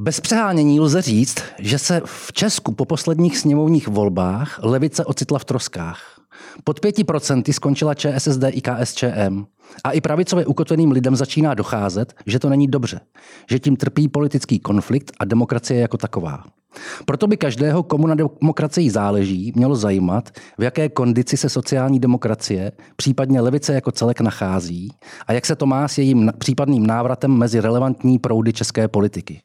Bez 0.00 0.20
přehánění 0.20 0.80
lze 0.80 1.02
říct, 1.02 1.38
že 1.58 1.78
se 1.78 2.00
v 2.04 2.32
Česku 2.32 2.72
po 2.72 2.84
posledních 2.84 3.38
sněmovních 3.38 3.88
volbách 3.88 4.60
levice 4.62 5.04
ocitla 5.04 5.38
v 5.38 5.44
troskách. 5.44 6.20
Pod 6.64 6.80
5% 6.80 7.52
skončila 7.52 7.94
ČSSD 7.94 8.42
i 8.50 8.60
KSČM. 8.60 9.44
A 9.84 9.90
i 9.90 10.00
pravicově 10.00 10.46
ukotveným 10.46 10.90
lidem 10.90 11.16
začíná 11.16 11.54
docházet, 11.54 12.14
že 12.26 12.38
to 12.38 12.48
není 12.48 12.68
dobře, 12.68 13.00
že 13.50 13.58
tím 13.58 13.76
trpí 13.76 14.08
politický 14.08 14.58
konflikt 14.58 15.12
a 15.20 15.24
demokracie 15.24 15.80
jako 15.80 15.96
taková. 15.96 16.44
Proto 17.04 17.26
by 17.26 17.36
každého, 17.36 17.82
komu 17.82 18.06
na 18.06 18.14
demokracii 18.14 18.90
záleží, 18.90 19.52
mělo 19.56 19.76
zajímat, 19.76 20.30
v 20.58 20.62
jaké 20.62 20.88
kondici 20.88 21.36
se 21.36 21.48
sociální 21.48 22.00
demokracie, 22.00 22.72
případně 22.96 23.40
levice 23.40 23.74
jako 23.74 23.92
celek 23.92 24.20
nachází 24.20 24.92
a 25.26 25.32
jak 25.32 25.46
se 25.46 25.56
to 25.56 25.66
má 25.66 25.88
s 25.88 25.98
jejím 25.98 26.32
případným 26.38 26.86
návratem 26.86 27.30
mezi 27.30 27.60
relevantní 27.60 28.18
proudy 28.18 28.52
české 28.52 28.88
politiky. 28.88 29.40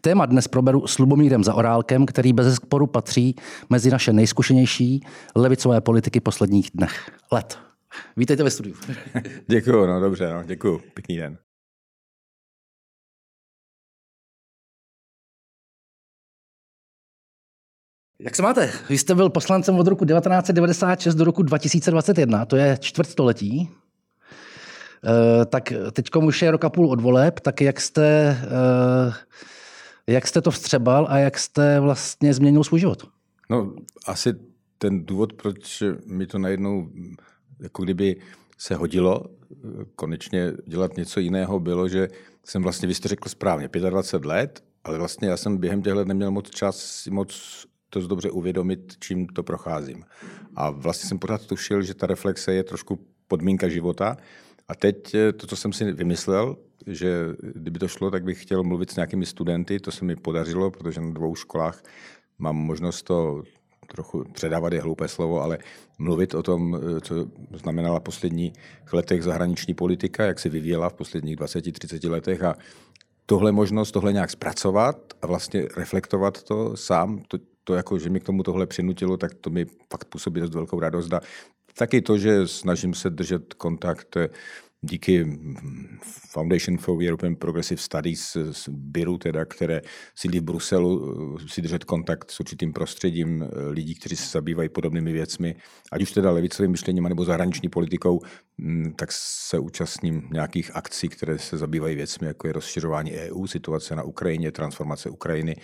Téma 0.00 0.26
dnes 0.26 0.48
proberu 0.48 0.86
s 0.86 0.98
Lubomírem 0.98 1.44
Zaorálkem, 1.44 2.06
který 2.06 2.32
bez 2.32 2.54
sporu 2.54 2.86
patří 2.86 3.34
mezi 3.70 3.90
naše 3.90 4.12
nejzkušenější 4.12 5.00
levicové 5.36 5.80
politiky 5.80 6.20
posledních 6.20 6.70
dnech. 6.74 7.10
Let. 7.32 7.58
Vítejte 8.16 8.42
ve 8.42 8.50
studiu. 8.50 8.74
děkuju, 9.46 9.86
no 9.86 10.00
dobře, 10.00 10.32
no, 10.32 10.42
děkuju. 10.44 10.80
Pěkný 10.94 11.16
den. 11.16 11.38
Jak 18.22 18.36
se 18.36 18.42
máte? 18.42 18.70
Vy 18.88 18.98
jste 18.98 19.14
byl 19.14 19.30
poslancem 19.30 19.78
od 19.78 19.86
roku 19.86 20.04
1996 20.04 21.14
do 21.14 21.24
roku 21.24 21.42
2021, 21.42 22.44
to 22.44 22.56
je 22.56 22.76
čtvrtstoletí. 22.80 23.70
E, 25.04 25.46
tak 25.46 25.72
teď 25.92 26.06
už 26.16 26.42
je 26.42 26.50
rok 26.50 26.64
a 26.64 26.70
půl 26.70 26.90
od 26.90 27.00
voleb, 27.00 27.40
tak 27.40 27.60
jak 27.60 27.80
jste, 27.80 28.06
e, 30.06 30.12
jak 30.12 30.26
jste 30.26 30.40
to 30.40 30.50
vstřebal 30.50 31.06
a 31.10 31.18
jak 31.18 31.38
jste 31.38 31.80
vlastně 31.80 32.34
změnil 32.34 32.64
svůj 32.64 32.80
život? 32.80 33.08
No, 33.50 33.72
asi 34.06 34.34
ten 34.78 35.06
důvod, 35.06 35.32
proč 35.32 35.82
mi 36.06 36.26
to 36.26 36.38
najednou 36.38 36.88
jako 37.60 37.82
kdyby 37.82 38.16
se 38.58 38.74
hodilo 38.74 39.24
konečně 39.96 40.52
dělat 40.66 40.96
něco 40.96 41.20
jiného, 41.20 41.60
bylo, 41.60 41.88
že 41.88 42.08
jsem 42.44 42.62
vlastně, 42.62 42.88
vy 42.88 42.94
jste 42.94 43.08
řekl 43.08 43.28
správně, 43.28 43.68
25 43.90 44.28
let, 44.28 44.64
ale 44.84 44.98
vlastně 44.98 45.28
já 45.28 45.36
jsem 45.36 45.56
během 45.56 45.82
těch 45.82 45.94
let 45.94 46.08
neměl 46.08 46.30
moc 46.30 46.50
čas 46.50 47.06
moc 47.06 47.64
to 47.90 48.06
dobře 48.06 48.30
uvědomit, 48.30 48.94
čím 48.98 49.26
to 49.26 49.42
procházím. 49.42 50.04
A 50.56 50.70
vlastně 50.70 51.08
jsem 51.08 51.18
pořád 51.18 51.46
tušil, 51.46 51.82
že 51.82 51.94
ta 51.94 52.06
reflexe 52.06 52.54
je 52.54 52.64
trošku 52.64 52.98
podmínka 53.28 53.68
života. 53.68 54.16
A 54.68 54.74
teď 54.74 55.14
eh, 55.14 55.32
to, 55.32 55.46
co 55.46 55.56
jsem 55.56 55.72
si 55.72 55.92
vymyslel, 55.92 56.56
že 56.86 57.26
kdyby 57.40 57.78
to 57.78 57.88
šlo, 57.88 58.10
tak 58.10 58.24
bych 58.24 58.42
chtěl 58.42 58.62
mluvit 58.62 58.90
s 58.90 58.96
nějakými 58.96 59.26
studenty, 59.26 59.80
to 59.80 59.90
se 59.90 60.04
mi 60.04 60.16
podařilo, 60.16 60.70
protože 60.70 61.00
na 61.00 61.10
dvou 61.10 61.34
školách 61.34 61.82
mám 62.38 62.56
možnost 62.56 63.02
to 63.02 63.42
trochu 63.92 64.24
předávat 64.32 64.72
je 64.72 64.80
hloupé 64.80 65.08
slovo, 65.08 65.40
ale 65.42 65.58
mluvit 65.98 66.34
o 66.34 66.42
tom, 66.42 66.76
eh, 66.76 67.00
co 67.00 67.14
znamenala 67.52 68.00
v 68.00 68.02
posledních 68.02 68.52
letech 68.92 69.22
zahraniční 69.22 69.74
politika, 69.74 70.24
jak 70.24 70.38
se 70.38 70.48
vyvíjela 70.48 70.88
v 70.88 70.94
posledních 70.94 71.36
20-30 71.36 72.08
letech 72.08 72.42
a 72.42 72.54
tohle 73.26 73.52
možnost, 73.52 73.92
tohle 73.92 74.12
nějak 74.12 74.30
zpracovat 74.30 74.96
a 75.22 75.26
vlastně 75.26 75.66
reflektovat 75.76 76.42
to 76.42 76.76
sám, 76.76 77.22
to, 77.28 77.38
to 77.64 77.74
jako, 77.74 77.98
že 77.98 78.10
mi 78.10 78.20
k 78.20 78.24
tomu 78.24 78.42
tohle 78.42 78.66
přinutilo, 78.66 79.16
tak 79.16 79.34
to 79.34 79.50
mi 79.50 79.66
fakt 79.92 80.04
působí 80.04 80.40
dost 80.40 80.54
velkou 80.54 80.80
radost. 80.80 81.12
A 81.12 81.20
taky 81.74 82.02
to, 82.02 82.18
že 82.18 82.48
snažím 82.48 82.94
se 82.94 83.10
držet 83.10 83.54
kontakt 83.54 84.16
díky 84.82 85.38
Foundation 86.30 86.78
for 86.78 87.02
European 87.02 87.36
Progressive 87.36 87.80
Studies 87.80 88.36
z 88.50 88.68
Biru, 88.68 89.18
teda, 89.18 89.44
které 89.44 89.80
sídlí 90.14 90.40
v 90.40 90.42
Bruselu, 90.42 91.38
si 91.46 91.62
držet 91.62 91.84
kontakt 91.84 92.30
s 92.30 92.40
určitým 92.40 92.72
prostředím 92.72 93.48
lidí, 93.70 93.94
kteří 93.94 94.16
se 94.16 94.30
zabývají 94.30 94.68
podobnými 94.68 95.12
věcmi, 95.12 95.56
ať 95.92 96.02
už 96.02 96.12
teda 96.12 96.30
levicovým 96.30 96.70
myšlením 96.70 97.04
nebo 97.04 97.24
zahraniční 97.24 97.68
politikou, 97.68 98.20
mm, 98.58 98.92
tak 98.92 99.08
se 99.12 99.58
účastním 99.58 100.28
nějakých 100.32 100.76
akcí, 100.76 101.08
které 101.08 101.38
se 101.38 101.58
zabývají 101.58 101.96
věcmi, 101.96 102.26
jako 102.26 102.46
je 102.46 102.52
rozšiřování 102.52 103.12
EU, 103.12 103.46
situace 103.46 103.96
na 103.96 104.02
Ukrajině, 104.02 104.52
transformace 104.52 105.10
Ukrajiny, 105.10 105.56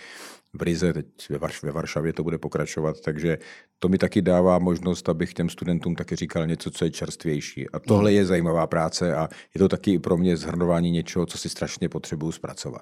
v 0.57 0.61
Rize, 0.61 0.93
teď 0.93 1.05
ve, 1.29 1.37
Varš- 1.37 1.65
ve 1.65 1.71
Varšavě 1.71 2.13
to 2.13 2.23
bude 2.23 2.37
pokračovat, 2.37 3.01
takže 3.01 3.37
to 3.79 3.89
mi 3.89 3.97
taky 3.97 4.21
dává 4.21 4.59
možnost, 4.59 5.09
abych 5.09 5.33
těm 5.33 5.49
studentům 5.49 5.95
taky 5.95 6.15
říkal 6.15 6.47
něco, 6.47 6.71
co 6.71 6.85
je 6.85 6.91
čerstvější. 6.91 7.69
A 7.69 7.79
tohle 7.79 8.13
je 8.13 8.25
zajímavá 8.25 8.67
práce 8.67 9.15
a 9.15 9.29
je 9.55 9.59
to 9.59 9.67
taky 9.67 9.99
pro 9.99 10.17
mě 10.17 10.37
zhrnování 10.37 10.91
něčeho, 10.91 11.25
co 11.25 11.37
si 11.37 11.49
strašně 11.49 11.89
potřebuju 11.89 12.31
zpracovat. 12.31 12.81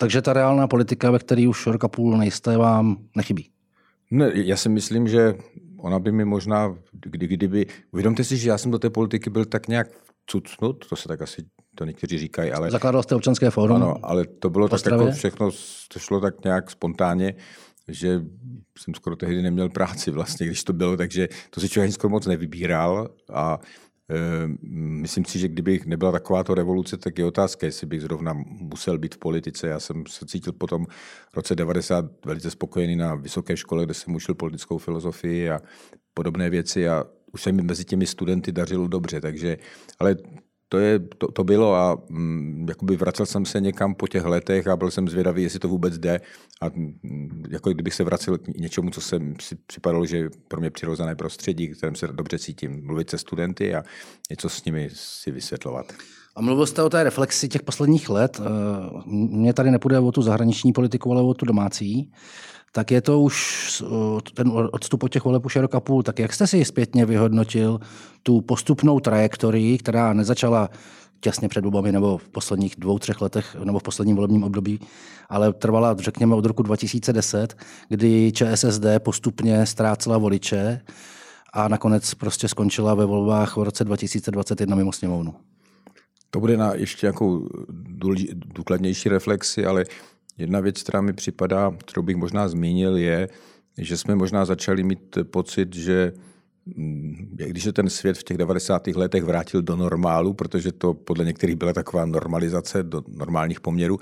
Takže 0.00 0.22
ta 0.22 0.32
reálná 0.32 0.66
politika, 0.66 1.10
ve 1.10 1.18
které 1.18 1.48
už 1.48 1.66
rok 1.66 1.84
a 1.84 1.88
půl 1.88 2.16
nejste, 2.16 2.56
vám 2.56 2.96
nechybí? 3.16 3.50
Ne, 4.10 4.30
já 4.34 4.56
si 4.56 4.68
myslím, 4.68 5.08
že 5.08 5.34
ona 5.76 5.98
by 5.98 6.12
mi 6.12 6.24
možná, 6.24 6.76
kdy, 6.92 7.26
kdyby... 7.26 7.66
Uvědomte 7.92 8.24
si, 8.24 8.36
že 8.36 8.48
já 8.48 8.58
jsem 8.58 8.70
do 8.70 8.78
té 8.78 8.90
politiky 8.90 9.30
byl 9.30 9.44
tak 9.44 9.68
nějak 9.68 9.88
cucnut, 10.26 10.88
to 10.88 10.96
se 10.96 11.08
tak 11.08 11.22
asi 11.22 11.42
to 11.74 11.84
někteří 11.84 12.18
říkají, 12.18 12.52
ale... 12.52 12.70
Zakládal 12.70 13.02
jste 13.02 13.14
občanské 13.14 13.50
fórum? 13.50 13.76
Ano, 13.76 13.96
ale 14.02 14.26
to 14.26 14.50
bylo 14.50 14.68
tak 14.68 14.80
jako 14.86 15.10
všechno, 15.10 15.50
to 15.92 15.98
šlo 15.98 16.20
tak 16.20 16.44
nějak 16.44 16.70
spontánně, 16.70 17.34
že 17.88 18.22
jsem 18.78 18.94
skoro 18.94 19.16
tehdy 19.16 19.42
neměl 19.42 19.68
práci 19.68 20.10
vlastně, 20.10 20.46
když 20.46 20.64
to 20.64 20.72
bylo, 20.72 20.96
takže 20.96 21.28
to 21.50 21.60
si 21.60 21.68
člověk 21.68 21.92
skoro 21.92 22.10
moc 22.10 22.26
nevybíral 22.26 23.08
a 23.32 23.58
e, 24.10 24.16
myslím 24.76 25.24
si, 25.24 25.38
že 25.38 25.48
kdybych 25.48 25.86
nebyla 25.86 26.12
takováto 26.12 26.54
revoluce, 26.54 26.96
tak 26.96 27.18
je 27.18 27.24
otázka, 27.24 27.66
jestli 27.66 27.86
bych 27.86 28.00
zrovna 28.00 28.32
musel 28.46 28.98
být 28.98 29.14
v 29.14 29.18
politice. 29.18 29.68
Já 29.68 29.80
jsem 29.80 30.04
se 30.08 30.26
cítil 30.26 30.52
potom 30.52 30.86
v 31.32 31.36
roce 31.36 31.54
90 31.54 32.04
velice 32.26 32.50
spokojený 32.50 32.96
na 32.96 33.14
vysoké 33.14 33.56
škole, 33.56 33.84
kde 33.84 33.94
jsem 33.94 34.14
učil 34.14 34.34
politickou 34.34 34.78
filozofii 34.78 35.50
a 35.50 35.60
podobné 36.14 36.50
věci 36.50 36.88
a 36.88 37.04
už 37.32 37.42
se 37.42 37.52
mi 37.52 37.62
mezi 37.62 37.84
těmi 37.84 38.06
studenty 38.06 38.52
dařilo 38.52 38.88
dobře, 38.88 39.20
takže, 39.20 39.56
ale 39.98 40.16
to, 40.74 40.80
je, 40.80 40.98
to, 40.98 41.32
to 41.32 41.44
bylo 41.44 41.74
a 41.74 41.98
mm, 42.08 42.66
jakoby 42.68 42.96
vracel 42.96 43.26
jsem 43.26 43.46
se 43.46 43.60
někam 43.60 43.94
po 43.94 44.08
těch 44.08 44.24
letech 44.24 44.66
a 44.66 44.76
byl 44.76 44.90
jsem 44.90 45.08
zvědavý, 45.08 45.42
jestli 45.42 45.58
to 45.58 45.68
vůbec 45.68 45.98
jde 45.98 46.20
a 46.60 46.68
mm, 46.68 47.44
jako 47.50 47.70
kdybych 47.70 47.94
se 47.94 48.04
vracel 48.04 48.38
k 48.38 48.48
něčemu, 48.48 48.90
co 48.90 49.00
jsem 49.00 49.34
si 49.40 49.54
připadalo, 49.66 50.06
že 50.06 50.28
pro 50.48 50.60
mě 50.60 50.70
přirozené 50.70 51.14
prostředí, 51.14 51.68
kterém 51.68 51.94
se 51.94 52.06
dobře 52.06 52.38
cítím, 52.38 52.86
mluvit 52.86 53.10
se 53.10 53.18
studenty 53.18 53.74
a 53.74 53.82
něco 54.30 54.48
s 54.48 54.64
nimi 54.64 54.90
si 54.92 55.30
vysvětlovat. 55.30 55.92
A 56.36 56.40
mluvil 56.40 56.66
jste 56.66 56.82
o 56.82 56.90
té 56.90 57.04
reflexi 57.04 57.48
těch 57.48 57.62
posledních 57.62 58.10
let. 58.10 58.40
Eh, 58.40 58.46
mně 59.06 59.54
tady 59.54 59.70
nepůjde 59.70 59.98
o 59.98 60.12
tu 60.12 60.22
zahraniční 60.22 60.72
politiku, 60.72 61.12
ale 61.12 61.22
o 61.22 61.34
tu 61.34 61.46
domácí 61.46 62.12
tak 62.76 62.90
je 62.90 63.00
to 63.00 63.20
už 63.20 63.82
ten 64.34 64.52
odstup 64.72 65.02
od 65.02 65.08
těch 65.08 65.24
voleb 65.24 65.44
už 65.46 65.56
je 65.56 65.62
rok 65.62 65.74
a 65.74 65.80
půl. 65.80 66.02
Tak 66.02 66.18
jak 66.18 66.32
jste 66.32 66.46
si 66.46 66.64
zpětně 66.64 67.06
vyhodnotil 67.06 67.80
tu 68.22 68.40
postupnou 68.40 69.00
trajektorii, 69.00 69.78
která 69.78 70.12
nezačala 70.12 70.70
těsně 71.20 71.48
před 71.48 71.64
volbami 71.64 71.92
nebo 71.92 72.18
v 72.18 72.28
posledních 72.28 72.74
dvou, 72.78 72.98
třech 72.98 73.20
letech 73.20 73.56
nebo 73.64 73.78
v 73.78 73.82
posledním 73.82 74.16
volebním 74.16 74.44
období, 74.44 74.80
ale 75.28 75.52
trvala, 75.52 75.96
řekněme, 75.98 76.34
od 76.34 76.46
roku 76.46 76.62
2010, 76.62 77.56
kdy 77.88 78.32
ČSSD 78.32 78.84
postupně 78.98 79.66
ztrácela 79.66 80.18
voliče 80.18 80.80
a 81.52 81.68
nakonec 81.68 82.14
prostě 82.14 82.48
skončila 82.48 82.94
ve 82.94 83.06
volbách 83.06 83.56
v 83.56 83.62
roce 83.62 83.84
2021 83.84 84.76
mimo 84.76 84.92
sněmovnu. 84.92 85.34
To 86.30 86.40
bude 86.40 86.56
na 86.56 86.74
ještě 86.74 87.06
nějakou 87.06 87.48
důkladnější 88.54 89.08
reflexi, 89.08 89.66
ale 89.66 89.84
Jedna 90.38 90.60
věc, 90.60 90.82
která 90.82 91.00
mi 91.00 91.12
připadá, 91.12 91.72
kterou 91.86 92.02
bych 92.02 92.16
možná 92.16 92.48
zmínil, 92.48 92.96
je, 92.96 93.28
že 93.78 93.96
jsme 93.96 94.14
možná 94.14 94.44
začali 94.44 94.82
mít 94.82 95.18
pocit, 95.30 95.74
že 95.74 96.12
mm, 96.66 97.36
když 97.36 97.64
se 97.64 97.72
ten 97.72 97.90
svět 97.90 98.18
v 98.18 98.24
těch 98.24 98.36
90. 98.36 98.86
letech 98.86 99.24
vrátil 99.24 99.62
do 99.62 99.76
normálu, 99.76 100.34
protože 100.34 100.72
to 100.72 100.94
podle 100.94 101.24
některých 101.24 101.56
byla 101.56 101.72
taková 101.72 102.04
normalizace 102.04 102.82
do 102.82 103.02
normálních 103.08 103.60
poměrů, 103.60 103.98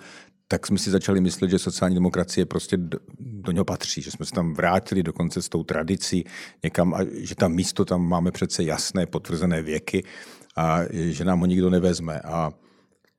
tak 0.49 0.67
jsme 0.67 0.79
si 0.79 0.91
začali 0.91 1.21
myslet, 1.21 1.51
že 1.51 1.59
sociální 1.59 1.95
demokracie 1.95 2.47
prostě 2.47 2.77
do, 2.77 2.99
do 3.21 3.53
něho 3.53 3.65
patří, 3.65 4.03
že 4.03 4.11
jsme 4.11 4.27
se 4.27 4.33
tam 4.33 4.55
vrátili 4.55 5.03
dokonce 5.03 5.43
s 5.43 5.49
tou 5.49 5.65
tradicí 5.65 6.25
někam 6.63 6.95
a 6.95 6.99
že 7.13 7.35
tam 7.35 7.53
místo 7.53 7.85
tam 7.85 8.09
máme 8.09 8.31
přece 8.31 8.63
jasné, 8.63 9.07
potvrzené 9.07 9.63
věky 9.63 10.05
a 10.57 10.81
že 10.93 11.25
nám 11.25 11.41
ho 11.41 11.47
nikdo 11.47 11.71
nevezme. 11.71 12.21
A 12.21 12.53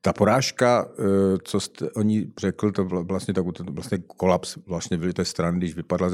ta 0.04 0.12
porážka, 0.12 0.88
eh, 0.98 1.02
co 1.44 1.60
jste 1.60 1.90
o 1.90 2.02
ní 2.02 2.32
řekl, 2.38 2.72
to 2.72 2.84
vlastně, 2.84 3.34
tak, 3.34 3.44
to 3.54 3.64
vlastně 3.64 3.98
kolaps 3.98 4.58
vlastně 4.66 4.98
byly 4.98 5.12
té 5.12 5.24
strany, 5.24 5.58
když 5.58 5.74
vypadla 5.74 6.10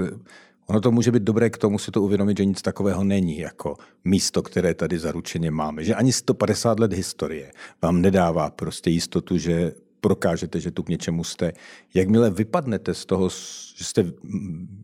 Ono 0.67 0.81
to 0.81 0.91
může 0.91 1.13
být 1.13 1.23
dobré 1.23 1.51
k 1.51 1.59
tomu 1.59 1.79
si 1.79 1.91
to 1.91 2.03
uvědomit, 2.03 2.39
že 2.39 2.45
nic 2.45 2.63
takového 2.63 3.05
není 3.05 3.39
jako 3.39 3.75
místo, 4.05 4.43
které 4.43 4.75
tady 4.75 4.99
zaručeně 4.99 5.51
máme. 5.51 5.85
Že 5.85 5.95
ani 5.95 6.13
150 6.13 6.81
let 6.81 6.93
historie 6.93 7.53
vám 7.83 8.03
nedává 8.03 8.51
prostě 8.51 8.91
jistotu, 8.91 9.39
že 9.39 9.73
prokážete, 10.01 10.61
že 10.61 10.71
tu 10.71 10.83
k 10.83 10.89
něčemu 10.89 11.25
jste. 11.25 11.53
Jakmile 11.95 12.31
vypadnete 12.31 12.95
z 12.95 13.07
toho, 13.07 13.29
že 13.77 13.85
jste 13.85 14.13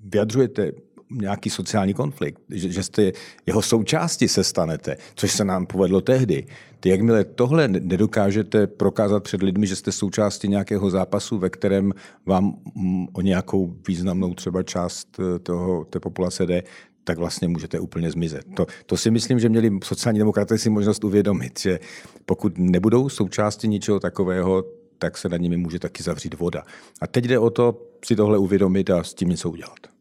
vyjadřujete 0.05 0.73
nějaký 1.11 1.51
sociální 1.51 1.95
konflikt, 1.95 2.41
že, 2.51 2.73
že 2.73 2.83
jste 2.83 3.13
jeho 3.47 3.63
součástí 3.63 4.29
se 4.29 4.45
stanete, 4.45 4.97
což 5.15 5.33
se 5.33 5.45
nám 5.45 5.67
povedlo 5.67 6.01
tehdy. 6.01 6.47
Ty, 6.81 6.89
jakmile 6.89 7.25
tohle 7.25 7.69
nedokážete 7.69 8.67
prokázat 8.67 9.23
před 9.23 9.43
lidmi, 9.43 9.67
že 9.67 9.77
jste 9.77 9.93
součástí 9.93 10.49
nějakého 10.49 10.91
zápasu, 10.91 11.39
ve 11.39 11.51
kterém 11.51 11.93
vám 12.27 12.55
mm, 12.75 13.07
o 13.13 13.21
nějakou 13.21 13.77
významnou 13.89 14.35
třeba 14.35 14.63
část 14.63 15.21
eh, 15.21 15.39
toho, 15.39 15.85
té 15.85 16.01
populace 16.01 16.47
jde, 16.47 16.63
tak 17.05 17.19
vlastně 17.19 17.49
můžete 17.49 17.81
úplně 17.81 18.11
zmizet. 18.11 18.47
To, 18.55 18.67
to 18.87 18.97
si 18.97 19.11
myslím, 19.11 19.39
že 19.39 19.49
měli 19.49 19.79
sociální 19.85 20.19
demokraté 20.19 20.59
si 20.59 20.71
možnost 20.71 21.05
uvědomit, 21.05 21.61
že 21.61 21.81
pokud 22.25 22.59
nebudou 22.59 23.09
součástí 23.09 23.69
ničeho 23.69 24.01
takového, 24.01 24.65
tak 24.99 25.19
se 25.19 25.29
nad 25.29 25.37
nimi 25.37 25.57
může 25.57 25.79
taky 25.79 26.03
zavřít 26.03 26.35
voda. 26.35 26.63
A 27.01 27.07
teď 27.07 27.25
jde 27.25 27.39
o 27.39 27.51
to 27.51 27.83
si 28.05 28.17
tohle 28.17 28.39
uvědomit 28.39 28.91
a 28.91 29.05
s 29.05 29.15
tím 29.15 29.29
něco 29.29 29.51
udělat. 29.51 29.96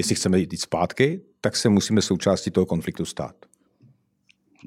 Jestli 0.00 0.14
chceme 0.14 0.38
jít 0.38 0.60
zpátky, 0.60 1.20
tak 1.40 1.56
se 1.56 1.68
musíme 1.68 2.02
součástí 2.02 2.50
toho 2.50 2.66
konfliktu 2.66 3.04
stát. 3.04 3.34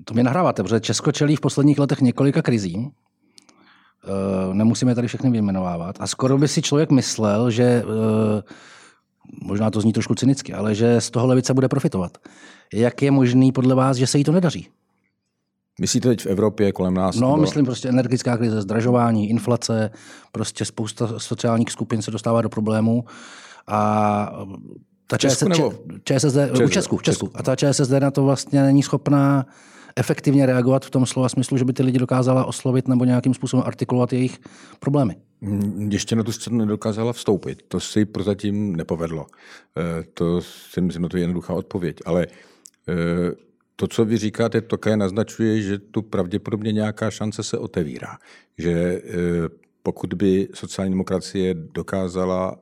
To 0.05 0.13
mi 0.13 0.23
nahráváte, 0.23 0.63
protože 0.63 0.79
Česko 0.79 1.11
čelí 1.11 1.35
v 1.35 1.41
posledních 1.41 1.79
letech 1.79 2.01
několika 2.01 2.41
krizím. 2.41 2.91
Eh, 2.91 4.53
nemusíme 4.53 4.95
tady 4.95 5.07
všechny 5.07 5.29
vyjmenovávat. 5.29 5.95
A 5.99 6.07
skoro 6.07 6.37
by 6.37 6.47
si 6.47 6.61
člověk 6.61 6.91
myslel, 6.91 7.51
že 7.51 7.63
eh, 7.63 7.83
možná 9.41 9.71
to 9.71 9.81
zní 9.81 9.93
trošku 9.93 10.15
cynicky, 10.15 10.53
ale 10.53 10.75
že 10.75 11.01
z 11.01 11.11
toho 11.11 11.27
levice 11.27 11.53
bude 11.53 11.67
profitovat. 11.69 12.17
Jak 12.73 13.01
je 13.01 13.11
možný 13.11 13.51
podle 13.51 13.75
vás, 13.75 13.97
že 13.97 14.07
se 14.07 14.17
jí 14.17 14.23
to 14.23 14.31
nedaří? 14.31 14.67
Myslíte 15.79 16.09
teď 16.09 16.21
v 16.21 16.27
Evropě 16.27 16.71
kolem 16.71 16.93
nás? 16.93 17.15
No, 17.15 17.27
nebo... 17.27 17.41
myslím 17.41 17.65
prostě 17.65 17.89
energetická 17.89 18.37
krize, 18.37 18.61
zdražování, 18.61 19.29
inflace, 19.29 19.91
prostě 20.31 20.65
spousta 20.65 21.19
sociálních 21.19 21.71
skupin 21.71 22.01
se 22.01 22.11
dostává 22.11 22.41
do 22.41 22.49
problémů 22.49 23.05
a 23.67 24.45
ta 25.13 25.17
Česku, 25.17 25.45
ČSSD, 25.45 25.59
nebo... 25.59 25.73
ČSSD, 26.03 26.37
Česku, 26.69 26.97
v 26.97 27.03
Česku. 27.03 27.31
A 27.33 27.43
ta 27.43 27.55
ČSSD 27.55 27.91
na 27.91 28.11
to 28.11 28.23
vlastně 28.23 28.63
není 28.63 28.83
schopná 28.83 29.45
efektivně 29.95 30.45
reagovat 30.45 30.85
v 30.85 30.89
tom 30.89 31.05
slova 31.05 31.29
smyslu, 31.29 31.57
že 31.57 31.65
by 31.65 31.73
ty 31.73 31.83
lidi 31.83 31.99
dokázala 31.99 32.45
oslovit 32.45 32.87
nebo 32.87 33.05
nějakým 33.05 33.33
způsobem 33.33 33.63
artikulovat 33.67 34.13
jejich 34.13 34.39
problémy. 34.79 35.15
Mm, 35.41 35.89
ještě 35.91 36.15
na 36.15 36.23
tu 36.23 36.31
scénu 36.31 36.57
nedokázala 36.57 37.13
vstoupit. 37.13 37.63
To 37.67 37.79
si 37.79 38.05
prozatím 38.05 38.75
nepovedlo. 38.75 39.25
Eh, 39.77 40.03
to 40.13 40.41
si 40.41 40.81
myslím, 40.81 41.03
že 41.03 41.09
to 41.09 41.17
je 41.17 41.23
jednoduchá 41.23 41.53
odpověď. 41.53 41.97
Ale 42.05 42.27
eh, 42.89 42.95
to, 43.75 43.87
co 43.87 44.05
vy 44.05 44.17
říkáte, 44.17 44.61
také 44.61 44.97
naznačuje, 44.97 45.61
že 45.61 45.77
tu 45.77 46.01
pravděpodobně 46.01 46.71
nějaká 46.71 47.11
šance 47.11 47.43
se 47.43 47.57
otevírá. 47.57 48.17
Že 48.57 48.71
eh, 48.71 49.01
pokud 49.83 50.13
by 50.13 50.47
sociální 50.53 50.93
demokracie 50.93 51.53
dokázala 51.53 52.55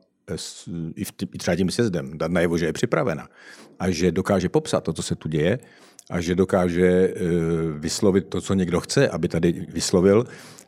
i, 0.95 1.03
v, 1.03 1.11
i 1.33 1.37
třeba 1.37 1.55
tím 1.55 1.71
sjezdem 1.71 2.17
dát 2.17 2.31
najevo, 2.31 2.57
že 2.57 2.65
je 2.65 2.73
připravena 2.73 3.27
a 3.79 3.89
že 3.89 4.11
dokáže 4.11 4.49
popsat 4.49 4.83
to, 4.83 4.93
co 4.93 5.03
se 5.03 5.15
tu 5.15 5.29
děje, 5.29 5.59
a 6.11 6.21
že 6.21 6.35
dokáže 6.35 6.87
eh, 6.87 7.13
vyslovit 7.79 8.27
to, 8.27 8.41
co 8.41 8.53
někdo 8.53 8.79
chce, 8.79 9.09
aby 9.09 9.27
tady 9.27 9.65
vyslovil, 9.69 10.25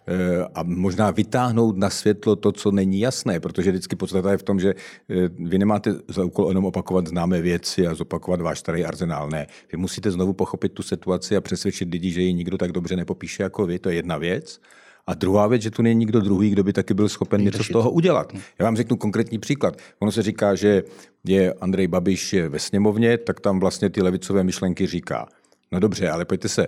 eh, 0.07 0.47
a 0.55 0.63
možná 0.63 1.11
vytáhnout 1.11 1.77
na 1.77 1.89
světlo 1.89 2.35
to, 2.35 2.51
co 2.51 2.71
není 2.71 2.99
jasné, 2.99 3.39
protože 3.39 3.71
vždycky 3.71 3.95
podstata 3.95 4.31
je 4.31 4.37
v 4.37 4.43
tom, 4.43 4.59
že 4.59 4.73
eh, 4.73 5.29
vy 5.39 5.57
nemáte 5.57 5.95
za 6.07 6.23
úkol 6.23 6.47
jenom 6.47 6.65
opakovat 6.65 7.07
známé 7.07 7.41
věci 7.41 7.87
a 7.87 7.95
zopakovat 7.95 8.41
váš 8.41 8.59
starý 8.59 8.85
arzenál. 8.85 9.29
Ne, 9.29 9.47
vy 9.71 9.77
musíte 9.77 10.11
znovu 10.11 10.33
pochopit 10.33 10.69
tu 10.69 10.83
situaci 10.83 11.35
a 11.35 11.41
přesvědčit 11.41 11.91
lidi, 11.91 12.11
že 12.11 12.21
ji 12.21 12.33
nikdo 12.33 12.57
tak 12.57 12.71
dobře 12.71 12.95
nepopíše 12.95 13.43
jako 13.43 13.65
vy, 13.65 13.79
to 13.79 13.89
je 13.89 13.95
jedna 13.95 14.17
věc. 14.17 14.59
A 15.07 15.13
druhá 15.13 15.47
věc, 15.47 15.61
že 15.61 15.71
tu 15.71 15.81
není 15.81 15.99
nikdo 15.99 16.21
druhý, 16.21 16.49
kdo 16.49 16.63
by 16.63 16.73
taky 16.73 16.93
byl 16.93 17.09
schopen 17.09 17.41
něco 17.41 17.63
z 17.63 17.67
toho 17.67 17.91
udělat. 17.91 18.33
Já 18.59 18.65
vám 18.65 18.75
řeknu 18.75 18.97
konkrétní 18.97 19.39
příklad. 19.39 19.77
Ono 19.99 20.11
se 20.11 20.21
říká, 20.21 20.55
že 20.55 20.83
je 21.27 21.53
Andrej 21.53 21.87
Babiš 21.87 22.35
ve 22.49 22.59
sněmovně, 22.59 23.17
tak 23.17 23.39
tam 23.39 23.59
vlastně 23.59 23.89
ty 23.89 24.01
levicové 24.01 24.43
myšlenky 24.43 24.87
říká. 24.87 25.27
No 25.71 25.79
dobře, 25.79 26.09
ale 26.09 26.25
pojďte 26.25 26.49
se. 26.49 26.67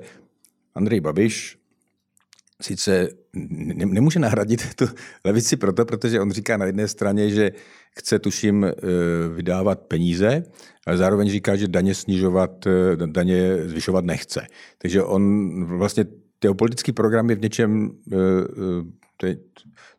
Andrej 0.76 1.00
Babiš 1.00 1.58
sice 2.62 3.10
ne, 3.34 3.86
nemůže 3.86 4.20
nahradit 4.20 4.74
tu 4.76 4.86
levici 5.24 5.56
proto, 5.56 5.86
protože 5.86 6.22
on 6.22 6.32
říká 6.32 6.58
na 6.58 6.66
jedné 6.66 6.88
straně, 6.88 7.30
že 7.30 7.52
chce, 7.98 8.20
tuším, 8.20 8.64
eh, 8.64 8.74
vydávat 9.36 9.80
peníze, 9.80 10.44
ale 10.88 10.98
zároveň 10.98 11.30
říká, 11.30 11.56
že 11.56 11.68
daně 11.68 11.96
snižovat, 11.96 12.68
eh, 12.68 13.08
daně 13.08 13.58
zvyšovat 13.66 14.06
nechce. 14.06 14.48
Takže 14.78 15.04
on 15.04 15.66
vlastně 15.78 16.06
jeho 16.46 16.56
politický 16.56 16.92
program 16.92 17.30
je 17.30 17.36
v 17.36 17.42
něčem, 17.42 17.92
eh, 18.12 18.16
eh, 18.18 18.84
to 19.18 19.26
je, 19.26 19.38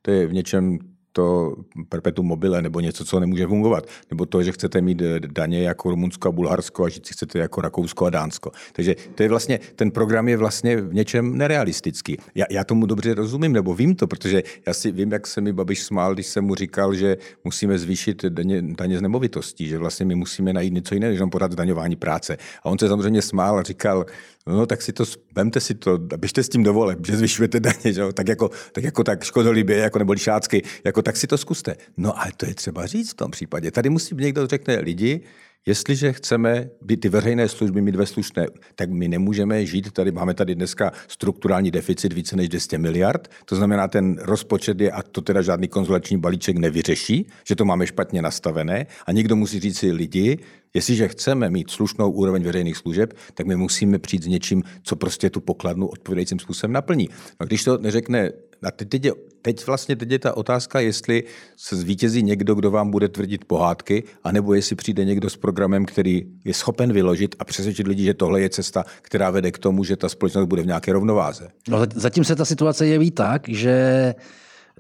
to 0.03 0.11
je 0.11 0.27
v 0.27 0.33
něčem 0.33 0.79
to 1.17 1.57
perpetuum 1.89 2.27
mobile 2.27 2.63
nebo 2.63 2.81
něco, 2.81 3.05
co 3.05 3.21
nemůže 3.21 3.47
fungovat. 3.47 3.87
Nebo 4.11 4.27
to, 4.27 4.43
že 4.43 4.53
chcete 4.53 4.81
mít 4.81 5.03
eh, 5.03 5.21
daně 5.21 5.63
jako 5.63 5.91
Rumunsko 5.91 6.29
a 6.29 6.33
Bulharsko 6.33 6.85
a 6.85 6.89
žít 6.89 7.07
si 7.07 7.13
chcete 7.13 7.39
jako 7.39 7.61
Rakousko 7.61 8.07
a 8.07 8.11
Dánsko. 8.11 8.51
Takže 8.73 8.97
to 9.15 9.23
je 9.23 9.29
vlastně, 9.29 9.61
ten 9.77 9.91
program 9.91 10.29
je 10.29 10.37
vlastně 10.37 10.77
v 10.77 10.95
něčem 10.95 11.39
nerealistický. 11.39 12.17
Já, 12.35 12.45
já 12.51 12.65
tomu 12.65 12.87
dobře 12.87 13.15
rozumím, 13.15 13.53
nebo 13.53 13.75
vím 13.75 13.95
to, 13.95 14.07
protože 14.07 14.43
já 14.67 14.75
si 14.75 14.93
vím, 14.93 15.13
jak 15.13 15.27
se 15.27 15.41
mi 15.41 15.53
Babiš 15.53 15.83
smál, 15.83 16.15
když 16.15 16.27
jsem 16.27 16.45
mu 16.45 16.55
říkal, 16.55 16.95
že 16.95 17.17
musíme 17.45 17.79
zvýšit 17.79 18.25
daně, 18.25 18.63
daně 18.63 18.99
z 18.99 19.03
nemovitostí, 19.03 19.69
že 19.69 19.79
vlastně 19.79 20.07
my 20.07 20.15
musíme 20.15 20.53
najít 20.53 20.73
něco 20.73 20.95
jiného, 20.95 21.11
než 21.11 21.21
pořád 21.33 21.53
zdaňování 21.53 21.97
práce. 21.97 22.37
A 22.63 22.67
on 22.69 22.79
se 22.79 22.89
samozřejmě 22.89 23.23
smál 23.23 23.59
a 23.59 23.63
říkal, 23.63 24.07
No 24.47 24.67
tak 24.67 24.83
si 24.83 24.93
to, 24.93 25.05
vemte 25.35 25.61
si 25.61 25.75
to, 25.75 25.99
běžte 25.99 26.43
s 26.43 26.49
tím 26.49 26.63
dovole, 26.63 26.97
že 27.07 27.17
zvyšujete 27.17 27.61
daně, 27.61 27.93
že? 27.93 28.03
Tak, 28.15 28.29
jako, 28.29 28.51
tak 28.73 28.85
jako 28.85 29.05
tak 29.05 29.25
škodolibě, 29.25 29.77
jako 29.77 29.99
nebo 29.99 30.13
lišácky, 30.13 30.63
jako 30.85 31.03
tak 31.07 31.17
si 31.17 31.27
to 31.27 31.39
zkuste. 31.39 31.77
No 31.97 32.19
ale 32.19 32.33
to 32.37 32.47
je 32.47 32.55
třeba 32.55 32.87
říct 32.87 33.11
v 33.11 33.15
tom 33.15 33.31
případě. 33.31 33.71
Tady 33.71 33.91
musí 33.91 34.15
někdo 34.15 34.47
řekne 34.47 34.81
lidi, 34.81 35.21
Jestliže 35.69 36.13
chceme 36.13 36.71
být 36.83 37.01
ty 37.01 37.09
veřejné 37.09 37.49
služby 37.49 37.81
mít 37.83 37.97
ve 37.97 38.07
slušné, 38.07 38.47
tak 38.75 38.91
my 38.91 39.09
nemůžeme 39.09 39.67
žít 39.67 39.93
tady, 39.93 40.13
máme 40.13 40.35
tady 40.35 40.55
dneska 40.55 40.93
strukturální 41.09 41.71
deficit 41.71 42.13
více 42.13 42.37
než 42.37 42.49
200 42.49 42.79
miliard, 42.79 43.29
to 43.45 43.57
znamená, 43.57 43.89
ten 43.89 44.17
rozpočet 44.23 44.81
je, 44.81 44.91
a 44.91 45.03
to 45.03 45.21
teda 45.21 45.43
žádný 45.43 45.69
konzulační 45.69 46.19
balíček 46.19 46.57
nevyřeší, 46.57 47.27
že 47.49 47.57
to 47.57 47.65
máme 47.65 47.87
špatně 47.87 48.23
nastavené 48.23 48.87
a 49.07 49.13
někdo 49.13 49.37
musí 49.37 49.61
říct 49.61 49.79
si 49.79 49.93
lidi, 49.93 50.39
Jestliže 50.75 51.09
chceme 51.09 51.51
mít 51.51 51.71
slušnou 51.71 52.11
úroveň 52.11 52.43
veřejných 52.43 52.77
služeb, 52.77 53.15
tak 53.35 53.47
my 53.47 53.57
musíme 53.57 53.99
přijít 53.99 54.23
s 54.23 54.27
něčím, 54.27 54.63
co 54.83 54.97
prostě 54.97 55.31
tu 55.31 55.41
pokladnu 55.41 55.87
odpovědajícím 55.87 56.39
způsobem 56.39 56.73
naplní. 56.73 57.09
A 57.39 57.45
když 57.45 57.65
to 57.65 57.79
neřekne, 57.79 58.31
a 58.63 58.71
teď, 58.71 58.89
teď, 58.89 59.05
je, 59.05 59.13
teď 59.43 59.67
vlastně 59.67 59.97
teď 59.97 60.11
je 60.11 60.19
ta 60.19 60.37
otázka, 60.37 60.81
jestli 60.81 61.25
se 61.57 61.77
zvítězí 61.77 62.23
někdo, 62.23 62.55
kdo 62.55 62.71
vám 62.71 62.91
bude 62.91 63.09
tvrdit 63.09 63.45
pohádky, 63.45 64.05
anebo 64.25 64.55
jestli 64.55 64.77
přijde 64.77 65.05
někdo 65.05 65.31
s 65.31 65.37
programem, 65.37 65.85
který 65.85 66.23
je 66.45 66.55
schopen 66.55 66.93
vyložit 66.93 67.37
a 67.39 67.45
přesvědčit 67.45 67.87
lidi, 67.87 68.05
že 68.05 68.15
tohle 68.15 68.41
je 68.41 68.49
cesta, 68.49 68.85
která 69.03 69.31
vede 69.31 69.53
k 69.53 69.59
tomu, 69.59 69.85
že 69.85 69.97
ta 69.97 70.09
společnost 70.09 70.47
bude 70.47 70.63
v 70.63 70.67
nějaké 70.67 70.93
rovnováze. 70.93 71.49
No, 71.69 71.79
zatím 71.95 72.25
se 72.25 72.37
ta 72.37 72.45
situace 72.45 72.87
jeví 72.87 73.11
tak, 73.11 73.49
že 73.49 74.15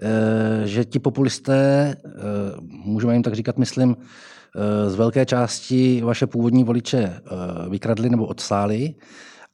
eh, 0.02 0.67
že 0.67 0.84
ti 0.84 0.99
populisté, 0.99 1.94
eh, 2.05 2.11
můžeme 2.62 3.12
jim 3.12 3.23
tak 3.23 3.34
říkat, 3.34 3.58
myslím, 3.58 3.96
z 4.87 4.95
velké 4.95 5.26
části 5.26 6.02
vaše 6.04 6.26
původní 6.26 6.64
voliče 6.64 6.99
eh, 6.99 7.21
vykradli 7.68 8.11
nebo 8.11 8.26
odsáli. 8.26 8.95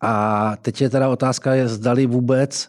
A 0.01 0.57
teď 0.63 0.81
je 0.81 0.91
teda 0.91 1.09
otázka, 1.09 1.55
je 1.55 1.69
zdali 1.69 2.07
vůbec, 2.07 2.69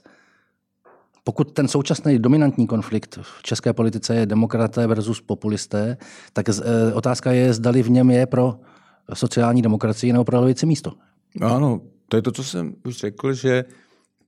pokud 1.24 1.52
ten 1.52 1.68
současný 1.68 2.20
dominantní 2.20 2.68
konflikt 2.68 3.20
v 3.22 3.44
české 3.44 3.74
politice 3.74 4.16
je 4.16 4.26
demokraté 4.26 4.88
versus 4.88 5.22
populisté, 5.22 5.98
tak 6.34 6.50
eh, 6.50 6.94
otázka 6.94 7.32
je, 7.32 7.54
zdali 7.54 7.84
v 7.84 7.90
něm 7.90 8.12
je 8.12 8.26
pro 8.26 8.56
sociální 9.14 9.62
demokracii 9.62 10.14
nebo 10.14 10.24
pro 10.24 10.42
levici 10.42 10.66
místo. 10.66 10.92
Ano, 11.42 11.82
to 12.08 12.16
je 12.16 12.22
to, 12.22 12.32
co 12.32 12.44
jsem 12.44 12.76
už 12.86 12.98
řekl, 12.98 13.34
že 13.34 13.66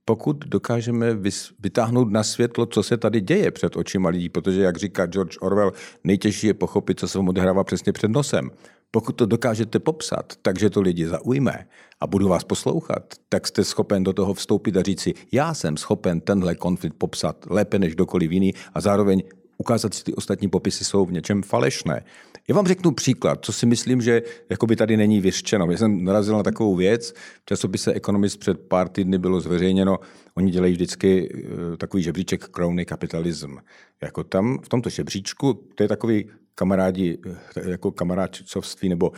pokud 0.04 0.44
dokážeme 0.44 1.14
vytáhnout 1.60 2.10
na 2.10 2.22
světlo, 2.22 2.66
co 2.66 2.82
se 2.82 2.96
tady 2.96 3.20
děje 3.20 3.50
před 3.50 3.76
očima 3.76 4.08
lidí, 4.08 4.28
protože, 4.28 4.62
jak 4.62 4.76
říká 4.76 5.06
George 5.06 5.36
Orwell, 5.40 5.72
nejtěžší 6.04 6.46
je 6.46 6.54
pochopit, 6.54 7.00
co 7.00 7.08
se 7.08 7.18
vám 7.18 7.28
odehrává 7.28 7.64
přesně 7.64 7.92
před 7.92 8.10
nosem. 8.10 8.50
Pokud 8.96 9.12
to 9.12 9.26
dokážete 9.26 9.78
popsat, 9.78 10.32
takže 10.42 10.70
to 10.70 10.80
lidi 10.80 11.08
zaujme 11.08 11.68
a 12.00 12.06
budu 12.06 12.28
vás 12.28 12.44
poslouchat, 12.44 13.14
tak 13.28 13.46
jste 13.46 13.64
schopen 13.64 14.04
do 14.04 14.12
toho 14.12 14.34
vstoupit 14.34 14.76
a 14.76 14.82
říci, 14.82 15.14
já 15.32 15.54
jsem 15.54 15.76
schopen 15.76 16.20
tenhle 16.20 16.54
konflikt 16.54 16.94
popsat 16.94 17.46
lépe 17.50 17.78
než 17.78 17.94
kdokoliv 17.94 18.30
jiný 18.30 18.52
a 18.74 18.80
zároveň 18.80 19.22
ukázat 19.58 19.94
si, 19.94 20.04
ty 20.04 20.14
ostatní 20.14 20.48
popisy 20.48 20.84
jsou 20.84 21.06
v 21.06 21.12
něčem 21.12 21.42
falešné. 21.42 22.04
Já 22.48 22.54
vám 22.54 22.66
řeknu 22.66 22.90
příklad, 22.90 23.44
co 23.44 23.52
si 23.52 23.66
myslím, 23.66 24.02
že 24.02 24.22
jakoby 24.50 24.76
tady 24.76 24.96
není 24.96 25.20
vyřčeno. 25.20 25.70
Já 25.70 25.78
jsem 25.78 26.04
narazil 26.04 26.36
na 26.36 26.42
takovou 26.42 26.76
věc, 26.76 27.12
v 27.12 27.46
časopise 27.46 27.92
Economist 27.94 28.40
před 28.40 28.60
pár 28.60 28.88
týdny 28.88 29.18
bylo 29.18 29.40
zveřejněno, 29.40 29.98
oni 30.34 30.50
dělají 30.50 30.72
vždycky 30.72 31.28
eh, 31.34 31.76
takový 31.76 32.02
žebříček 32.02 32.48
Crony 32.48 32.86
Capitalism. 32.86 33.56
Jako 34.02 34.24
tam 34.24 34.58
v 34.64 34.68
tomto 34.68 34.90
žebříčku, 34.90 35.54
to 35.74 35.82
je 35.82 35.88
takový 35.88 36.30
kamarádi, 36.54 37.18
eh, 37.56 37.70
jako 37.70 37.90
kamarádcovství 37.90 38.88
nebo 38.88 39.12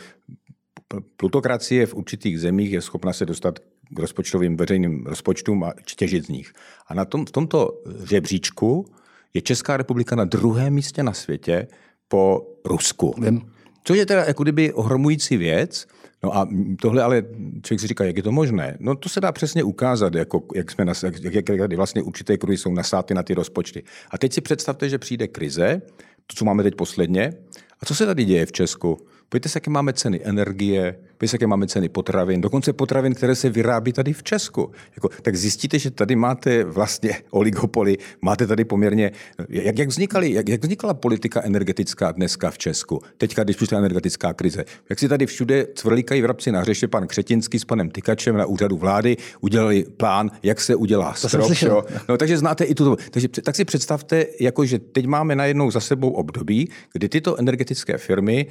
plutokracie 1.17 1.85
v 1.85 1.95
určitých 1.95 2.39
zemích 2.39 2.71
je 2.71 2.81
schopna 2.81 3.13
se 3.13 3.25
dostat 3.25 3.59
k 3.89 3.99
rozpočtovým 3.99 4.57
veřejným 4.57 5.05
rozpočtům 5.05 5.63
a 5.63 5.73
těžit 5.95 6.25
z 6.25 6.29
nich. 6.29 6.53
A 6.87 6.93
na 6.93 7.05
tom, 7.05 7.25
v 7.25 7.31
tomto 7.31 7.81
žebříčku 8.09 8.85
je 9.33 9.41
Česká 9.41 9.77
republika 9.77 10.15
na 10.15 10.25
druhém 10.25 10.73
místě 10.73 11.03
na 11.03 11.13
světě 11.13 11.67
po 12.07 12.47
Rusku. 12.65 13.13
Vím. 13.21 13.41
Což 13.83 13.97
je 13.97 14.05
teda 14.05 14.25
jako 14.25 14.43
kdyby 14.43 14.73
ohromující 14.73 15.37
věc, 15.37 15.87
No 16.23 16.37
a 16.37 16.47
tohle 16.81 17.03
ale 17.03 17.23
člověk 17.63 17.79
si 17.79 17.87
říká, 17.87 18.03
jak 18.03 18.17
je 18.17 18.23
to 18.23 18.31
možné? 18.31 18.77
No 18.79 18.95
to 18.95 19.09
se 19.09 19.21
dá 19.21 19.31
přesně 19.31 19.63
ukázat, 19.63 20.15
jako, 20.15 20.43
jak, 20.55 20.71
jsme 20.71 20.85
nas, 20.85 21.03
jak, 21.03 21.23
jak, 21.23 21.49
jak 21.49 21.73
vlastně 21.73 22.01
určité 22.01 22.37
kruhy 22.37 22.57
jsou 22.57 22.73
nasáty 22.73 23.13
na 23.13 23.23
ty 23.23 23.33
rozpočty. 23.33 23.83
A 24.11 24.17
teď 24.17 24.33
si 24.33 24.41
představte, 24.41 24.89
že 24.89 24.97
přijde 24.97 25.27
krize, 25.27 25.81
to, 26.27 26.35
co 26.35 26.45
máme 26.45 26.63
teď 26.63 26.75
posledně, 26.75 27.33
a 27.79 27.85
co 27.85 27.95
se 27.95 28.05
tady 28.05 28.25
děje 28.25 28.45
v 28.45 28.51
Česku? 28.51 28.97
Pojďte 29.29 29.49
se, 29.49 29.57
jaké 29.57 29.69
máme 29.69 29.93
ceny 29.93 30.19
energie, 30.23 30.99
jaké 31.33 31.47
máme 31.47 31.67
ceny 31.67 31.89
potravin, 31.89 32.41
dokonce 32.41 32.73
potravin, 32.73 33.13
které 33.13 33.35
se 33.35 33.49
vyrábí 33.49 33.93
tady 33.93 34.13
v 34.13 34.23
Česku. 34.23 34.71
Jako, 34.95 35.09
tak 35.21 35.35
zjistíte, 35.35 35.79
že 35.79 35.91
tady 35.91 36.15
máte 36.15 36.63
vlastně 36.63 37.11
oligopoly, 37.31 37.97
máte 38.21 38.47
tady 38.47 38.65
poměrně, 38.65 39.11
jak, 39.49 39.79
jak, 39.79 39.89
vznikaly, 39.89 40.33
jak, 40.33 40.49
jak 40.49 40.63
vznikala 40.63 40.93
politika 40.93 41.41
energetická 41.43 42.11
dneska 42.11 42.51
v 42.51 42.57
Česku, 42.57 43.01
teďka, 43.17 43.43
když 43.43 43.55
přišla 43.55 43.77
energetická 43.77 44.33
krize. 44.33 44.65
Jak 44.89 44.99
si 44.99 45.07
tady 45.07 45.25
všude 45.25 45.67
cvrlíkají 45.75 46.21
vrabci 46.21 46.51
na 46.51 46.59
hřeště, 46.59 46.87
pan 46.87 47.07
Křetinský 47.07 47.59
s 47.59 47.65
panem 47.65 47.89
Tykačem 47.89 48.37
na 48.37 48.45
úřadu 48.45 48.77
vlády 48.77 49.17
udělali 49.41 49.85
plán, 49.97 50.31
jak 50.43 50.61
se 50.61 50.75
udělá 50.75 51.13
strop. 51.13 51.51
Jo? 51.61 51.83
No, 52.09 52.17
takže 52.17 52.37
znáte 52.37 52.63
i 52.63 52.75
tuto. 52.75 52.95
Takže 53.11 53.27
tak 53.27 53.55
si 53.55 53.65
představte, 53.65 54.25
jako, 54.39 54.65
že 54.65 54.79
teď 54.79 55.05
máme 55.05 55.35
najednou 55.35 55.71
za 55.71 55.79
sebou 55.79 56.09
období, 56.09 56.69
kdy 56.93 57.09
tyto 57.09 57.35
energetické 57.39 57.97
firmy 57.97 58.47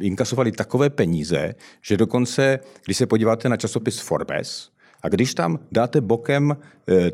inkasovali 0.00 0.52
takové 0.52 0.90
peníze, 0.90 1.54
že 1.82 1.95
dokonce, 1.96 2.58
když 2.84 2.96
se 2.96 3.06
podíváte 3.06 3.48
na 3.48 3.56
časopis 3.56 4.00
Forbes, 4.00 4.70
a 5.02 5.08
když 5.08 5.34
tam 5.34 5.58
dáte 5.72 6.00
bokem 6.00 6.56
eh, 6.88 7.10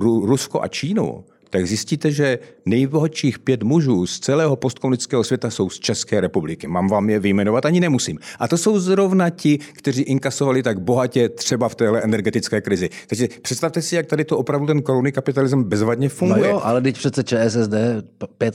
Rusko 0.00 0.62
a 0.62 0.68
Čínu, 0.68 1.24
tak 1.50 1.66
zjistíte, 1.66 2.10
že 2.10 2.38
nejbohatších 2.66 3.38
pět 3.38 3.62
mužů 3.62 4.06
z 4.06 4.20
celého 4.20 4.56
postkomunistického 4.56 5.24
světa 5.24 5.50
jsou 5.50 5.70
z 5.70 5.78
České 5.78 6.20
republiky. 6.20 6.66
Mám 6.66 6.88
vám 6.88 7.10
je 7.10 7.20
vyjmenovat, 7.20 7.66
ani 7.66 7.80
nemusím. 7.80 8.18
A 8.38 8.48
to 8.48 8.58
jsou 8.58 8.78
zrovna 8.78 9.30
ti, 9.30 9.58
kteří 9.72 10.02
inkasovali 10.02 10.62
tak 10.62 10.80
bohatě 10.80 11.28
třeba 11.28 11.68
v 11.68 11.74
téhle 11.74 12.02
energetické 12.02 12.60
krizi. 12.60 12.90
Takže 13.06 13.28
představte 13.42 13.82
si, 13.82 13.96
jak 13.96 14.06
tady 14.06 14.24
to 14.24 14.38
opravdu 14.38 14.66
ten 14.66 14.82
korunný 14.82 15.12
kapitalism 15.12 15.62
bezvadně 15.62 16.08
funguje. 16.08 16.42
No 16.42 16.48
jo, 16.48 16.60
ale 16.64 16.80
teď 16.80 16.98
přece 16.98 17.24
ČSSD 17.24 17.74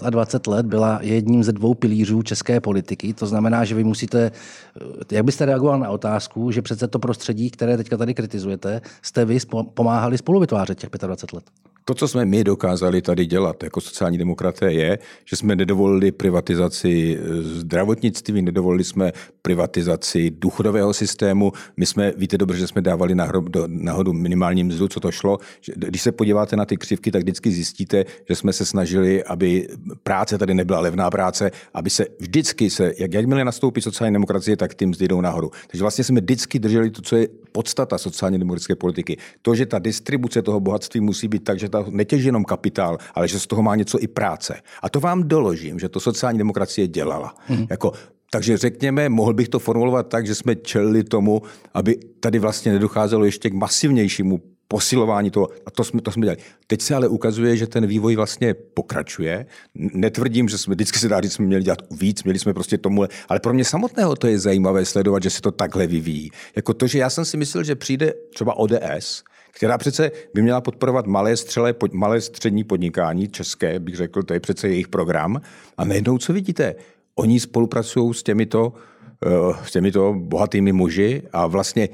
25 0.09 0.51
let 0.51 0.65
byla 0.65 0.99
jedním 1.01 1.43
ze 1.43 1.51
dvou 1.51 1.73
pilířů 1.73 2.21
české 2.21 2.59
politiky. 2.59 3.13
To 3.13 3.25
znamená, 3.25 3.65
že 3.65 3.75
vy 3.75 3.83
musíte, 3.83 4.31
jak 5.11 5.25
byste 5.25 5.45
reagoval 5.45 5.79
na 5.79 5.89
otázku, 5.89 6.51
že 6.51 6.61
přece 6.61 6.87
to 6.87 6.99
prostředí, 6.99 7.49
které 7.49 7.77
teďka 7.77 7.97
tady 7.97 8.13
kritizujete, 8.13 8.81
jste 9.01 9.25
vy 9.25 9.37
pomáhali 9.73 10.17
spolu 10.17 10.39
vytvářet 10.39 10.79
těch 10.79 10.89
25 10.89 11.35
let. 11.35 11.43
To, 11.87 11.93
co 11.93 12.07
jsme 12.07 12.25
my 12.25 12.43
dokázali 12.43 13.01
tady 13.01 13.25
dělat 13.25 13.63
jako 13.63 13.81
sociální 13.81 14.17
demokraté, 14.17 14.73
je, 14.73 14.99
že 15.25 15.35
jsme 15.35 15.55
nedovolili 15.55 16.11
privatizaci 16.11 17.19
zdravotnictví, 17.41 18.41
nedovolili 18.41 18.83
jsme 18.83 19.11
privatizaci 19.41 20.31
důchodového 20.39 20.93
systému. 20.93 21.51
My 21.77 21.85
jsme, 21.85 22.13
víte 22.17 22.37
dobře, 22.37 22.57
že 22.57 22.67
jsme 22.67 22.81
dávali 22.81 23.15
nahodu 23.67 24.13
minimální 24.13 24.63
mzdu, 24.63 24.87
co 24.87 24.99
to 24.99 25.11
šlo. 25.11 25.37
Když 25.75 26.01
se 26.01 26.11
podíváte 26.11 26.55
na 26.55 26.65
ty 26.65 26.77
křivky, 26.77 27.11
tak 27.11 27.21
vždycky 27.21 27.51
zjistíte, 27.51 28.05
že 28.29 28.35
jsme 28.35 28.53
se 28.53 28.65
snažili, 28.65 29.23
aby 29.23 29.67
práce 30.03 30.37
tady 30.37 30.53
nebyla 30.53 30.79
levná 30.79 31.11
práce, 31.11 31.51
aby 31.73 31.89
se 31.89 32.05
vždycky 32.19 32.69
se, 32.69 32.93
jak 32.97 33.13
jakmile 33.13 33.45
nastoupí 33.45 33.81
sociální 33.81 34.13
demokracie, 34.13 34.57
tak 34.57 34.75
tím 34.75 34.89
mzdy 34.89 35.07
jdou 35.07 35.21
nahoru. 35.21 35.51
Takže 35.67 35.83
vlastně 35.83 36.03
jsme 36.03 36.21
vždycky 36.21 36.59
drželi 36.59 36.89
to, 36.89 37.01
co 37.01 37.15
je 37.15 37.27
podstata 37.51 37.97
sociálně 37.97 38.39
demokratické 38.39 38.75
politiky. 38.75 39.17
To, 39.41 39.55
že 39.55 39.65
ta 39.65 39.79
distribuce 39.79 40.41
toho 40.41 40.59
bohatství 40.59 40.99
musí 40.99 41.27
být 41.27 41.43
tak, 41.43 41.59
že 41.59 41.69
ta 41.83 41.85
netěží 41.89 42.25
jenom 42.25 42.43
kapitál, 42.43 42.97
ale 43.13 43.27
že 43.27 43.39
z 43.39 43.47
toho 43.47 43.61
má 43.61 43.75
něco 43.75 43.99
i 43.99 44.07
práce. 44.07 44.61
A 44.81 44.89
to 44.89 44.99
vám 44.99 45.23
doložím, 45.23 45.79
že 45.79 45.89
to 45.89 45.99
sociální 45.99 46.37
demokracie 46.37 46.87
dělala. 46.87 47.35
Hmm. 47.47 47.67
Jako 47.69 47.91
takže 48.31 48.57
řekněme, 48.57 49.09
mohl 49.09 49.33
bych 49.33 49.49
to 49.49 49.59
formulovat 49.59 50.07
tak, 50.07 50.27
že 50.27 50.35
jsme 50.35 50.55
čelili 50.55 51.03
tomu, 51.03 51.41
aby 51.73 51.95
tady 52.19 52.39
vlastně 52.39 52.71
nedocházelo 52.71 53.25
ještě 53.25 53.49
k 53.49 53.53
masivnějšímu 53.53 54.41
posilování 54.67 55.31
toho. 55.31 55.49
A 55.65 55.71
to 55.71 55.83
jsme, 55.83 56.01
to 56.01 56.11
jsme 56.11 56.25
dělali. 56.25 56.41
Teď 56.67 56.81
se 56.81 56.95
ale 56.95 57.07
ukazuje, 57.07 57.57
že 57.57 57.67
ten 57.67 57.87
vývoj 57.87 58.15
vlastně 58.15 58.53
pokračuje. 58.53 59.45
Netvrdím, 59.75 60.49
že 60.49 60.57
jsme 60.57 60.75
vždycky 60.75 60.99
se 60.99 61.07
dá 61.07 61.21
říct, 61.21 61.33
jsme 61.33 61.45
měli 61.45 61.63
dělat 61.63 61.81
víc, 61.91 62.23
měli 62.23 62.39
jsme 62.39 62.53
prostě 62.53 62.77
tomu, 62.77 63.05
ale 63.29 63.39
pro 63.39 63.53
mě 63.53 63.65
samotného 63.65 64.15
to 64.15 64.27
je 64.27 64.39
zajímavé 64.39 64.85
sledovat, 64.85 65.23
že 65.23 65.29
se 65.29 65.41
to 65.41 65.51
takhle 65.51 65.87
vyvíjí. 65.87 66.31
Jako 66.55 66.73
to, 66.73 66.87
že 66.87 66.99
já 66.99 67.09
jsem 67.09 67.25
si 67.25 67.37
myslel, 67.37 67.63
že 67.63 67.75
přijde 67.75 68.13
třeba 68.33 68.57
ODS, 68.57 69.23
která 69.55 69.77
přece 69.77 70.11
by 70.33 70.41
měla 70.41 70.61
podporovat 70.61 71.07
malé, 71.07 71.37
střele, 71.37 71.75
malé 71.91 72.21
střední 72.21 72.63
podnikání 72.63 73.27
české, 73.27 73.79
bych 73.79 73.95
řekl, 73.95 74.23
to 74.23 74.33
je 74.33 74.39
přece 74.39 74.67
jejich 74.67 74.87
program. 74.87 75.41
A 75.77 75.85
najednou, 75.85 76.17
co 76.17 76.33
vidíte? 76.33 76.75
Oni 77.15 77.39
spolupracují 77.39 78.13
s 78.13 78.23
těmito 78.23 78.73
eh, 79.25 79.29
s 79.65 79.71
těmito 79.71 80.13
bohatými 80.17 80.73
muži 80.73 81.21
a 81.33 81.47
vlastně 81.47 81.89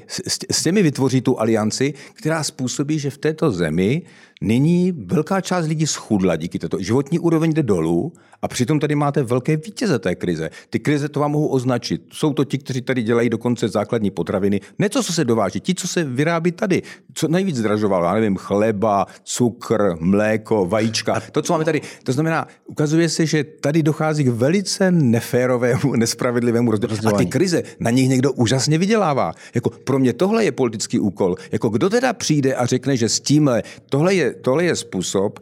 s 0.50 0.62
těmi 0.62 0.82
vytvoří 0.82 1.20
tu 1.20 1.40
alianci, 1.40 1.94
která 2.14 2.42
způsobí, 2.42 2.98
že 2.98 3.10
v 3.10 3.18
této 3.18 3.50
zemi 3.50 4.02
Nyní 4.42 4.92
velká 4.92 5.40
část 5.40 5.66
lidí 5.66 5.86
schudla 5.86 6.36
díky 6.36 6.58
této. 6.58 6.78
Životní 6.80 7.18
úroveň 7.18 7.52
jde 7.52 7.62
dolů 7.62 8.12
a 8.42 8.48
přitom 8.48 8.80
tady 8.80 8.94
máte 8.94 9.22
velké 9.22 9.56
vítěze 9.56 9.98
té 9.98 10.14
krize. 10.14 10.50
Ty 10.70 10.78
krize 10.78 11.08
to 11.08 11.20
vám 11.20 11.30
mohou 11.30 11.46
označit. 11.46 12.02
Jsou 12.12 12.32
to 12.32 12.44
ti, 12.44 12.58
kteří 12.58 12.82
tady 12.82 13.02
dělají 13.02 13.28
dokonce 13.28 13.68
základní 13.68 14.10
potraviny. 14.10 14.60
Ne 14.78 14.88
to, 14.88 15.02
co 15.02 15.12
se 15.12 15.24
dováží, 15.24 15.60
ti, 15.60 15.74
co 15.74 15.88
se 15.88 16.04
vyrábí 16.04 16.52
tady. 16.52 16.82
Co 17.14 17.28
nejvíc 17.28 17.56
zdražovalo, 17.56 18.04
já 18.04 18.14
nevím, 18.14 18.36
chleba, 18.36 19.06
cukr, 19.24 19.96
mléko, 20.00 20.66
vajíčka. 20.66 21.22
To, 21.32 21.42
co 21.42 21.52
máme 21.52 21.64
tady. 21.64 21.80
To 22.04 22.12
znamená, 22.12 22.46
ukazuje 22.66 23.08
se, 23.08 23.26
že 23.26 23.44
tady 23.44 23.82
dochází 23.82 24.24
k 24.24 24.28
velice 24.28 24.90
neférovému, 24.90 25.94
nespravedlivému 25.96 26.70
rozdělování. 26.70 27.14
A 27.14 27.18
ty 27.18 27.26
krize, 27.26 27.62
na 27.80 27.90
nich 27.90 28.08
někdo 28.08 28.32
úžasně 28.32 28.78
vydělává. 28.78 29.32
Jako 29.54 29.70
pro 29.70 29.98
mě 29.98 30.12
tohle 30.12 30.44
je 30.44 30.52
politický 30.52 30.98
úkol. 30.98 31.36
Jako 31.52 31.68
kdo 31.68 31.90
teda 31.90 32.12
přijde 32.12 32.54
a 32.54 32.66
řekne, 32.66 32.96
že 32.96 33.08
s 33.08 33.20
tímhle, 33.20 33.62
tohle 33.88 34.14
je 34.14 34.31
tohle 34.40 34.64
je 34.64 34.76
způsob, 34.76 35.40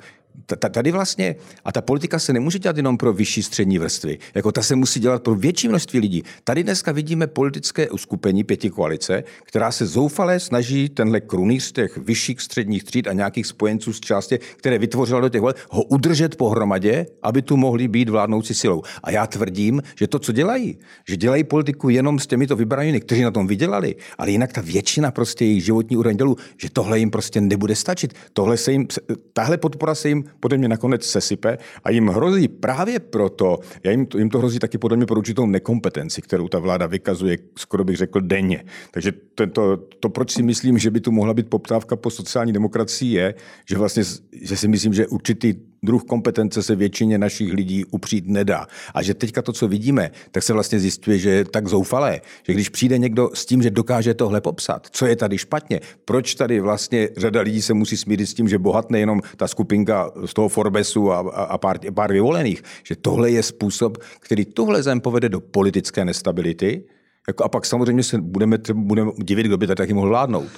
tady 0.57 0.93
vlastně, 0.93 1.37
a 1.65 1.73
ta 1.73 1.81
politika 1.81 2.19
se 2.19 2.33
nemůže 2.33 2.59
dělat 2.59 2.77
jenom 2.77 2.97
pro 2.97 3.13
vyšší 3.13 3.43
střední 3.43 3.79
vrstvy, 3.79 4.19
jako 4.35 4.53
ta 4.53 4.63
se 4.63 4.77
musí 4.77 5.01
dělat 5.01 5.23
pro 5.23 5.35
větší 5.35 5.69
množství 5.69 5.99
lidí. 5.99 6.23
Tady 6.45 6.63
dneska 6.63 6.93
vidíme 6.93 7.27
politické 7.27 7.91
uskupení 7.91 8.45
pěti 8.45 8.71
koalice, 8.71 9.25
která 9.45 9.73
se 9.73 9.87
zoufale 9.87 10.41
snaží 10.41 10.89
tenhle 10.89 11.21
krunýř 11.21 11.73
těch 11.73 11.97
vyšších 11.97 12.41
středních 12.41 12.85
tříd 12.85 13.09
a 13.09 13.13
nějakých 13.13 13.47
spojenců 13.47 13.93
z 13.93 14.01
části, 14.01 14.39
které 14.57 14.79
vytvořila 14.79 15.21
do 15.21 15.29
těch 15.29 15.41
voleb, 15.41 15.57
ho 15.71 15.83
udržet 15.83 16.37
pohromadě, 16.37 17.07
aby 17.23 17.43
tu 17.43 17.57
mohli 17.57 17.89
být 17.89 18.09
vládnoucí 18.09 18.55
silou. 18.55 18.83
A 19.03 19.11
já 19.11 19.27
tvrdím, 19.27 19.83
že 19.99 20.07
to, 20.07 20.19
co 20.19 20.33
dělají, 20.33 20.79
že 21.09 21.17
dělají 21.17 21.45
politiku 21.45 21.89
jenom 21.89 22.19
s 22.19 22.27
těmito 22.27 22.57
vybranými, 22.57 23.01
kteří 23.01 23.23
na 23.23 23.31
tom 23.31 23.47
vydělali, 23.47 23.97
ale 24.19 24.31
jinak 24.31 24.53
ta 24.53 24.61
většina 24.61 25.11
prostě 25.11 25.45
jejich 25.45 25.65
životní 25.65 25.97
úroveň 25.97 26.17
že 26.57 26.71
tohle 26.73 26.99
jim 26.99 27.11
prostě 27.11 27.41
nebude 27.41 27.77
stačit. 27.77 28.15
Tohle 28.33 28.57
se 28.57 28.73
jim, 28.73 28.87
tahle 29.33 29.57
podpora 29.57 29.95
se 29.95 30.09
jim 30.09 30.25
podle 30.41 30.59
mě 30.59 30.69
nakonec 30.69 31.05
sesype 31.05 31.59
a 31.85 31.91
jim 31.91 32.09
hrozí 32.09 32.49
právě 32.49 33.01
proto, 33.01 33.59
já 33.85 33.91
jim, 33.91 34.07
to, 34.07 34.19
jim 34.19 34.31
to 34.31 34.39
hrozí 34.39 34.59
taky 34.59 34.79
podle 34.79 34.97
mě 34.97 35.07
pro 35.07 35.19
určitou 35.19 35.47
nekompetenci, 35.47 36.23
kterou 36.23 36.49
ta 36.49 36.59
vláda 36.59 36.87
vykazuje, 36.87 37.39
skoro 37.59 37.85
bych 37.85 37.97
řekl 37.97 38.21
denně. 38.21 38.65
Takže 38.91 39.13
to, 39.35 39.77
to, 39.77 40.09
proč 40.09 40.31
si 40.31 40.43
myslím, 40.43 40.79
že 40.79 40.91
by 40.91 41.01
tu 41.01 41.13
mohla 41.13 41.35
být 41.35 41.49
poptávka 41.49 41.97
po 41.97 42.11
sociální 42.11 42.53
demokracii, 42.53 43.13
je, 43.13 43.35
že 43.69 43.79
vlastně 43.79 44.03
že 44.43 44.57
si 44.57 44.69
myslím, 44.69 44.95
že 44.95 45.07
určitý 45.07 45.55
druh 45.83 46.05
kompetence 46.05 46.63
se 46.63 46.77
většině 46.77 47.19
našich 47.19 47.53
lidí 47.53 47.85
upřít 47.85 48.29
nedá. 48.29 48.67
A 48.95 49.03
že 49.03 49.15
teďka 49.15 49.43
to, 49.43 49.53
co 49.53 49.69
vidíme, 49.69 50.11
tak 50.31 50.43
se 50.43 50.53
vlastně 50.53 50.81
zjistuje, 50.81 51.19
že 51.19 51.31
je 51.31 51.45
tak 51.45 51.69
zoufalé, 51.69 52.21
že 52.43 52.53
když 52.53 52.69
přijde 52.69 52.99
někdo 52.99 53.31
s 53.35 53.47
tím, 53.47 53.63
že 53.63 53.71
dokáže 53.71 54.15
tohle 54.15 54.41
popsat, 54.41 54.87
co 54.91 55.07
je 55.07 55.17
tady 55.17 55.39
špatně, 55.39 55.81
proč 56.05 56.35
tady 56.35 56.61
vlastně 56.61 57.09
řada 57.17 57.41
lidí 57.41 57.63
se 57.63 57.75
musí 57.75 57.97
smírit 57.97 58.27
s 58.27 58.35
tím, 58.35 58.49
že 58.49 58.59
bohatne 58.59 59.01
jenom 59.01 59.21
ta 59.37 59.49
skupinka 59.49 60.11
z 60.27 60.35
toho 60.35 60.49
Forbesu 60.49 61.13
a, 61.13 61.19
a 61.19 61.59
pár, 61.59 61.79
pár 61.95 62.13
vyvolených, 62.13 62.63
že 62.85 62.97
tohle 62.97 63.31
je 63.31 63.43
způsob, 63.43 63.99
který 64.21 64.45
tuhle 64.45 64.83
zem 64.83 65.01
povede 65.01 65.29
do 65.29 65.41
politické 65.41 66.05
nestability, 66.05 66.85
jako 67.29 67.45
a 67.45 67.49
pak 67.49 67.67
samozřejmě 67.67 68.03
se 68.03 68.19
budeme, 68.19 68.59
budeme 68.75 69.11
divit, 69.23 69.47
kdo 69.47 69.59
by 69.59 69.67
tady 69.67 69.77
taky 69.77 69.95
mohl 69.95 70.09
vládnout. 70.09 70.49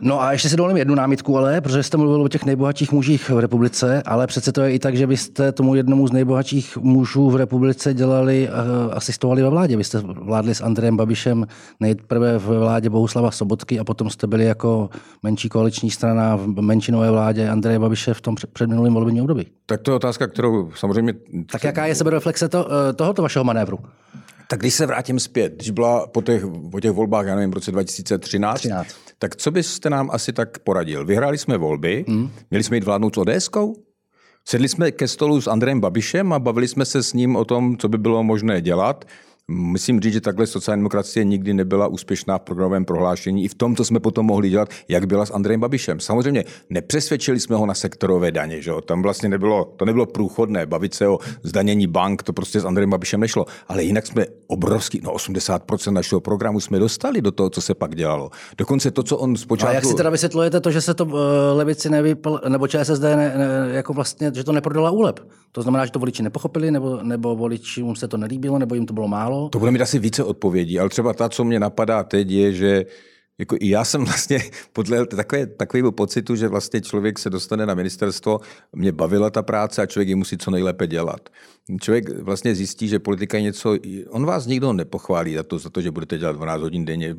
No 0.00 0.22
a 0.22 0.32
ještě 0.32 0.48
si 0.48 0.56
dovolím 0.56 0.76
jednu 0.76 0.94
námitku, 0.94 1.38
ale 1.38 1.60
protože 1.60 1.82
jste 1.82 1.96
mluvil 1.96 2.22
o 2.22 2.28
těch 2.28 2.44
nejbohatších 2.44 2.92
mužích 2.92 3.30
v 3.30 3.38
republice, 3.38 4.02
ale 4.06 4.26
přece 4.26 4.52
to 4.52 4.62
je 4.62 4.72
i 4.72 4.78
tak, 4.78 4.96
že 4.96 5.06
byste 5.06 5.52
tomu 5.52 5.74
jednomu 5.74 6.08
z 6.08 6.12
nejbohatších 6.12 6.76
mužů 6.76 7.30
v 7.30 7.36
republice 7.36 7.94
dělali, 7.94 8.48
uh, 8.48 8.94
asistovali 8.94 9.42
ve 9.42 9.48
vládě. 9.48 9.76
Vy 9.76 9.84
jste 9.84 9.98
vládli 10.00 10.54
s 10.54 10.60
Andrejem 10.60 10.96
Babišem 10.96 11.46
nejprve 11.80 12.38
v 12.38 12.46
vládě 12.46 12.90
Bohuslava 12.90 13.30
Sobotky 13.30 13.78
a 13.78 13.84
potom 13.84 14.10
jste 14.10 14.26
byli 14.26 14.44
jako 14.44 14.90
menší 15.22 15.48
koaliční 15.48 15.90
strana 15.90 16.36
v 16.36 16.46
menšinové 16.46 17.10
vládě 17.10 17.48
Andreje 17.48 17.78
Babiše 17.78 18.14
v 18.14 18.20
tom 18.20 18.34
před 18.52 18.68
minulým 18.68 18.94
volebním 18.94 19.22
období. 19.22 19.46
Tak 19.66 19.82
to 19.82 19.90
je 19.90 19.94
otázka, 19.94 20.26
kterou 20.26 20.70
samozřejmě... 20.74 21.14
Tak 21.52 21.64
jaká 21.64 21.86
je 21.86 21.94
sebereflexe 21.94 22.48
to, 22.48 22.66
eh, 22.72 22.92
tohoto 22.92 23.22
vašeho 23.22 23.44
manévru? 23.44 23.78
Tak 24.48 24.60
když 24.60 24.74
se 24.74 24.86
vrátím 24.86 25.20
zpět, 25.20 25.52
když 25.56 25.70
byla 25.70 26.06
po 26.06 26.22
těch, 26.22 26.44
po 26.70 26.80
těch 26.80 26.90
volbách, 26.90 27.26
já 27.26 27.34
nevím, 27.34 27.50
v 27.50 27.54
roce 27.54 27.72
2013, 27.72 28.60
13. 28.60 28.94
tak 29.24 29.36
co 29.36 29.50
byste 29.50 29.90
nám 29.90 30.10
asi 30.12 30.32
tak 30.32 30.58
poradil? 30.58 31.04
Vyhráli 31.04 31.38
jsme 31.38 31.58
volby, 31.58 32.04
mm. 32.08 32.30
měli 32.50 32.64
jsme 32.64 32.76
jít 32.76 32.84
vládnout 32.84 33.14
s 33.14 33.18
ODSkou? 33.18 33.76
Sedli 34.44 34.68
jsme 34.68 34.90
ke 34.90 35.08
stolu 35.08 35.40
s 35.40 35.46
Andrejem 35.46 35.80
Babišem 35.80 36.32
a 36.32 36.38
bavili 36.38 36.68
jsme 36.68 36.84
se 36.84 37.02
s 37.02 37.12
ním 37.12 37.36
o 37.36 37.44
tom, 37.44 37.76
co 37.76 37.88
by 37.88 37.98
bylo 37.98 38.22
možné 38.22 38.60
dělat. 38.60 39.04
Musím 39.50 40.00
říct, 40.00 40.12
že 40.12 40.20
takhle 40.20 40.46
sociální 40.46 40.80
demokracie 40.80 41.24
nikdy 41.24 41.54
nebyla 41.54 41.86
úspěšná 41.86 42.38
v 42.38 42.40
programovém 42.40 42.84
prohlášení 42.84 43.44
i 43.44 43.48
v 43.48 43.54
tom, 43.54 43.76
co 43.76 43.84
jsme 43.84 44.00
potom 44.00 44.26
mohli 44.26 44.50
dělat, 44.50 44.68
jak 44.88 45.06
byla 45.06 45.26
s 45.26 45.30
Andrejem 45.30 45.60
Babišem. 45.60 46.00
Samozřejmě 46.00 46.44
nepřesvědčili 46.70 47.40
jsme 47.40 47.56
ho 47.56 47.66
na 47.66 47.74
sektorové 47.74 48.32
daně, 48.32 48.62
že 48.62 48.72
tam 48.86 49.02
vlastně 49.02 49.28
nebylo, 49.28 49.64
to 49.76 49.84
nebylo 49.84 50.06
průchodné, 50.06 50.66
bavit 50.66 50.94
se 50.94 51.08
o 51.08 51.18
zdanění 51.42 51.86
bank, 51.86 52.22
to 52.22 52.32
prostě 52.32 52.60
s 52.60 52.64
Andrejem 52.64 52.90
Babišem 52.90 53.20
nešlo. 53.20 53.46
Ale 53.68 53.82
jinak 53.82 54.06
jsme 54.06 54.26
obrovský, 54.46 55.00
no 55.02 55.12
80% 55.12 55.92
našeho 55.92 56.20
programu 56.20 56.60
jsme 56.60 56.78
dostali 56.78 57.22
do 57.22 57.32
toho, 57.32 57.50
co 57.50 57.60
se 57.60 57.74
pak 57.74 57.94
dělalo. 57.94 58.30
Dokonce 58.58 58.90
to, 58.90 59.02
co 59.02 59.16
on 59.16 59.36
zpočátku... 59.36 59.70
A 59.70 59.74
jak 59.74 59.84
si 59.84 59.94
teda 59.94 60.10
vysvětlujete 60.10 60.60
to, 60.60 60.70
že 60.70 60.80
se 60.80 60.94
to 60.94 61.04
uh, 61.04 61.12
levici 61.52 61.90
nevypl, 61.90 62.40
nebo 62.48 62.68
ČSSD 62.68 63.02
ne, 63.02 63.16
ne, 63.16 63.68
jako 63.72 63.92
vlastně, 63.92 64.32
že 64.34 64.44
to 64.44 64.52
neprodala 64.52 64.90
úlep? 64.90 65.20
To 65.52 65.62
znamená, 65.62 65.86
že 65.86 65.92
to 65.92 65.98
voliči 65.98 66.22
nepochopili, 66.22 66.70
nebo, 66.70 67.02
nebo 67.02 67.36
voličům 67.36 67.96
se 67.96 68.08
to 68.08 68.16
nelíbilo, 68.16 68.58
nebo 68.58 68.74
jim 68.74 68.86
to 68.86 68.94
bylo 68.94 69.08
málo? 69.08 69.33
To 69.50 69.58
bude 69.58 69.70
mít 69.70 69.80
asi 69.80 69.98
více 69.98 70.24
odpovědí, 70.24 70.78
ale 70.78 70.88
třeba 70.88 71.12
ta, 71.12 71.28
co 71.28 71.44
mě 71.44 71.60
napadá 71.60 72.04
teď, 72.04 72.30
je, 72.30 72.52
že 72.52 72.84
jako 73.38 73.56
i 73.60 73.68
já 73.68 73.84
jsem 73.84 74.04
vlastně 74.04 74.38
podle 74.72 75.06
takové, 75.06 75.46
takového 75.46 75.92
pocitu, 75.92 76.36
že 76.36 76.48
vlastně 76.48 76.80
člověk 76.80 77.18
se 77.18 77.30
dostane 77.30 77.66
na 77.66 77.74
ministerstvo, 77.74 78.40
mě 78.72 78.92
bavila 78.92 79.30
ta 79.30 79.42
práce 79.42 79.82
a 79.82 79.86
člověk 79.86 80.08
ji 80.08 80.14
musí 80.14 80.38
co 80.38 80.50
nejlépe 80.50 80.86
dělat. 80.86 81.28
Člověk 81.80 82.08
vlastně 82.08 82.54
zjistí, 82.54 82.88
že 82.88 82.98
politika 82.98 83.36
je 83.36 83.42
něco, 83.42 83.76
on 84.08 84.26
vás 84.26 84.46
nikdo 84.46 84.72
nepochválí 84.72 85.34
za 85.34 85.42
to, 85.42 85.58
za 85.58 85.70
to 85.70 85.80
že 85.80 85.90
budete 85.90 86.18
dělat 86.18 86.36
12 86.36 86.62
hodin 86.62 86.84
denně. 86.84 87.14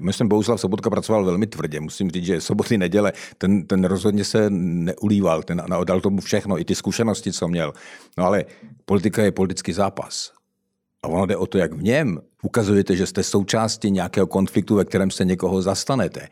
Myslím, 0.00 0.28
Bohuslav 0.28 0.60
Sobotka 0.60 0.90
pracoval 0.90 1.24
velmi 1.24 1.46
tvrdě, 1.46 1.80
musím 1.80 2.10
říct, 2.10 2.24
že 2.24 2.40
soboty, 2.40 2.78
neděle, 2.78 3.12
ten, 3.38 3.66
ten 3.66 3.84
rozhodně 3.84 4.24
se 4.24 4.50
neulíval, 4.50 5.42
ten 5.42 5.62
dal 5.84 6.00
tomu 6.00 6.20
všechno, 6.20 6.60
i 6.60 6.64
ty 6.64 6.74
zkušenosti, 6.74 7.32
co 7.32 7.48
měl. 7.48 7.72
No 8.18 8.24
ale 8.24 8.44
politika 8.84 9.22
je 9.22 9.32
politický 9.32 9.72
zápas. 9.72 10.37
A 11.02 11.08
ono 11.08 11.26
jde 11.26 11.36
o 11.36 11.46
to, 11.46 11.58
jak 11.58 11.72
v 11.72 11.82
něm 11.82 12.20
ukazujete, 12.42 12.96
že 12.96 13.06
jste 13.06 13.22
součástí 13.22 13.90
nějakého 13.90 14.26
konfliktu, 14.26 14.74
ve 14.74 14.84
kterém 14.84 15.10
se 15.10 15.24
někoho 15.24 15.62
zastanete. 15.62 16.28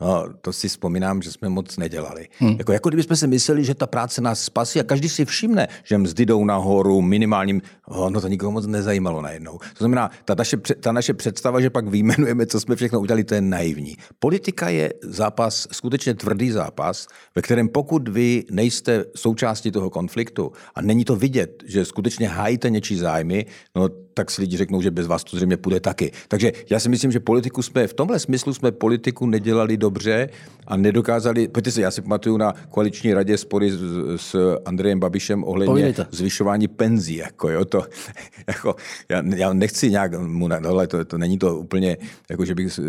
No, 0.00 0.24
to 0.40 0.52
si 0.52 0.68
vzpomínám, 0.68 1.22
že 1.22 1.32
jsme 1.32 1.48
moc 1.48 1.76
nedělali. 1.76 2.28
Hmm. 2.38 2.56
Jako, 2.58 2.72
jako 2.72 2.88
kdybychom 2.88 3.16
si 3.16 3.26
mysleli, 3.26 3.64
že 3.64 3.74
ta 3.74 3.86
práce 3.86 4.20
nás 4.20 4.44
spasí 4.44 4.80
a 4.80 4.82
každý 4.82 5.08
si 5.08 5.24
všimne, 5.24 5.68
že 5.84 5.98
mzdy 5.98 6.26
jdou 6.26 6.44
nahoru 6.44 7.02
minimálním, 7.02 7.62
oh, 7.86 8.10
no 8.10 8.20
to 8.20 8.28
nikoho 8.28 8.52
moc 8.52 8.66
nezajímalo 8.66 9.22
najednou. 9.22 9.58
To 9.58 9.78
znamená, 9.78 10.10
ta 10.24 10.34
naše, 10.34 10.56
ta 10.56 10.92
naše 10.92 11.14
představa, 11.14 11.60
že 11.60 11.70
pak 11.70 11.88
vyjmenujeme, 11.88 12.46
co 12.46 12.60
jsme 12.60 12.76
všechno 12.76 13.00
udělali, 13.00 13.24
to 13.24 13.34
je 13.34 13.40
naivní. 13.40 13.96
Politika 14.18 14.68
je 14.68 14.92
zápas, 15.02 15.68
skutečně 15.72 16.14
tvrdý 16.14 16.50
zápas, 16.50 17.06
ve 17.34 17.42
kterém 17.42 17.68
pokud 17.68 18.08
vy 18.08 18.44
nejste 18.50 19.04
součástí 19.16 19.70
toho 19.70 19.90
konfliktu 19.90 20.52
a 20.74 20.82
není 20.82 21.04
to 21.04 21.16
vidět, 21.16 21.62
že 21.66 21.84
skutečně 21.84 22.28
hájíte 22.28 22.70
něčí 22.70 22.96
zájmy, 22.96 23.46
no 23.76 23.88
tak 24.14 24.30
si 24.30 24.40
lidi 24.40 24.56
řeknou, 24.56 24.82
že 24.82 24.90
bez 24.90 25.06
vás 25.06 25.24
to 25.24 25.36
zřejmě 25.36 25.56
půjde 25.56 25.80
taky. 25.80 26.12
Takže 26.28 26.52
já 26.70 26.80
si 26.80 26.88
myslím, 26.88 27.12
že 27.12 27.20
politiku 27.20 27.62
jsme, 27.62 27.86
v 27.86 27.94
tomhle 27.94 28.18
smyslu 28.18 28.54
jsme 28.54 28.72
politiku 28.72 29.26
nedělali 29.26 29.76
dobře 29.76 30.28
a 30.66 30.76
nedokázali, 30.76 31.48
pojďte 31.48 31.70
se, 31.70 31.80
já 31.80 31.90
si 31.90 32.02
pamatuju 32.02 32.36
na 32.36 32.54
koaliční 32.70 33.14
radě 33.14 33.38
spory 33.38 33.70
s, 33.70 33.80
s 34.16 34.56
Andrejem 34.64 35.00
Babišem 35.00 35.44
ohledně 35.44 35.70
Povídejte. 35.72 36.06
zvyšování 36.10 36.68
penzí. 36.68 37.16
Jako, 37.16 37.48
jo, 37.48 37.64
to, 37.64 37.82
jako, 38.46 38.76
já, 39.08 39.22
já, 39.36 39.52
nechci 39.52 39.90
nějak 39.90 40.20
mu, 40.20 40.48
tohle, 40.62 40.86
to, 40.86 41.04
to, 41.04 41.18
není 41.18 41.38
to 41.38 41.58
úplně, 41.58 41.96
jako, 42.30 42.44
že 42.44 42.54
bych 42.54 42.80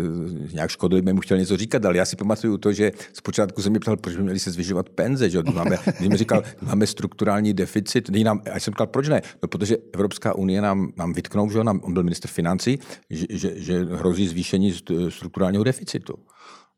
nějak 0.52 0.70
škodlivě 0.70 1.12
mu 1.12 1.20
chtěl 1.20 1.38
něco 1.38 1.56
říkat, 1.56 1.84
ale 1.84 1.96
já 1.96 2.04
si 2.04 2.16
pamatuju 2.16 2.58
to, 2.58 2.72
že 2.72 2.92
zpočátku 3.12 3.62
jsem 3.62 3.72
mě 3.72 3.80
ptal, 3.80 3.96
proč 3.96 4.16
by 4.16 4.22
měli 4.22 4.38
se 4.38 4.50
zvyšovat 4.50 4.88
penze, 4.88 5.30
že 5.30 5.42
máme, 5.54 5.78
mi 6.08 6.16
říkal, 6.16 6.42
máme 6.62 6.86
strukturální 6.86 7.54
deficit, 7.54 8.10
nám, 8.24 8.42
a 8.46 8.48
já 8.48 8.60
jsem 8.60 8.72
říkal, 8.72 8.86
proč 8.86 9.08
ne? 9.08 9.22
No, 9.42 9.48
protože 9.48 9.76
Evropská 9.92 10.34
unie 10.36 10.60
nám, 10.60 10.92
nám 10.96 11.11
vytknou, 11.12 11.50
že 11.50 11.60
on, 11.60 11.68
on 11.68 11.92
byl 11.94 12.02
minister 12.02 12.30
financí, 12.30 12.78
že, 13.10 13.26
že, 13.30 13.60
že 13.60 13.84
hrozí 13.84 14.28
zvýšení 14.28 14.74
strukturálního 15.08 15.64
deficitu. 15.64 16.14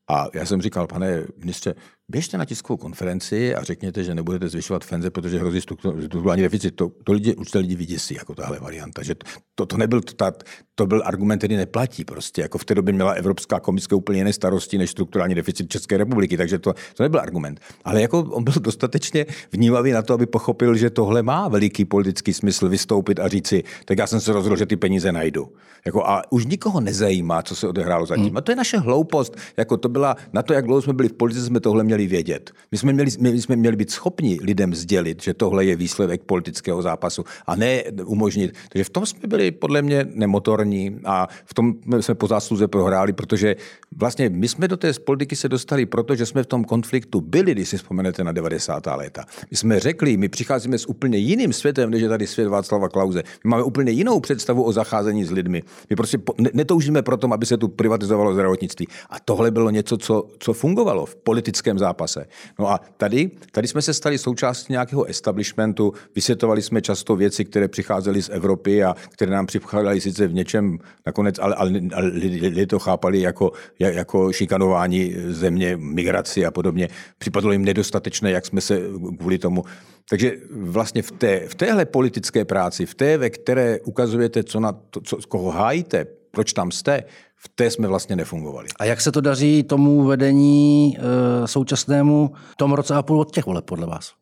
A 0.09 0.27
já 0.35 0.47
jsem 0.47 0.63
říkal, 0.63 0.87
pane 0.87 1.25
ministře, 1.39 1.75
běžte 2.09 2.39
na 2.39 2.45
tiskovou 2.45 2.77
konferenci 2.77 3.55
a 3.55 3.63
řekněte, 3.63 4.05
že 4.05 4.15
nebudete 4.15 4.49
zvyšovat 4.49 4.85
fenze, 4.85 5.11
protože 5.11 5.39
hrozí 5.39 5.61
strukturální 5.61 6.43
deficit. 6.43 6.71
To, 6.71 6.91
to 7.05 7.13
lidi, 7.13 7.35
určitě 7.35 7.59
lidi 7.59 7.77
vyděsí, 7.77 8.15
jako 8.15 8.35
tahle 8.35 8.61
varianta. 8.61 9.03
Že 9.03 9.15
to, 9.55 9.67
to, 9.67 9.77
nebyl, 9.77 10.01
ta, 10.01 10.33
to 10.75 10.87
byl 10.87 11.03
argument, 11.05 11.39
který 11.39 11.57
neplatí 11.57 12.05
prostě. 12.05 12.43
Jako 12.43 12.59
v 12.59 12.65
té 12.65 12.75
době 12.75 12.95
měla 12.95 13.13
Evropská 13.13 13.61
komise 13.61 13.95
úplně 13.95 14.19
jiné 14.19 14.33
starosti 14.33 14.79
než 14.79 14.91
strukturální 14.91 15.35
deficit 15.35 15.69
České 15.69 15.97
republiky, 15.97 16.37
takže 16.37 16.59
to, 16.59 16.75
to 16.95 17.03
nebyl 17.03 17.21
argument. 17.21 17.61
Ale 17.85 18.03
jako 18.03 18.21
on 18.21 18.45
byl 18.45 18.55
dostatečně 18.61 19.27
vnímavý 19.53 19.93
na 19.93 20.03
to, 20.03 20.15
aby 20.15 20.27
pochopil, 20.27 20.77
že 20.77 20.91
tohle 20.91 21.23
má 21.23 21.49
veliký 21.49 21.85
politický 21.85 22.33
smysl 22.33 22.69
vystoupit 22.69 23.21
a 23.21 23.29
říci, 23.29 23.65
tak 23.85 23.99
já 23.99 24.07
jsem 24.07 24.21
se 24.21 24.33
rozhodl, 24.33 24.57
že 24.57 24.67
ty 24.67 24.77
peníze 24.77 25.13
najdu. 25.13 25.53
Jako, 25.87 26.07
a 26.07 26.23
už 26.33 26.47
nikoho 26.47 26.81
nezajímá, 26.81 27.43
co 27.43 27.57
se 27.57 27.69
odehrálo 27.69 28.07
zatím. 28.07 28.25
Hmm. 28.25 28.37
A 28.37 28.41
to 28.41 28.53
je 28.53 28.57
naše 28.57 28.79
hloupost. 28.79 29.37
Jako 29.57 29.77
to 29.77 29.89
byla, 29.89 30.17
na 30.33 30.43
to, 30.43 30.53
jak 30.53 30.65
dlouho 30.65 30.83
jsme 30.83 30.93
byli 30.93 31.09
v 31.09 31.13
politice, 31.13 31.47
jsme 31.47 31.61
tohle 31.61 31.85
měli 31.85 31.94
vědět. 31.97 32.51
My 32.73 32.79
jsme 32.79 32.93
měli, 32.93 33.11
my 33.19 33.41
jsme 33.41 33.57
měli 33.57 33.77
být 33.77 33.91
schopni 33.91 34.39
lidem 34.43 34.75
sdělit, 34.75 35.23
že 35.23 35.35
tohle 35.35 35.65
je 35.65 35.77
výsledek 35.77 36.23
politického 36.23 36.83
zápasu 36.83 37.25
a 37.47 37.57
ne 37.57 37.83
umožnit. 38.05 38.55
Takže 38.69 38.85
v 38.85 38.91
tom 38.91 39.07
jsme 39.07 39.29
byli 39.29 39.51
podle 39.51 39.83
mě 39.83 40.07
nemotorní 40.15 41.01
a 41.05 41.29
v 41.45 41.55
tom 41.55 41.75
jsme 42.01 42.15
po 42.15 42.27
zásluze 42.27 42.69
prohráli, 42.69 43.13
protože 43.13 43.57
vlastně 43.97 44.29
my 44.29 44.49
jsme 44.49 44.69
do 44.69 44.77
té 44.77 44.93
politiky 44.93 45.37
se 45.37 45.49
dostali, 45.49 45.87
protože 45.87 46.27
jsme 46.27 46.43
v 46.43 46.47
tom 46.47 46.65
konfliktu 46.65 47.21
byli, 47.21 47.53
když 47.53 47.69
si 47.69 47.77
vzpomenete 47.77 48.25
na 48.25 48.33
90. 48.33 48.87
léta. 48.87 49.25
My 49.51 49.57
jsme 49.57 49.81
řekli, 49.81 50.17
my 50.17 50.29
přicházíme 50.29 50.79
s 50.79 50.89
úplně 50.89 51.19
jiným 51.19 51.53
světem, 51.53 51.91
než 51.91 52.03
je 52.03 52.09
tady 52.09 52.27
svět 52.27 52.49
Václava 52.49 52.89
Klauze. 52.89 53.23
My 53.45 53.51
máme 53.51 53.63
úplně 53.63 53.93
jinou 53.93 54.21
představu 54.21 54.63
o 54.63 54.73
zacházení 54.73 55.25
s 55.25 55.31
lidmi. 55.31 55.63
My 55.91 55.97
prostě 55.97 56.19
netoužíme 56.53 57.03
proto, 57.03 57.33
aby 57.33 57.47
se 57.47 57.57
tu 57.57 57.69
privatizovalo 57.69 58.35
zdravotnictví. 58.35 58.89
A 59.11 59.21
tohle 59.21 59.51
bylo 59.51 59.71
něco, 59.71 59.99
co, 59.99 60.29
co 60.39 60.53
fungovalo 60.53 61.07
v 61.07 61.17
politickém 61.17 61.79
zápase. 61.85 62.27
No 62.59 62.71
a 62.71 62.81
tady, 62.97 63.31
tady 63.53 63.69
jsme 63.69 63.83
se 63.83 63.95
stali 63.95 64.19
součástí 64.19 64.73
nějakého 64.73 65.05
establishmentu, 65.05 65.93
vysvětovali 66.15 66.63
jsme 66.63 66.81
často 66.81 67.17
věci, 67.17 67.45
které 67.45 67.69
přicházely 67.69 68.23
z 68.23 68.29
Evropy 68.29 68.85
a 68.85 68.95
které 69.11 69.31
nám 69.31 69.47
přicházely 69.47 70.01
sice 70.01 70.27
v 70.27 70.35
něčem 70.35 70.79
nakonec, 71.07 71.39
ale, 71.39 71.55
ale, 71.55 71.71
ale 71.95 72.09
lidi 72.09 72.67
to 72.67 72.79
chápali 72.79 73.21
jako, 73.21 73.53
jako 73.79 74.33
šikanování 74.33 75.15
země, 75.29 75.77
migraci 75.77 76.47
a 76.47 76.51
podobně. 76.51 76.89
Připadlo 77.19 77.53
jim 77.53 77.65
nedostatečné, 77.65 78.31
jak 78.31 78.47
jsme 78.47 78.61
se 78.61 78.81
kvůli 79.19 79.39
tomu 79.39 79.65
takže 80.11 80.33
vlastně 80.51 81.03
v, 81.03 81.11
té, 81.11 81.49
v 81.49 81.55
téhle 81.55 81.85
politické 81.85 82.45
práci, 82.45 82.87
v 82.87 82.95
té, 82.95 83.19
ve 83.19 83.31
které 83.31 83.81
ukazujete, 83.81 84.45
co 84.45 84.61
na 84.61 84.73
to, 84.73 85.01
co, 85.01 85.17
koho 85.29 85.51
hájíte, 85.51 86.07
proč 86.31 86.53
tam 86.53 86.71
jste, 86.71 87.05
v 87.37 87.49
té 87.55 87.71
jsme 87.71 87.89
vlastně 87.89 88.17
nefungovali. 88.17 88.69
A 88.79 88.85
jak 88.85 89.01
se 89.01 89.13
to 89.13 89.21
daří 89.21 89.63
tomu 89.63 90.05
vedení 90.05 90.99
e, 90.99 91.49
současnému 91.49 92.33
tomu 92.57 92.77
roce 92.77 92.95
a 92.95 93.03
půl 93.03 93.21
od 93.21 93.35
těch 93.35 93.47
voleb 93.47 93.65
podle 93.65 93.87
vás? 93.87 94.13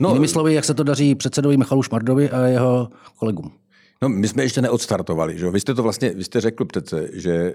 No, 0.00 0.08
Jinými 0.08 0.28
slovy, 0.28 0.54
jak 0.54 0.64
se 0.64 0.74
to 0.74 0.82
daří 0.82 1.14
předsedovi 1.14 1.56
Michalu 1.56 1.82
Šmardovi 1.82 2.30
a 2.30 2.46
jeho 2.46 2.88
kolegům? 3.16 3.52
No, 4.02 4.08
my 4.08 4.28
jsme 4.28 4.42
ještě 4.42 4.62
neodstartovali. 4.62 5.38
Že? 5.38 5.50
Vy 5.50 5.60
jste 5.60 5.74
to 5.74 5.82
vlastně, 5.82 6.10
vy 6.10 6.24
jste 6.24 6.40
řekl 6.40 6.64
přece, 6.64 7.08
že 7.12 7.32
e, 7.32 7.54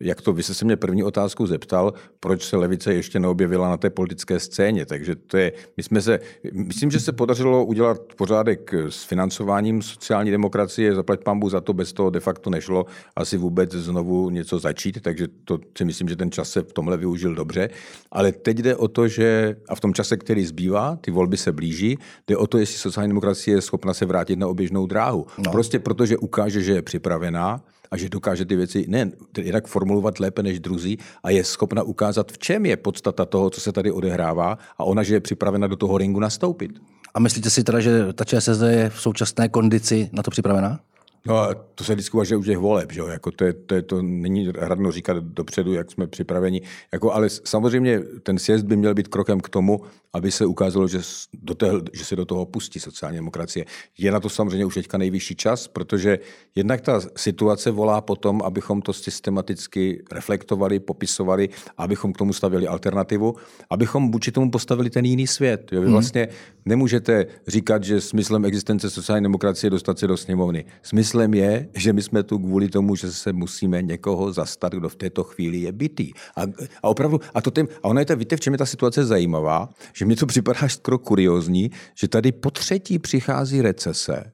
jak 0.00 0.20
to, 0.20 0.32
vy 0.32 0.42
jste 0.42 0.54
se 0.54 0.64
mě 0.64 0.76
první 0.76 1.04
otázku 1.04 1.46
zeptal, 1.46 1.92
proč 2.20 2.44
se 2.44 2.56
levice 2.56 2.94
ještě 2.94 3.20
neobjevila 3.20 3.68
na 3.68 3.76
té 3.76 3.90
politické 3.90 4.40
scéně. 4.40 4.86
Takže 4.86 5.14
to 5.16 5.36
je, 5.36 5.52
my 5.76 5.82
jsme 5.82 6.02
se, 6.02 6.20
myslím, 6.52 6.90
že 6.90 7.00
se 7.00 7.12
podařilo 7.12 7.64
udělat 7.64 8.00
pořádek 8.16 8.74
s 8.74 9.04
financováním 9.04 9.82
sociální 9.82 10.30
demokracie, 10.30 10.94
zaplať 10.94 11.20
pambu 11.24 11.48
za 11.48 11.60
to, 11.60 11.72
bez 11.72 11.92
toho 11.92 12.10
de 12.10 12.20
facto 12.20 12.50
nešlo 12.50 12.86
asi 13.16 13.36
vůbec 13.36 13.72
znovu 13.72 14.30
něco 14.30 14.58
začít, 14.58 15.00
takže 15.02 15.26
to 15.44 15.58
si 15.78 15.84
myslím, 15.84 16.08
že 16.08 16.16
ten 16.16 16.30
čas 16.30 16.50
se 16.50 16.62
v 16.62 16.72
tomhle 16.72 16.96
využil 16.96 17.34
dobře. 17.34 17.70
Ale 18.12 18.32
teď 18.32 18.58
jde 18.58 18.76
o 18.76 18.88
to, 18.88 19.08
že 19.08 19.56
a 19.68 19.74
v 19.74 19.80
tom 19.80 19.94
čase, 19.94 20.16
který 20.16 20.46
zbývá, 20.46 20.96
ty 20.96 21.10
volby 21.10 21.36
se 21.36 21.52
blíží, 21.52 21.98
jde 22.28 22.36
o 22.36 22.46
to, 22.46 22.58
jestli 22.58 22.78
sociální 22.78 23.10
demokracie 23.10 23.56
je 23.56 23.60
schopna 23.60 23.94
se 23.94 24.06
vrátit 24.06 24.38
na 24.38 24.48
oběžnou 24.48 24.86
dráhu. 24.86 25.26
No. 25.38 25.52
Prostě 25.52 25.78
protože 25.78 26.16
ukáže, 26.16 26.62
že 26.62 26.72
je 26.72 26.82
připravená, 26.82 27.60
a 27.90 27.96
že 27.96 28.08
dokáže 28.08 28.44
ty 28.44 28.56
věci 28.56 28.84
ne 28.88 29.10
jinak 29.38 29.66
formulovat 29.66 30.20
lépe 30.20 30.42
než 30.42 30.60
druzí 30.60 30.98
a 31.22 31.30
je 31.30 31.44
schopna 31.44 31.82
ukázat, 31.82 32.32
v 32.32 32.38
čem 32.38 32.66
je 32.66 32.76
podstata 32.76 33.24
toho, 33.24 33.50
co 33.50 33.60
se 33.60 33.72
tady 33.72 33.92
odehrává 33.92 34.58
a 34.78 34.84
ona, 34.84 35.02
že 35.02 35.14
je 35.14 35.20
připravena 35.20 35.66
do 35.66 35.76
toho 35.76 35.98
ringu 35.98 36.20
nastoupit. 36.20 36.70
A 37.14 37.20
myslíte 37.20 37.50
si 37.50 37.64
teda, 37.64 37.80
že 37.80 38.12
ta 38.12 38.24
ČSSD 38.24 38.62
je 38.62 38.90
v 38.90 39.00
současné 39.00 39.48
kondici 39.48 40.10
na 40.12 40.22
to 40.22 40.30
připravená? 40.30 40.80
No 41.26 41.36
a 41.36 41.54
to 41.54 41.84
se 41.84 41.94
vždycky 41.94 42.14
uvažuje 42.14 42.38
už 42.38 42.46
těch 42.46 42.58
voleb, 42.58 42.92
že 42.92 43.00
jo? 43.00 43.06
Jako 43.06 43.30
to, 43.30 43.44
je, 43.44 43.52
to, 43.52 43.74
je, 43.74 43.82
to 43.82 44.02
není 44.02 44.52
radno 44.54 44.92
říkat 44.92 45.16
dopředu, 45.16 45.72
jak 45.72 45.90
jsme 45.90 46.06
připraveni. 46.06 46.62
Jako, 46.92 47.12
ale 47.12 47.28
samozřejmě 47.30 48.00
ten 48.22 48.38
sjezd 48.38 48.66
by 48.66 48.76
měl 48.76 48.94
být 48.94 49.08
krokem 49.08 49.40
k 49.40 49.48
tomu, 49.48 49.80
aby 50.12 50.30
se 50.30 50.46
ukázalo, 50.46 50.88
že, 50.88 51.00
do 51.32 51.54
té, 51.54 51.70
že 51.92 52.04
se 52.04 52.16
do 52.16 52.24
toho 52.24 52.46
pustí 52.46 52.80
sociální 52.80 53.18
demokracie. 53.18 53.64
Je 53.98 54.12
na 54.12 54.20
to 54.20 54.28
samozřejmě 54.28 54.64
už 54.64 54.74
teďka 54.74 54.98
nejvyšší 54.98 55.36
čas, 55.36 55.68
protože 55.68 56.18
jednak 56.54 56.80
ta 56.80 57.00
situace 57.16 57.70
volá 57.70 58.00
potom, 58.00 58.42
abychom 58.44 58.82
to 58.82 58.92
systematicky 58.92 60.02
reflektovali, 60.12 60.80
popisovali, 60.80 61.48
abychom 61.76 62.12
k 62.12 62.18
tomu 62.18 62.32
stavili 62.32 62.66
alternativu, 62.66 63.34
abychom 63.70 64.10
vůči 64.10 64.32
tomu 64.32 64.50
postavili 64.50 64.90
ten 64.90 65.04
jiný 65.04 65.26
svět. 65.26 65.72
Jo? 65.72 65.80
Vy 65.80 65.86
hmm. 65.86 65.92
vlastně 65.92 66.28
nemůžete 66.64 67.26
říkat, 67.46 67.84
že 67.84 68.00
smyslem 68.00 68.44
existence 68.44 68.90
sociální 68.90 69.24
demokracie 69.24 69.66
je 69.66 69.70
dostat 69.70 69.98
se 69.98 70.06
do 70.06 70.16
sněmovny. 70.16 70.64
Smysl 70.82 71.07
smyslem 71.08 71.34
je, 71.34 71.68
že 71.74 71.92
my 71.92 72.02
jsme 72.02 72.22
tu 72.22 72.38
kvůli 72.38 72.68
tomu, 72.68 72.96
že 72.96 73.12
se 73.12 73.32
musíme 73.32 73.82
někoho 73.82 74.32
zastat, 74.32 74.72
kdo 74.72 74.88
v 74.88 74.96
této 74.96 75.24
chvíli 75.24 75.58
je 75.58 75.72
bytý. 75.72 76.12
A, 76.36 76.42
a 76.82 76.88
opravdu, 76.88 77.20
a, 77.34 77.40
to 77.40 77.50
tím, 77.50 77.68
a 77.82 77.88
ono 77.88 78.00
je 78.00 78.06
to, 78.06 78.16
víte, 78.16 78.36
v 78.36 78.40
čem 78.40 78.52
je 78.52 78.58
ta 78.58 78.66
situace 78.66 79.04
zajímavá, 79.04 79.68
že 79.92 80.04
mi 80.04 80.16
to 80.16 80.26
připadá 80.26 80.68
skoro 80.68 80.98
kuriozní, 80.98 81.70
že 81.94 82.08
tady 82.08 82.32
po 82.32 82.50
třetí 82.50 82.98
přichází 82.98 83.62
recese, 83.62 84.32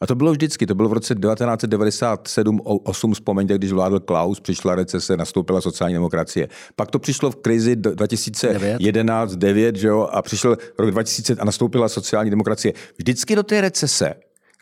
a 0.00 0.06
to 0.06 0.14
bylo 0.14 0.32
vždycky, 0.32 0.66
to 0.66 0.74
bylo 0.74 0.88
v 0.88 0.92
roce 0.92 1.14
1997-8, 1.14 3.14
vzpomeňte, 3.14 3.54
když 3.54 3.72
vládl 3.72 4.00
Klaus, 4.00 4.40
přišla 4.40 4.74
recese, 4.74 5.16
nastoupila 5.16 5.60
sociální 5.60 5.94
demokracie. 5.94 6.48
Pak 6.76 6.90
to 6.90 6.98
přišlo 6.98 7.30
v 7.30 7.36
krizi 7.36 7.76
2011-9, 7.76 9.74
že 9.74 9.88
jo, 9.88 10.08
a 10.12 10.22
přišel 10.22 10.56
rok 10.78 10.90
2000 10.90 11.40
a 11.40 11.44
nastoupila 11.44 11.88
sociální 11.88 12.30
demokracie. 12.30 12.72
Vždycky 12.98 13.36
do 13.36 13.42
té 13.42 13.60
recese 13.60 14.14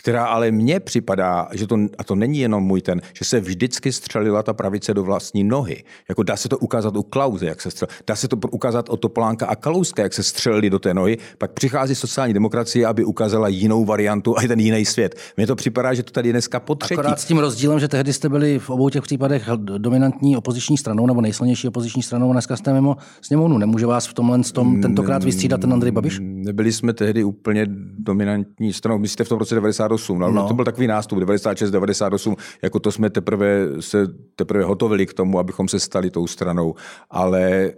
která 0.04 0.24
ale 0.24 0.50
mně 0.50 0.80
připadá, 0.80 1.48
že 1.52 1.66
to, 1.66 1.76
a 1.98 2.04
to 2.04 2.14
není 2.14 2.38
jenom 2.38 2.64
můj 2.64 2.80
ten, 2.80 3.00
že 3.18 3.24
se 3.24 3.40
vždycky 3.40 3.92
střelila 3.92 4.42
ta 4.42 4.52
pravice 4.52 4.94
do 4.94 5.02
vlastní 5.02 5.44
nohy. 5.44 5.84
Jako 6.08 6.22
dá 6.22 6.36
se 6.36 6.48
to 6.48 6.58
ukázat 6.58 6.96
u 6.96 7.02
Klauze, 7.02 7.46
jak 7.46 7.60
se 7.60 7.70
střel, 7.70 7.88
dá 8.06 8.16
se 8.16 8.28
to 8.28 8.36
ukázat 8.50 8.88
o 8.88 8.96
Topolánka 8.96 9.46
a 9.46 9.56
Kalouska, 9.56 10.02
jak 10.02 10.12
se 10.12 10.22
střelili 10.22 10.70
do 10.70 10.78
té 10.78 10.94
nohy, 10.94 11.18
pak 11.38 11.52
přichází 11.52 11.94
sociální 11.94 12.34
demokracie, 12.34 12.86
aby 12.86 13.04
ukázala 13.04 13.48
jinou 13.48 13.84
variantu 13.84 14.38
a 14.38 14.42
ten 14.48 14.60
jiný 14.60 14.84
svět. 14.84 15.14
Mně 15.36 15.46
to 15.46 15.56
připadá, 15.56 15.94
že 15.94 16.02
to 16.02 16.12
tady 16.12 16.32
dneska 16.32 16.60
po 16.60 16.74
třetí. 16.74 16.94
Akorát 16.94 17.20
s 17.20 17.24
tím 17.24 17.38
rozdílem, 17.38 17.80
že 17.80 17.88
tehdy 17.88 18.12
jste 18.12 18.28
byli 18.28 18.58
v 18.58 18.70
obou 18.70 18.88
těch 18.88 19.02
případech 19.02 19.48
dominantní 19.56 20.36
opoziční 20.36 20.78
stranou 20.78 21.06
nebo 21.06 21.20
nejsilnější 21.20 21.68
opoziční 21.68 22.02
stranou, 22.02 22.32
dneska 22.32 22.56
jste 22.56 22.72
mimo 22.72 22.96
sněmovnu. 23.20 23.58
Nemůže 23.58 23.86
vás 23.86 24.06
v 24.06 24.14
tomhle 24.14 24.38
tom 24.52 24.80
tentokrát 24.80 25.24
vystřídat 25.24 25.60
ten 25.60 25.72
Andrej 25.72 25.92
Babiš? 25.92 26.18
Nebyli 26.22 26.72
jsme 26.72 26.92
tehdy 26.92 27.24
úplně 27.24 27.66
dominantní 27.98 28.72
stranou. 28.72 28.98
My 28.98 29.08
jste 29.08 29.24
v 29.24 29.28
tom 29.28 29.38
roce 29.38 29.54
90 29.54 29.93
98. 29.98 30.18
No, 30.18 30.30
no. 30.30 30.48
To 30.48 30.54
byl 30.54 30.64
takový 30.64 30.86
nástup 30.86 31.18
96, 31.18 31.70
98, 31.70 32.36
jako 32.62 32.80
to 32.80 32.92
jsme 32.92 33.10
teprve 33.10 33.46
se 33.80 34.06
teprve 34.36 34.64
hotovili 34.64 35.06
k 35.06 35.14
tomu, 35.14 35.38
abychom 35.38 35.68
se 35.68 35.80
stali 35.80 36.10
tou 36.10 36.26
stranou. 36.26 36.74
Ale, 37.10 37.42
e, 37.42 37.72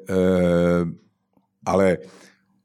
ale 1.66 1.98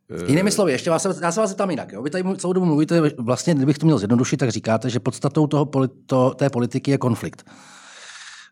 eh, 0.09 0.25
Jinými 0.27 0.51
slovy, 0.51 0.71
ještě 0.71 0.89
vás, 0.89 1.07
já 1.21 1.31
se 1.31 1.39
vás 1.39 1.49
zeptám 1.49 1.69
jinak. 1.69 1.91
Jo? 1.91 2.01
Vy 2.01 2.09
tady 2.09 2.23
celou 2.37 2.53
dobu 2.53 2.65
mluvíte, 2.65 3.01
vlastně, 3.17 3.55
kdybych 3.55 3.77
to 3.77 3.85
měl 3.85 3.97
zjednodušit, 3.97 4.37
tak 4.37 4.49
říkáte, 4.49 4.89
že 4.89 4.99
podstatou 4.99 5.47
toho, 5.47 5.69
to, 6.05 6.29
té 6.29 6.49
politiky 6.49 6.91
je 6.91 6.97
konflikt. 6.97 7.45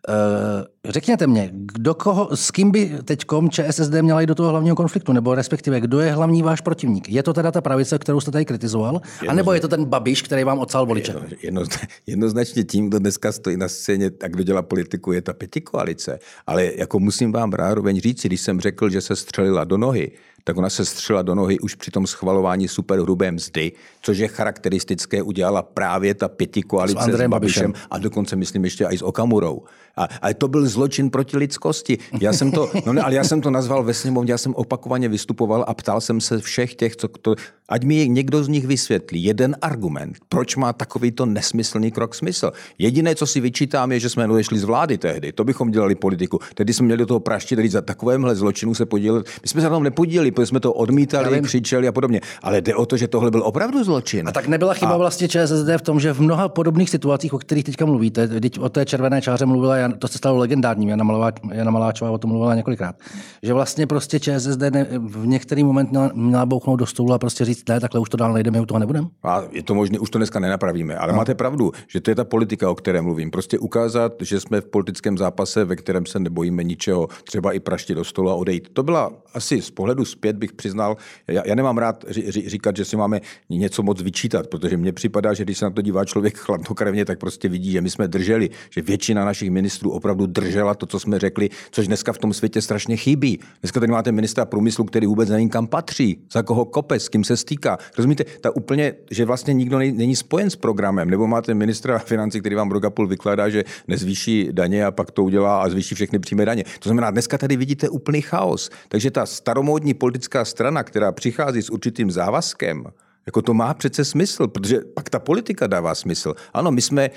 Eh, 0.08 0.92
řekněte 0.92 1.28
mě, 1.28 1.50
kdo 1.54 1.94
koho, 1.94 2.36
s 2.36 2.52
kým 2.52 2.72
by 2.72 2.92
teď 3.04 3.26
ČSSD 3.50 3.94
měla 4.02 4.22
jít 4.22 4.28
do 4.28 4.36
toho 4.36 4.50
hlavního 4.50 4.76
konfliktu, 4.76 5.14
nebo 5.14 5.36
respektive 5.36 5.82
kdo 5.82 6.00
je 6.00 6.12
hlavní 6.12 6.44
váš 6.44 6.62
protivník? 6.62 7.10
Je 7.10 7.24
to 7.24 7.34
teda 7.34 7.52
ta 7.52 7.62
pravice, 7.62 8.00
kterou 8.00 8.20
jste 8.20 8.32
tady 8.32 8.46
kritizoval, 8.46 9.02
a 9.28 9.34
nebo 9.34 9.54
je 9.54 9.60
to 9.60 9.68
ten 9.68 9.86
Babiš, 9.86 10.22
který 10.22 10.44
vám 10.44 10.60
odsal 10.60 10.86
voliče? 10.86 11.16
Jedno, 11.42 11.64
jednoznačně 12.08 12.64
tím, 12.64 12.90
kdo 12.90 13.00
dneska 13.00 13.32
stojí 13.32 13.58
na 13.58 13.68
scéně 13.68 14.12
a 14.24 14.28
kdo 14.28 14.44
dělá 14.44 14.62
politiku, 14.62 15.12
je 15.12 15.22
ta 15.22 15.34
pětikoalice. 15.34 16.20
Ale 16.48 16.72
jako 16.76 17.00
musím 17.00 17.32
vám 17.32 17.52
zároveň 17.58 18.02
říct, 18.02 18.26
když 18.26 18.42
jsem 18.42 18.62
řekl, 18.62 18.90
že 18.90 19.02
se 19.02 19.16
střelila 19.16 19.64
do 19.64 19.78
nohy, 19.78 20.12
tak 20.44 20.58
ona 20.58 20.70
se 20.70 20.86
střela 20.86 21.22
do 21.22 21.36
nohy 21.36 21.60
už 21.60 21.76
při 21.76 21.92
tom 21.92 22.08
schvalování 22.08 22.68
superhrubé 22.68 23.32
mzdy, 23.32 23.72
což 24.02 24.18
je 24.18 24.28
charakteristické, 24.28 25.22
udělala 25.22 25.62
právě 25.62 26.14
ta 26.14 26.28
pěti 26.28 26.62
koalice 26.62 27.04
s, 27.04 27.06
s 27.06 27.10
Babišem, 27.10 27.30
Babišem 27.30 27.74
a 27.92 27.98
dokonce 27.98 28.36
myslím 28.36 28.64
ještě 28.64 28.86
i 28.86 28.98
s 28.98 29.02
Okamurou. 29.02 29.64
A, 30.00 30.08
ale 30.22 30.34
to 30.34 30.48
byl 30.48 30.70
zločin 30.70 31.10
proti 31.10 31.38
lidskosti. 31.38 31.98
Já 32.22 32.34
jsem 32.34 32.52
to, 32.52 32.72
no 32.86 32.94
ne, 32.94 33.02
ale 33.02 33.14
já 33.16 33.24
jsem 33.24 33.42
to 33.42 33.52
nazval 33.52 33.84
ve 33.84 33.94
sněmovně, 33.94 34.32
já 34.32 34.38
jsem 34.38 34.56
opakovaně 34.56 35.10
vystupoval 35.10 35.66
a 35.68 35.74
ptal 35.74 36.02
jsem 36.02 36.22
se 36.22 36.40
všech 36.40 36.76
těch, 36.76 36.96
co 36.96 37.08
to, 37.08 37.36
ať 37.70 37.84
mi 37.84 38.10
někdo 38.10 38.44
z 38.44 38.48
nich 38.48 38.68
vysvětlí 38.68 39.24
jeden 39.24 39.56
argument, 39.62 40.16
proč 40.30 40.56
má 40.56 40.74
takovýto 40.74 41.26
nesmyslný 41.26 41.92
krok 41.92 42.16
smysl. 42.16 42.52
Jediné, 42.78 43.16
co 43.16 43.28
si 43.28 43.40
vyčítám, 43.40 43.92
je, 43.92 44.00
že 44.00 44.10
jsme 44.10 44.28
odešli 44.28 44.60
z 44.60 44.64
vlády 44.64 44.98
tehdy. 44.98 45.32
To 45.32 45.44
bychom 45.44 45.72
dělali 45.72 45.96
politiku. 45.96 46.40
Tehdy 46.54 46.74
jsme 46.74 46.86
měli 46.86 46.98
do 46.98 47.06
toho 47.06 47.20
praštit, 47.20 47.56
tedy 47.56 47.70
za 47.70 47.82
takovémhle 47.82 48.36
zločinu 48.36 48.74
se 48.74 48.86
podílet. 48.86 49.28
My 49.42 49.48
jsme 49.48 49.62
se 49.62 49.70
na 49.70 49.76
tom 49.76 49.84
nepodíleli, 49.84 50.32
protože 50.32 50.46
jsme 50.48 50.60
to 50.60 50.74
odmítali, 50.74 51.42
křičeli 51.42 51.88
a 51.88 51.92
podobně. 51.92 52.22
Ale 52.42 52.62
jde 52.62 52.76
o 52.76 52.86
to, 52.86 52.98
že 52.98 53.08
tohle 53.08 53.32
byl 53.32 53.44
opravdu 53.44 53.84
zločin. 53.84 54.28
A 54.28 54.32
tak 54.32 54.48
nebyla 54.48 54.74
chyba 54.74 54.92
a... 54.92 54.98
vlastně 54.98 55.28
ČSSD 55.28 55.70
v 55.78 55.82
tom, 55.82 56.00
že 56.00 56.14
v 56.14 56.22
mnoha 56.22 56.50
podobných 56.50 56.90
situacích, 56.90 57.34
o 57.34 57.40
kterých 57.40 57.64
teďka 57.64 57.86
mluvíte, 57.86 58.28
teď 58.28 58.60
o 58.60 58.70
té 58.70 58.86
červené 58.86 59.22
čáře 59.22 59.46
mluvila, 59.46 59.89
to 59.94 60.08
se 60.08 60.18
stalo 60.18 60.38
legendárním, 60.38 60.90
Jana, 60.90 61.04
Malová, 61.04 61.32
Jana 61.52 61.72
Maláčová 61.72 62.12
o 62.12 62.18
tom 62.18 62.30
mluvila 62.30 62.56
několikrát, 62.56 62.96
že 63.44 63.54
vlastně 63.54 63.88
prostě 63.88 64.20
ČSSD 64.20 64.62
ne, 64.70 64.88
v 64.98 65.28
některý 65.28 65.64
moment 65.64 65.90
měla, 65.90 66.12
měla 66.14 66.46
bouchnout 66.46 66.80
do 66.80 66.86
stolu 66.86 67.14
a 67.14 67.20
prostě 67.20 67.46
říct, 67.46 67.70
ne, 67.70 67.80
takhle 67.80 68.02
už 68.02 68.10
to 68.10 68.18
dál 68.18 68.34
nejdeme, 68.34 68.62
u 68.62 68.66
toho 68.66 68.80
nebudeme. 68.80 69.08
A 69.24 69.44
je 69.52 69.64
to 69.64 69.76
možné, 69.76 70.00
už 70.00 70.10
to 70.10 70.20
dneska 70.20 70.40
nenapravíme, 70.40 70.98
ale 70.98 71.14
no. 71.14 71.18
máte 71.18 71.36
pravdu, 71.36 71.72
že 71.88 72.02
to 72.02 72.12
je 72.12 72.16
ta 72.16 72.24
politika, 72.24 72.70
o 72.70 72.76
které 72.76 73.02
mluvím. 73.02 73.32
Prostě 73.32 73.60
ukázat, 73.60 74.14
že 74.22 74.40
jsme 74.40 74.62
v 74.62 74.66
politickém 74.66 75.18
zápase, 75.18 75.66
ve 75.66 75.76
kterém 75.76 76.06
se 76.06 76.20
nebojíme 76.20 76.64
ničeho, 76.64 77.08
třeba 77.24 77.54
i 77.54 77.60
praštit 77.60 77.96
do 77.96 78.04
stolu 78.04 78.30
a 78.30 78.36
odejít. 78.36 78.70
To 78.74 78.84
byla 78.84 79.12
asi 79.34 79.62
z 79.62 79.72
pohledu 79.72 80.06
zpět 80.06 80.36
bych 80.36 80.54
přiznal, 80.54 80.98
já, 81.28 81.42
já 81.46 81.56
nemám 81.56 81.78
rád 81.78 82.06
ří, 82.08 82.50
říkat, 82.50 82.78
že 82.78 82.86
si 82.86 82.98
máme 82.98 83.22
něco 83.50 83.84
moc 83.84 84.02
vyčítat, 84.02 84.48
protože 84.48 84.78
mně 84.78 84.94
připadá, 84.94 85.34
že 85.34 85.44
když 85.44 85.58
se 85.58 85.66
na 85.66 85.72
to 85.72 85.82
dívá 85.82 86.06
člověk 86.06 86.38
chladnokrevně, 86.46 87.06
tak 87.06 87.20
prostě 87.20 87.50
vidí, 87.50 87.72
že 87.72 87.82
my 87.82 87.90
jsme 87.90 88.08
drželi, 88.08 88.50
že 88.70 88.82
většina 88.82 89.26
našich 89.26 89.52
ministrů 89.52 89.69
opravdu 89.90 90.26
držela 90.26 90.74
to, 90.74 90.86
co 90.86 91.00
jsme 91.00 91.20
řekli, 91.20 91.50
což 91.72 91.88
dneska 91.88 92.14
v 92.14 92.18
tom 92.18 92.34
světě 92.34 92.62
strašně 92.62 92.98
chybí. 92.98 93.40
Dneska 93.62 93.80
tady 93.80 93.92
máte 93.92 94.12
ministra 94.12 94.46
průmyslu, 94.46 94.84
který 94.84 95.08
vůbec 95.08 95.30
nevím, 95.30 95.50
kam 95.50 95.68
patří, 95.68 96.22
za 96.32 96.44
koho 96.44 96.66
kope, 96.66 97.00
s 97.00 97.10
kým 97.10 97.24
se 97.24 97.38
stýká. 97.38 97.78
Rozumíte, 97.98 98.24
ta 98.42 98.56
úplně, 98.56 98.94
že 99.12 99.26
vlastně 99.26 99.54
nikdo 99.54 99.80
není 99.80 100.16
spojen 100.16 100.50
s 100.50 100.56
programem, 100.56 101.10
nebo 101.10 101.28
máte 101.28 101.54
ministra 101.54 102.00
financí, 102.00 102.40
který 102.40 102.56
vám 102.56 102.72
rok 102.72 102.94
půl 102.94 103.08
vykládá, 103.08 103.50
že 103.50 103.64
nezvýší 103.88 104.48
daně 104.52 104.86
a 104.86 104.92
pak 104.92 105.12
to 105.12 105.24
udělá 105.24 105.62
a 105.62 105.70
zvýší 105.70 105.96
všechny 105.96 106.20
přímé 106.20 106.46
daně. 106.46 106.64
To 106.80 106.90
znamená, 106.90 107.12
dneska 107.12 107.38
tady 107.38 107.58
vidíte 107.58 107.90
úplný 107.90 108.22
chaos. 108.22 108.70
Takže 108.88 109.12
ta 109.12 109.26
staromódní 109.26 109.94
politická 109.94 110.46
strana, 110.46 110.84
která 110.84 111.12
přichází 111.12 111.62
s 111.62 111.70
určitým 111.70 112.12
závazkem, 112.12 112.86
jako 113.26 113.42
to 113.42 113.54
má 113.54 113.74
přece 113.74 114.06
smysl, 114.06 114.48
protože 114.48 114.80
pak 114.94 115.10
ta 115.10 115.20
politika 115.20 115.68
dává 115.68 115.96
smysl. 115.96 116.34
Ano, 116.54 116.72
my 116.72 116.82
jsme 116.82 117.10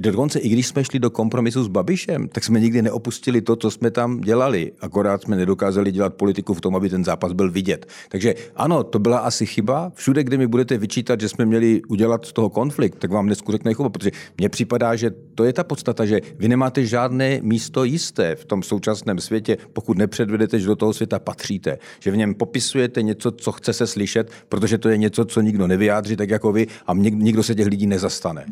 dokonce 0.00 0.38
i 0.38 0.48
když 0.48 0.66
jsme 0.66 0.84
šli 0.84 0.98
do 0.98 1.10
kompromisu 1.10 1.62
s 1.62 1.68
Babišem, 1.68 2.28
tak 2.28 2.44
jsme 2.44 2.60
nikdy 2.60 2.82
neopustili 2.82 3.40
to, 3.40 3.56
co 3.56 3.70
jsme 3.70 3.90
tam 3.90 4.20
dělali. 4.20 4.72
Akorát 4.80 5.22
jsme 5.22 5.36
nedokázali 5.36 5.92
dělat 5.92 6.14
politiku 6.14 6.54
v 6.54 6.60
tom, 6.60 6.76
aby 6.76 6.88
ten 6.88 7.04
zápas 7.04 7.32
byl 7.32 7.50
vidět. 7.50 7.86
Takže 8.08 8.34
ano, 8.56 8.84
to 8.84 8.98
byla 8.98 9.18
asi 9.18 9.46
chyba. 9.46 9.92
Všude, 9.94 10.24
kde 10.24 10.38
mi 10.38 10.46
budete 10.46 10.78
vyčítat, 10.78 11.20
že 11.20 11.28
jsme 11.28 11.46
měli 11.46 11.82
udělat 11.88 12.24
z 12.24 12.32
toho 12.32 12.50
konflikt, 12.50 12.98
tak 12.98 13.10
vám 13.10 13.26
dnesku 13.26 13.52
řekne 13.52 13.74
chyba, 13.74 13.88
protože 13.88 14.10
mně 14.38 14.48
připadá, 14.48 14.96
že 14.96 15.10
to 15.34 15.44
je 15.44 15.52
ta 15.52 15.64
podstata, 15.64 16.06
že 16.06 16.20
vy 16.38 16.48
nemáte 16.48 16.86
žádné 16.86 17.38
místo 17.42 17.84
jisté 17.84 18.36
v 18.36 18.44
tom 18.44 18.62
současném 18.62 19.18
světě, 19.18 19.56
pokud 19.72 19.98
nepředvedete, 19.98 20.60
že 20.60 20.66
do 20.66 20.76
toho 20.76 20.92
světa 20.92 21.18
patříte. 21.18 21.78
Že 22.00 22.10
v 22.10 22.16
něm 22.16 22.34
popisujete 22.34 23.02
něco, 23.02 23.30
co 23.30 23.52
chce 23.52 23.72
se 23.72 23.86
slyšet, 23.86 24.30
protože 24.48 24.78
to 24.78 24.88
je 24.88 24.96
něco, 24.96 25.24
co 25.24 25.40
nikdo 25.40 25.66
nevyjádří, 25.66 26.16
tak 26.16 26.30
jako 26.30 26.52
vy, 26.52 26.66
a 26.86 26.94
nikdo 26.94 27.42
se 27.42 27.54
těch 27.54 27.66
lidí 27.66 27.86
nezastane. 27.86 28.46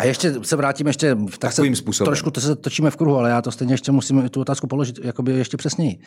A 0.00 0.04
ještě 0.04 0.34
se 0.42 0.56
vrátím 0.56 0.86
ještě, 0.86 1.16
tak 1.38 1.52
se, 1.52 1.76
způsobem. 1.76 2.06
trošku 2.06 2.30
to 2.30 2.40
se 2.40 2.56
točíme 2.56 2.90
v 2.90 2.96
kruhu, 2.96 3.16
ale 3.16 3.30
já 3.30 3.42
to 3.42 3.50
stejně 3.50 3.74
ještě 3.74 3.92
musím 3.92 4.28
tu 4.28 4.40
otázku 4.40 4.66
položit 4.66 4.98
jakoby 5.02 5.32
ještě 5.32 5.56
přesněji. 5.56 5.98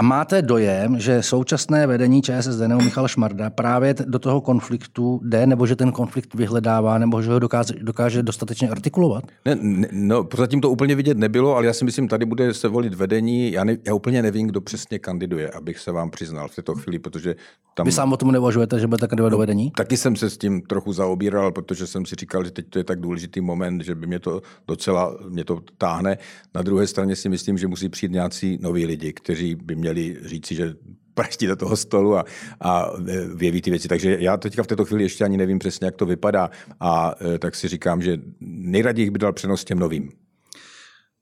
A 0.00 0.04
máte 0.04 0.42
dojem, 0.42 1.00
že 1.00 1.22
současné 1.22 1.86
vedení 1.86 2.22
ČSSD 2.22 2.60
nebo 2.60 2.80
Michal 2.80 3.08
Šmarda 3.08 3.50
právě 3.50 3.94
do 4.06 4.18
toho 4.18 4.40
konfliktu 4.40 5.20
jde, 5.24 5.46
nebo 5.46 5.66
že 5.66 5.76
ten 5.76 5.92
konflikt 5.92 6.34
vyhledává, 6.34 6.98
nebo 6.98 7.22
že 7.22 7.30
ho 7.30 7.38
dokáže, 7.38 7.74
dokáže 7.80 8.22
dostatečně 8.22 8.68
artikulovat? 8.68 9.24
Ne, 9.44 9.56
ne, 9.60 9.88
no, 9.92 10.28
zatím 10.36 10.60
to 10.60 10.70
úplně 10.70 10.94
vidět 10.94 11.18
nebylo, 11.18 11.56
ale 11.56 11.66
já 11.66 11.72
si 11.72 11.84
myslím, 11.84 12.08
tady 12.08 12.24
bude 12.24 12.54
se 12.54 12.68
volit 12.68 12.94
vedení. 12.94 13.52
Já, 13.52 13.64
ne, 13.64 13.76
já 13.86 13.94
úplně 13.94 14.22
nevím, 14.22 14.46
kdo 14.46 14.60
přesně 14.60 14.98
kandiduje, 14.98 15.50
abych 15.50 15.78
se 15.78 15.92
vám 15.92 16.10
přiznal 16.10 16.48
v 16.48 16.56
této 16.56 16.74
chvíli, 16.74 16.98
protože 16.98 17.34
tam... 17.74 17.86
Vy 17.86 17.92
sám 17.92 18.12
o 18.12 18.16
tom 18.16 18.32
neuvažujete, 18.32 18.80
že 18.80 18.86
budete 18.86 19.06
kandidovat 19.06 19.30
do 19.30 19.38
vedení? 19.38 19.70
Taky 19.76 19.96
jsem 19.96 20.16
se 20.16 20.30
s 20.30 20.38
tím 20.38 20.62
trochu 20.62 20.92
zaobíral, 20.92 21.52
protože 21.52 21.86
jsem 21.86 22.06
si 22.06 22.14
říkal, 22.14 22.44
že 22.44 22.50
teď 22.50 22.66
to 22.70 22.78
je 22.78 22.84
tak 22.84 23.00
důležitý 23.00 23.40
moment, 23.40 23.84
že 23.84 23.94
by 23.94 24.06
mě 24.06 24.18
to 24.18 24.42
docela 24.68 25.16
mě 25.28 25.44
to 25.44 25.60
táhne. 25.78 26.18
Na 26.54 26.62
druhé 26.62 26.86
straně 26.86 27.16
si 27.16 27.28
myslím, 27.28 27.58
že 27.58 27.66
musí 27.66 27.88
přijít 27.88 28.12
nějací 28.12 28.58
noví 28.62 28.86
lidi, 28.86 29.12
kteří 29.12 29.54
by 29.54 29.76
mě 29.76 29.87
měli 29.92 30.16
říci, 30.24 30.54
že 30.54 30.74
praští 31.14 31.46
do 31.46 31.56
toho 31.56 31.76
stolu 31.76 32.16
a, 32.16 32.24
a 32.60 32.90
věví 33.34 33.62
ty 33.62 33.70
věci. 33.70 33.88
Takže 33.88 34.16
já 34.20 34.36
teďka 34.36 34.62
v 34.62 34.66
této 34.66 34.84
chvíli 34.84 35.02
ještě 35.02 35.24
ani 35.24 35.36
nevím 35.36 35.58
přesně, 35.58 35.84
jak 35.84 35.96
to 35.96 36.06
vypadá 36.06 36.50
a 36.80 37.14
e, 37.34 37.38
tak 37.38 37.54
si 37.54 37.68
říkám, 37.68 38.02
že 38.02 38.18
nejraději 38.40 39.10
bych 39.10 39.18
dal 39.18 39.32
přenos 39.32 39.64
těm 39.64 39.78
novým. 39.78 40.10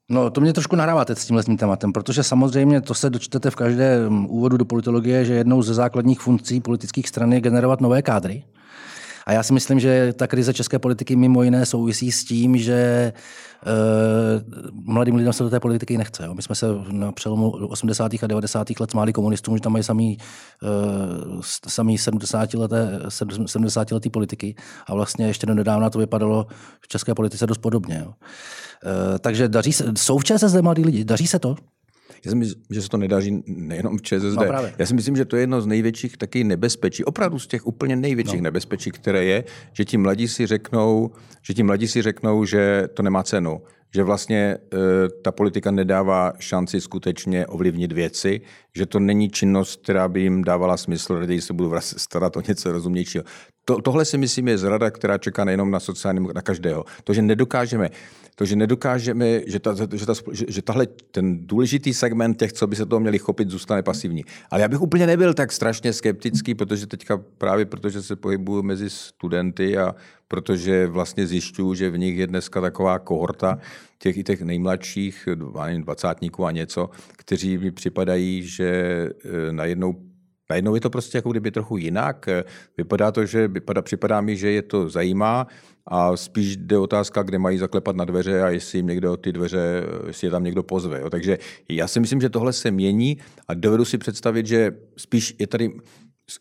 No, 0.09 0.29
to 0.29 0.41
mě 0.41 0.53
trošku 0.53 0.75
nahráváte 0.75 1.15
s 1.15 1.25
tímhle 1.25 1.43
tématem, 1.43 1.93
protože 1.93 2.23
samozřejmě 2.23 2.81
to 2.81 2.93
se 2.93 3.09
dočtete 3.09 3.51
v 3.51 3.55
každém 3.55 4.25
úvodu 4.29 4.57
do 4.57 4.65
politologie, 4.65 5.25
že 5.25 5.33
jednou 5.33 5.61
ze 5.61 5.73
základních 5.73 6.19
funkcí 6.19 6.61
politických 6.61 7.07
stran 7.07 7.33
je 7.33 7.41
generovat 7.41 7.81
nové 7.81 8.01
kádry. 8.01 8.43
A 9.27 9.31
já 9.31 9.43
si 9.43 9.53
myslím, 9.53 9.79
že 9.79 10.13
ta 10.13 10.27
krize 10.27 10.53
české 10.53 10.79
politiky 10.79 11.15
mimo 11.15 11.43
jiné 11.43 11.65
souvisí 11.65 12.11
s 12.11 12.25
tím, 12.25 12.57
že 12.57 13.13
uh, 13.65 14.83
mladým 14.93 15.15
lidem 15.15 15.33
se 15.33 15.43
do 15.43 15.49
té 15.49 15.59
politiky 15.59 15.97
nechce. 15.97 16.25
Jo. 16.25 16.33
My 16.33 16.41
jsme 16.41 16.55
se 16.55 16.65
na 16.91 17.11
přelomu 17.11 17.49
80. 17.49 18.11
a 18.23 18.27
90. 18.27 18.67
let 18.79 18.91
smáli 18.91 19.13
komunistům, 19.13 19.57
že 19.57 19.61
tam 19.61 19.71
mají 19.71 19.83
samý, 19.83 20.17
uh, 21.33 21.41
samý 21.67 21.97
70 21.97 22.53
leté, 22.53 22.99
70 23.45 23.91
letý 23.91 24.09
politiky 24.09 24.55
a 24.87 24.93
vlastně 24.93 25.27
ještě 25.27 25.45
do 25.45 25.53
nedávna 25.53 25.89
to 25.89 25.99
vypadalo 25.99 26.47
v 26.81 26.87
české 26.87 27.15
politice 27.15 27.47
dost 27.47 27.57
podobně. 27.57 28.03
Jo. 28.05 28.07
Uh, 28.07 29.17
takže 29.19 29.47
daří 29.47 29.73
se, 29.73 29.91
jsou 29.97 30.17
v 30.17 30.23
ČSSD 30.23 30.55
mladí 30.61 30.83
lidi, 30.83 31.05
daří 31.05 31.27
se 31.27 31.39
to? 31.39 31.55
Já 32.25 32.31
si 32.31 32.35
myslím, 32.35 32.63
že 32.69 32.81
se 32.81 32.89
to 32.89 32.97
nedaří 32.97 33.43
nejenom 33.47 33.97
v 33.97 34.01
ČSSD. 34.01 34.35
No, 34.35 34.43
Já 34.77 34.85
si 34.85 34.93
myslím, 34.93 35.15
že 35.15 35.25
to 35.25 35.35
je 35.35 35.41
jedno 35.41 35.61
z 35.61 35.67
největších 35.67 36.17
taky 36.17 36.43
nebezpečí, 36.43 37.03
opravdu 37.03 37.39
z 37.39 37.47
těch 37.47 37.67
úplně 37.67 37.95
největších 37.95 38.39
no. 38.39 38.43
nebezpečí, 38.43 38.91
které 38.91 39.25
je, 39.25 39.43
že 39.73 39.85
ti 39.85 39.97
mladí 39.97 40.27
si 40.27 40.47
řeknou, 40.47 41.11
že 41.41 41.53
ti 41.53 41.63
mladí 41.63 41.87
si 41.87 42.01
řeknou, 42.01 42.45
že 42.45 42.87
to 42.93 43.03
nemá 43.03 43.23
cenu, 43.23 43.61
že 43.95 44.03
vlastně 44.03 44.37
e, 44.37 44.57
ta 45.21 45.31
politika 45.31 45.71
nedává 45.71 46.33
šanci 46.39 46.81
skutečně 46.81 47.47
ovlivnit 47.47 47.91
věci, 47.91 48.41
že 48.75 48.85
to 48.85 48.99
není 48.99 49.29
činnost, 49.29 49.81
která 49.83 50.07
by 50.07 50.21
jim 50.21 50.43
dávala 50.43 50.77
smysl, 50.77 51.19
raději 51.19 51.41
se 51.41 51.53
budu 51.53 51.71
starat 51.81 52.37
o 52.37 52.41
něco 52.47 52.71
rozumnějšího. 52.71 53.23
To, 53.65 53.81
tohle 53.81 54.05
si 54.05 54.17
myslím 54.17 54.47
je 54.47 54.57
zrada, 54.57 54.91
která 54.91 55.17
čeká 55.17 55.45
nejenom 55.45 55.71
na 55.71 55.79
sociálním, 55.79 56.29
na 56.35 56.41
každého. 56.41 56.85
To, 57.03 57.13
že 57.13 57.21
nedokážeme 57.21 57.89
to, 58.37 58.45
že 58.45 58.55
nedokážeme, 58.55 59.41
že, 59.47 59.59
ta, 59.59 59.75
že, 59.93 60.05
ta, 60.05 60.13
že, 60.31 60.45
že 60.47 60.61
tahle 60.61 60.87
ten 61.11 61.47
důležitý 61.47 61.93
segment 61.93 62.39
těch, 62.39 62.53
co 62.53 62.67
by 62.67 62.75
se 62.75 62.85
toho 62.85 62.99
měli 62.99 63.19
chopit, 63.19 63.49
zůstane 63.49 63.83
pasivní. 63.83 64.23
Ale 64.51 64.61
já 64.61 64.67
bych 64.67 64.81
úplně 64.81 65.07
nebyl 65.07 65.33
tak 65.33 65.51
strašně 65.51 65.93
skeptický, 65.93 66.55
protože 66.55 66.87
teďka 66.87 67.17
právě 67.37 67.65
protože 67.65 68.01
se 68.01 68.15
pohybuju 68.15 68.63
mezi 68.63 68.89
studenty 68.89 69.77
a 69.77 69.95
protože 70.27 70.87
vlastně 70.87 71.27
zjišťuju, 71.27 71.73
že 71.73 71.89
v 71.89 71.97
nich 71.97 72.17
je 72.17 72.27
dneska 72.27 72.61
taková 72.61 72.99
kohorta 72.99 73.57
těch 73.99 74.17
i 74.17 74.23
těch 74.23 74.41
nejmladších, 74.41 75.27
dvacátníků 75.77 76.45
a 76.45 76.51
něco, 76.51 76.89
kteří 77.17 77.57
mi 77.57 77.71
připadají, 77.71 78.43
že 78.43 78.69
e, 78.69 79.51
najednou 79.51 79.95
Najednou 80.49 80.75
je 80.75 80.81
to 80.81 80.89
prostě 80.89 81.17
jako 81.17 81.31
kdyby 81.31 81.51
trochu 81.51 81.77
jinak. 81.77 82.29
Vypadá 82.77 83.11
to, 83.11 83.25
že 83.25 83.47
vypadá, 83.47 83.81
připadá 83.81 84.21
mi, 84.21 84.37
že 84.37 84.51
je 84.51 84.61
to 84.61 84.89
zajímá 84.89 85.47
a 85.87 86.17
spíš 86.17 86.57
jde 86.57 86.77
otázka, 86.77 87.23
kde 87.23 87.39
mají 87.39 87.57
zaklepat 87.57 87.95
na 87.95 88.05
dveře 88.05 88.41
a 88.41 88.49
jestli 88.49 88.79
jim 88.79 88.87
někdo 88.87 89.17
ty 89.17 89.31
dveře, 89.31 89.83
jestli 90.07 90.27
je 90.27 90.31
tam 90.31 90.43
někdo 90.43 90.63
pozve. 90.63 90.99
Jo. 90.99 91.09
Takže 91.09 91.37
já 91.69 91.87
si 91.87 91.99
myslím, 91.99 92.21
že 92.21 92.29
tohle 92.29 92.53
se 92.53 92.71
mění 92.71 93.17
a 93.47 93.53
dovedu 93.53 93.85
si 93.85 93.97
představit, 93.97 94.47
že 94.47 94.71
spíš 94.97 95.35
je 95.39 95.47
tady 95.47 95.71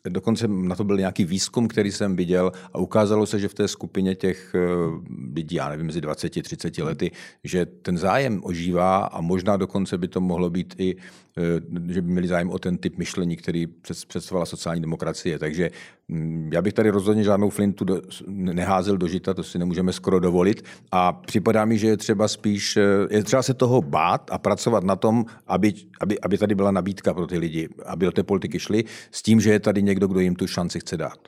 Dokonce 0.09 0.49
na 0.49 0.77
to 0.77 0.85
byl 0.85 0.97
nějaký 0.97 1.25
výzkum, 1.25 1.69
který 1.69 1.93
jsem 1.93 2.17
viděl 2.17 2.53
a 2.73 2.79
ukázalo 2.79 3.27
se, 3.27 3.39
že 3.39 3.49
v 3.49 3.55
té 3.55 3.69
skupině 3.69 4.15
těch 4.15 4.55
eh, 4.55 4.59
lidí, 5.35 5.57
já 5.57 5.69
nevím, 5.69 5.87
mezi 5.87 6.01
20 6.01 6.43
30 6.43 6.79
lety, 6.79 7.11
že 7.45 7.67
ten 7.67 7.99
zájem 7.99 8.41
ožívá 8.45 9.05
a 9.05 9.21
možná 9.21 9.57
dokonce 9.57 9.99
by 9.99 10.09
to 10.09 10.21
mohlo 10.21 10.51
být 10.51 10.75
i 10.79 10.97
Eh, 11.39 11.61
že 11.93 12.03
by 12.03 12.11
měli 12.11 12.29
zájem 12.29 12.51
o 12.51 12.59
ten 12.59 12.79
typ 12.79 12.99
myšlení, 12.99 13.37
který 13.37 13.67
představovala 14.09 14.47
sociální 14.47 14.81
demokracie. 14.81 15.39
Takže 15.39 15.71
já 16.53 16.63
bych 16.63 16.73
tady 16.73 16.91
rozhodně 16.91 17.25
žádnou 17.25 17.51
flintu 17.51 17.85
do, 17.85 18.03
neházel 18.29 18.97
do 18.97 19.09
žita, 19.09 19.35
to 19.35 19.43
si 19.43 19.59
nemůžeme 19.59 19.93
skoro 19.93 20.21
dovolit. 20.21 20.65
A 20.93 21.13
připadá 21.13 21.65
mi, 21.65 21.79
že 21.79 21.87
je 21.87 21.97
třeba 21.97 22.29
spíš, 22.29 22.77
eh, 22.77 22.83
je 23.11 23.23
třeba 23.23 23.43
se 23.43 23.55
toho 23.55 23.83
bát 23.83 24.31
a 24.33 24.39
pracovat 24.39 24.85
na 24.85 24.97
tom, 24.97 25.25
aby, 25.47 25.75
aby, 26.01 26.21
aby 26.21 26.39
tady 26.39 26.55
byla 26.55 26.71
nabídka 26.71 27.15
pro 27.15 27.27
ty 27.27 27.39
lidi, 27.39 27.69
aby 27.87 28.07
do 28.07 28.13
té 28.13 28.23
politiky 28.23 28.59
šli, 28.59 28.85
s 29.11 29.23
tím, 29.23 29.41
že 29.41 29.51
je 29.51 29.61
tady 29.61 29.83
někdo, 29.83 30.07
kdo 30.07 30.21
jim 30.21 30.35
tu 30.35 30.47
šanci 30.47 30.81
chce 30.81 30.97
dát. 30.97 31.19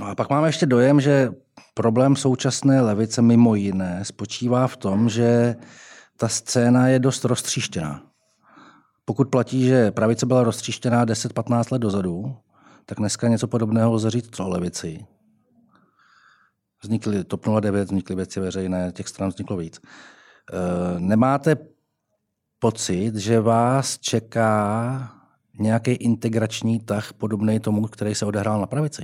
No 0.00 0.06
a 0.06 0.14
pak 0.14 0.30
máme 0.30 0.48
ještě 0.48 0.66
dojem, 0.66 1.00
že 1.00 1.30
problém 1.74 2.16
současné 2.16 2.80
levice 2.80 3.22
mimo 3.22 3.54
jiné 3.54 4.00
spočívá 4.02 4.66
v 4.66 4.76
tom, 4.76 5.08
že 5.08 5.56
ta 6.16 6.28
scéna 6.28 6.88
je 6.88 6.98
dost 6.98 7.24
roztříštěná. 7.24 8.02
Pokud 9.04 9.28
platí, 9.28 9.66
že 9.66 9.90
pravice 9.90 10.26
byla 10.26 10.42
roztříštěná 10.42 11.06
10-15 11.06 11.72
let 11.72 11.78
dozadu, 11.78 12.36
tak 12.88 12.98
dneska 12.98 13.28
něco 13.28 13.48
podobného 13.48 13.92
lze 13.92 14.10
říct 14.10 14.40
o 14.40 14.48
levici. 14.48 15.06
Vznikly 16.82 17.24
TOP 17.24 17.46
09, 17.60 17.84
vznikly 17.84 18.16
věci 18.16 18.40
veřejné, 18.40 18.92
těch 18.92 19.08
stran 19.08 19.28
vzniklo 19.28 19.56
víc. 19.56 19.80
E, 19.80 21.00
nemáte 21.00 21.56
pocit, 22.58 23.16
že 23.16 23.40
vás 23.40 23.98
čeká 23.98 25.12
nějaký 25.58 25.90
integrační 25.90 26.80
tah 26.80 27.12
podobný 27.12 27.60
tomu, 27.60 27.86
který 27.86 28.14
se 28.14 28.26
odehrál 28.26 28.60
na 28.60 28.66
pravici? 28.66 29.02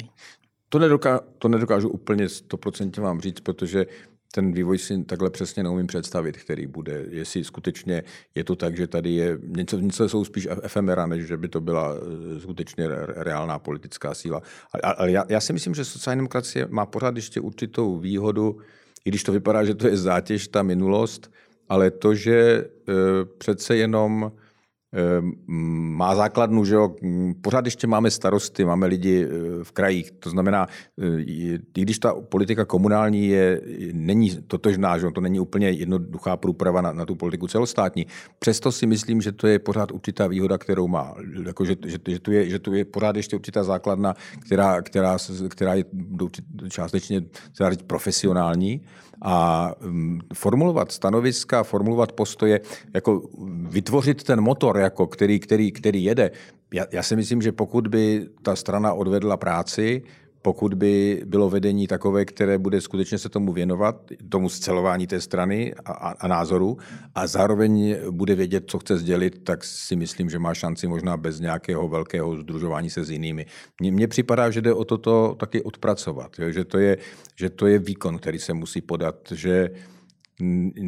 To, 0.69 0.79
nedoká, 0.79 1.21
to 1.39 1.49
nedokážu 1.49 1.89
úplně 1.89 2.27
100% 2.27 3.03
vám 3.03 3.21
říct, 3.21 3.41
protože 3.41 3.87
ten 4.35 4.53
vývoj 4.53 4.79
si 4.79 5.05
takhle 5.05 5.31
přesně 5.31 5.63
neumím 5.63 5.87
představit, 5.87 6.37
který 6.37 6.67
bude. 6.67 7.05
Jestli 7.11 7.45
skutečně 7.45 8.03
je 8.35 8.45
to 8.45 8.57
tak, 8.57 8.77
že 8.77 8.87
tady 8.87 9.11
je 9.11 9.39
něco, 9.43 9.79
něco 9.79 10.09
jsou 10.09 10.25
spíš 10.25 10.49
efemera, 10.63 11.07
než 11.07 11.27
že 11.27 11.37
by 11.37 11.49
to 11.49 11.61
byla 11.61 11.95
eh, 11.95 12.41
skutečně 12.41 12.89
reálná 13.07 13.59
politická 13.59 14.15
síla. 14.15 14.43
Ale 14.83 15.11
já, 15.11 15.25
já 15.29 15.41
si 15.41 15.53
myslím, 15.53 15.75
že 15.75 15.85
sociální 15.85 16.19
demokracie 16.19 16.67
má 16.71 16.87
pořád 16.87 17.17
ještě 17.17 17.41
určitou 17.41 17.99
výhodu, 17.99 18.59
i 19.05 19.11
když 19.11 19.23
to 19.23 19.33
vypadá, 19.33 19.65
že 19.65 19.75
to 19.75 19.89
je 19.89 19.97
zátěž, 19.97 20.49
ta 20.49 20.63
minulost, 20.63 21.31
ale 21.69 21.91
to, 21.91 22.15
že 22.15 22.35
e, 22.35 22.65
přece 23.39 23.77
jenom 23.77 24.33
má 25.97 26.15
základnu, 26.15 26.65
že 26.65 26.75
jo, 26.75 26.95
pořád 27.43 27.65
ještě 27.65 27.87
máme 27.87 28.11
starosty, 28.11 28.65
máme 28.65 28.87
lidi 28.87 29.27
eh, 29.27 29.65
v 29.65 29.73
krajích, 29.73 30.11
to 30.11 30.31
znamená, 30.31 30.67
eh, 30.99 31.21
i 31.21 31.83
když 31.83 31.99
ta 31.99 32.15
politika 32.15 32.65
komunální 32.65 33.29
je, 33.29 33.61
není 33.93 34.31
totožná, 34.47 34.99
že 34.99 35.07
jo, 35.07 35.11
to 35.11 35.21
není 35.21 35.41
úplně 35.41 35.71
jednoduchá 35.71 36.37
průprava 36.37 36.81
na, 36.81 36.93
na 36.93 37.07
tu 37.07 37.15
politiku 37.15 37.49
celostátní, 37.49 38.07
přesto 38.39 38.73
si 38.73 38.87
myslím, 38.87 39.21
že 39.21 39.33
to 39.33 39.47
je 39.47 39.59
pořád 39.59 39.93
určitá 39.93 40.27
výhoda, 40.27 40.59
kterou 40.59 40.89
má, 40.89 41.15
jako, 41.47 41.65
že, 41.65 41.77
že, 41.87 41.99
že, 42.09 42.19
tu 42.19 42.33
je, 42.33 42.49
že 42.49 42.59
tu 42.59 42.75
je 42.75 42.85
pořád 42.85 43.17
ještě 43.17 43.37
určitá 43.37 43.65
základna, 43.65 44.15
která, 44.47 44.83
která, 44.83 45.17
která 45.49 45.75
je 45.75 45.85
částečně 46.71 47.23
profesionální 47.87 48.81
a 49.23 49.71
mm, 49.81 50.21
formulovat 50.35 50.93
stanoviska, 50.93 51.63
formulovat 51.63 52.13
postoje, 52.13 52.61
jako 52.95 53.23
vytvořit 53.69 54.23
ten 54.23 54.41
motor, 54.41 54.79
jako 54.79 55.07
který, 55.07 55.41
který, 55.41 55.73
který 55.73 56.05
jede. 56.05 56.31
Já, 56.75 56.87
já 56.93 57.03
si 57.03 57.17
myslím, 57.17 57.43
že 57.43 57.53
pokud 57.53 57.89
by 57.89 58.27
ta 58.43 58.57
strana 58.57 58.93
odvedla 58.93 59.37
práci, 59.37 60.03
pokud 60.45 60.75
by 60.75 61.23
bylo 61.27 61.51
vedení 61.51 61.87
takové, 61.87 62.25
které 62.25 62.59
bude 62.59 62.81
skutečně 62.81 63.19
se 63.19 63.29
tomu 63.29 63.53
věnovat, 63.53 63.97
tomu 64.29 64.49
scelování 64.49 65.07
té 65.07 65.21
strany 65.21 65.75
a, 65.85 65.93
a, 65.93 66.11
a 66.11 66.29
názoru 66.29 66.79
a 67.15 67.27
zároveň 67.27 67.97
bude 68.11 68.35
vědět, 68.35 68.65
co 68.67 68.79
chce 68.79 68.99
sdělit, 68.99 69.45
tak 69.45 69.65
si 69.65 69.97
myslím, 69.97 70.31
že 70.31 70.39
má 70.39 70.55
šanci 70.55 70.89
možná 70.89 71.17
bez 71.17 71.41
nějakého 71.41 71.89
velkého 71.89 72.37
združování 72.37 72.91
se 72.91 73.05
s 73.05 73.11
jinými. 73.11 73.47
Mně 73.81 74.09
připadá, 74.09 74.51
že 74.51 74.61
jde 74.61 74.75
o 74.75 74.85
toto 74.85 75.37
taky 75.41 75.63
odpracovat, 75.63 76.39
jo? 76.39 76.51
Že, 76.53 76.65
to 76.65 76.79
je, 76.79 76.99
že 77.37 77.51
to 77.51 77.67
je 77.67 77.79
výkon, 77.79 78.19
který 78.19 78.39
se 78.39 78.55
musí 78.55 78.81
podat, 78.81 79.17
že 79.33 79.71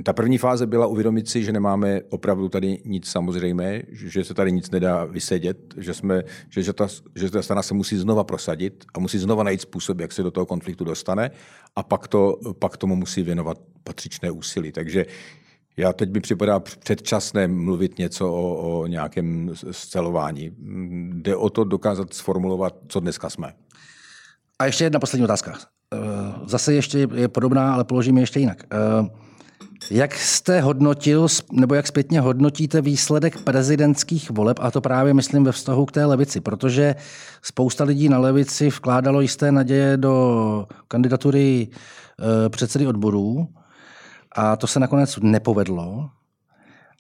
ta 0.05 0.13
první 0.13 0.39
fáze 0.39 0.67
byla 0.67 0.87
uvědomit 0.87 1.29
si, 1.29 1.45
že 1.45 1.53
nemáme 1.53 2.01
opravdu 2.09 2.49
tady 2.49 2.79
nic 2.85 3.07
samozřejmé, 3.07 3.83
že 3.89 4.25
se 4.25 4.35
tady 4.35 4.53
nic 4.53 4.71
nedá 4.71 5.05
vysedět, 5.05 5.75
že, 5.77 5.95
jsme, 5.95 6.23
že, 6.51 6.63
že, 6.63 6.73
ta, 6.73 6.89
že 7.15 7.31
ta 7.31 7.43
strana 7.43 7.63
se 7.63 7.75
musí 7.75 7.97
znova 7.97 8.25
prosadit 8.25 8.85
a 8.95 8.99
musí 8.99 9.19
znova 9.19 9.43
najít 9.43 9.61
způsob, 9.61 10.01
jak 10.01 10.13
se 10.13 10.23
do 10.23 10.31
toho 10.31 10.47
konfliktu 10.47 10.85
dostane 10.85 11.31
a 11.77 11.83
pak, 11.83 12.09
to, 12.09 12.39
pak 12.59 12.77
tomu 12.77 12.97
musí 12.97 13.23
věnovat 13.23 13.59
patřičné 13.85 14.31
úsilí. 14.31 14.73
Takže 14.73 15.07
já 15.77 15.93
teď 15.93 16.13
mi 16.13 16.21
připadá 16.21 16.61
předčasné 16.61 17.49
mluvit 17.49 17.99
něco 17.99 18.33
o, 18.33 18.81
o 18.81 18.87
nějakém 18.87 19.51
scelování. 19.71 20.51
Jde 21.13 21.37
o 21.37 21.51
to 21.51 21.65
dokázat 21.65 22.15
sformulovat, 22.15 22.75
co 22.89 23.01
dneska 23.01 23.31
jsme. 23.31 23.53
A 24.59 24.67
ještě 24.67 24.85
jedna 24.85 25.01
poslední 25.01 25.25
otázka. 25.25 25.59
Eh, 25.95 25.99
zase 26.47 26.75
ještě 26.75 27.09
je 27.15 27.29
podobná, 27.29 27.75
ale 27.75 27.85
položím 27.85 28.17
je 28.17 28.23
ještě 28.23 28.41
jinak. 28.41 28.65
Jak 29.90 30.14
jste 30.14 30.61
hodnotil, 30.61 31.27
nebo 31.53 31.75
jak 31.75 31.87
zpětně 31.87 32.20
hodnotíte 32.20 32.81
výsledek 32.81 33.40
prezidentských 33.40 34.31
voleb, 34.31 34.59
a 34.62 34.70
to 34.70 34.81
právě 34.81 35.14
myslím 35.14 35.44
ve 35.44 35.53
vztahu 35.53 35.87
k 35.87 35.92
té 35.92 36.05
levici, 36.05 36.40
protože 36.40 36.94
spousta 37.42 37.85
lidí 37.85 38.09
na 38.09 38.18
levici 38.18 38.68
vkládalo 38.68 39.20
jisté 39.20 39.53
naděje 39.53 39.96
do 39.96 40.66
kandidatury 40.88 41.68
eh, 41.68 42.49
předsedy 42.49 42.87
odborů 42.87 43.49
a 44.37 44.57
to 44.57 44.66
se 44.66 44.81
nakonec 44.81 45.18
nepovedlo. 45.22 46.11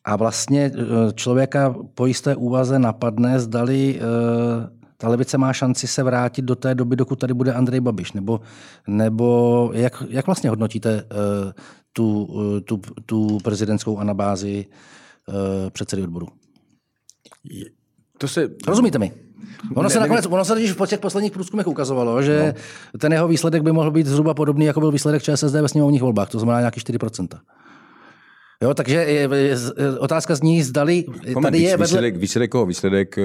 A 0.04 0.16
vlastně 0.16 0.70
eh, 0.74 1.12
člověka 1.14 1.74
po 1.94 2.06
jisté 2.06 2.36
úvaze 2.36 2.78
napadne, 2.78 3.40
zdali 3.40 4.00
eh, 4.00 4.75
ta 4.96 5.08
levice 5.08 5.38
má 5.38 5.52
šanci 5.52 5.86
se 5.86 6.02
vrátit 6.02 6.42
do 6.42 6.56
té 6.56 6.74
doby, 6.74 6.96
dokud 6.96 7.18
tady 7.18 7.34
bude 7.34 7.52
Andrej 7.52 7.80
Babiš? 7.80 8.12
Nebo, 8.12 8.40
nebo 8.86 9.70
jak, 9.74 10.02
jak 10.08 10.26
vlastně 10.26 10.50
hodnotíte 10.50 11.04
tu, 11.92 12.28
tu, 12.64 12.80
tu 13.06 13.38
prezidentskou 13.44 13.98
anabázi 13.98 14.66
uh, 15.28 15.70
předsedy 15.70 16.02
odboru. 16.02 16.28
To 18.18 18.28
se, 18.28 18.48
Rozumíte 18.68 18.98
mi? 18.98 19.12
Ono 19.74 19.90
se, 19.90 20.00
nakonec, 20.00 20.26
ono 20.26 20.44
se 20.44 20.54
totiž 20.54 20.72
v 20.72 20.86
těch 20.86 21.00
posledních 21.00 21.32
průzkumech 21.32 21.66
ukazovalo, 21.66 22.22
že 22.22 22.54
no. 22.94 22.98
ten 22.98 23.12
jeho 23.12 23.28
výsledek 23.28 23.62
by 23.62 23.72
mohl 23.72 23.90
být 23.90 24.06
zhruba 24.06 24.34
podobný, 24.34 24.64
jako 24.64 24.80
byl 24.80 24.92
výsledek 24.92 25.22
ČSSD 25.22 25.54
ve 25.54 25.68
sněmovních 25.68 26.02
volbách, 26.02 26.28
to 26.28 26.38
znamená 26.38 26.58
nějaký 26.58 26.80
4%. 26.80 27.28
Jo, 28.62 28.74
takže 28.74 28.94
je, 28.94 29.28
je, 29.34 29.56
otázka 29.98 30.34
zní, 30.34 30.62
zdali 30.62 31.04
Moment, 31.34 31.42
tady 31.42 31.58
je 31.58 31.76
vedle... 31.76 31.86
Výsledek, 31.86 32.16
výsledek, 32.16 32.54
výsledek 32.66 33.18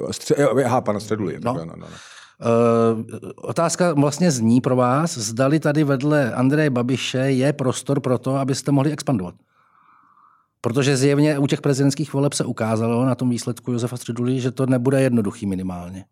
uh, 0.00 0.10
stře... 0.10 0.34
aha, 0.64 0.80
pana 0.80 1.00
Středuli. 1.00 1.38
No. 1.44 1.54
No, 1.54 1.64
no, 1.64 1.72
no. 1.76 1.86
Uh, 1.86 3.04
otázka 3.36 3.94
vlastně 3.94 4.30
zní 4.30 4.60
pro 4.60 4.76
vás, 4.76 5.18
zdali 5.18 5.60
tady 5.60 5.84
vedle 5.84 6.34
Andreje 6.34 6.70
Babiše 6.70 7.18
je 7.18 7.52
prostor 7.52 8.00
pro 8.00 8.18
to, 8.18 8.36
abyste 8.36 8.72
mohli 8.72 8.92
expandovat. 8.92 9.34
Protože 10.60 10.96
zjevně 10.96 11.38
u 11.38 11.46
těch 11.46 11.60
prezidentských 11.60 12.12
voleb 12.12 12.32
se 12.32 12.44
ukázalo 12.44 13.04
na 13.04 13.14
tom 13.14 13.30
výsledku 13.30 13.72
Josefa 13.72 13.96
Středuli, 13.96 14.40
že 14.40 14.50
to 14.50 14.66
nebude 14.66 15.02
jednoduchý 15.02 15.46
minimálně. 15.46 16.04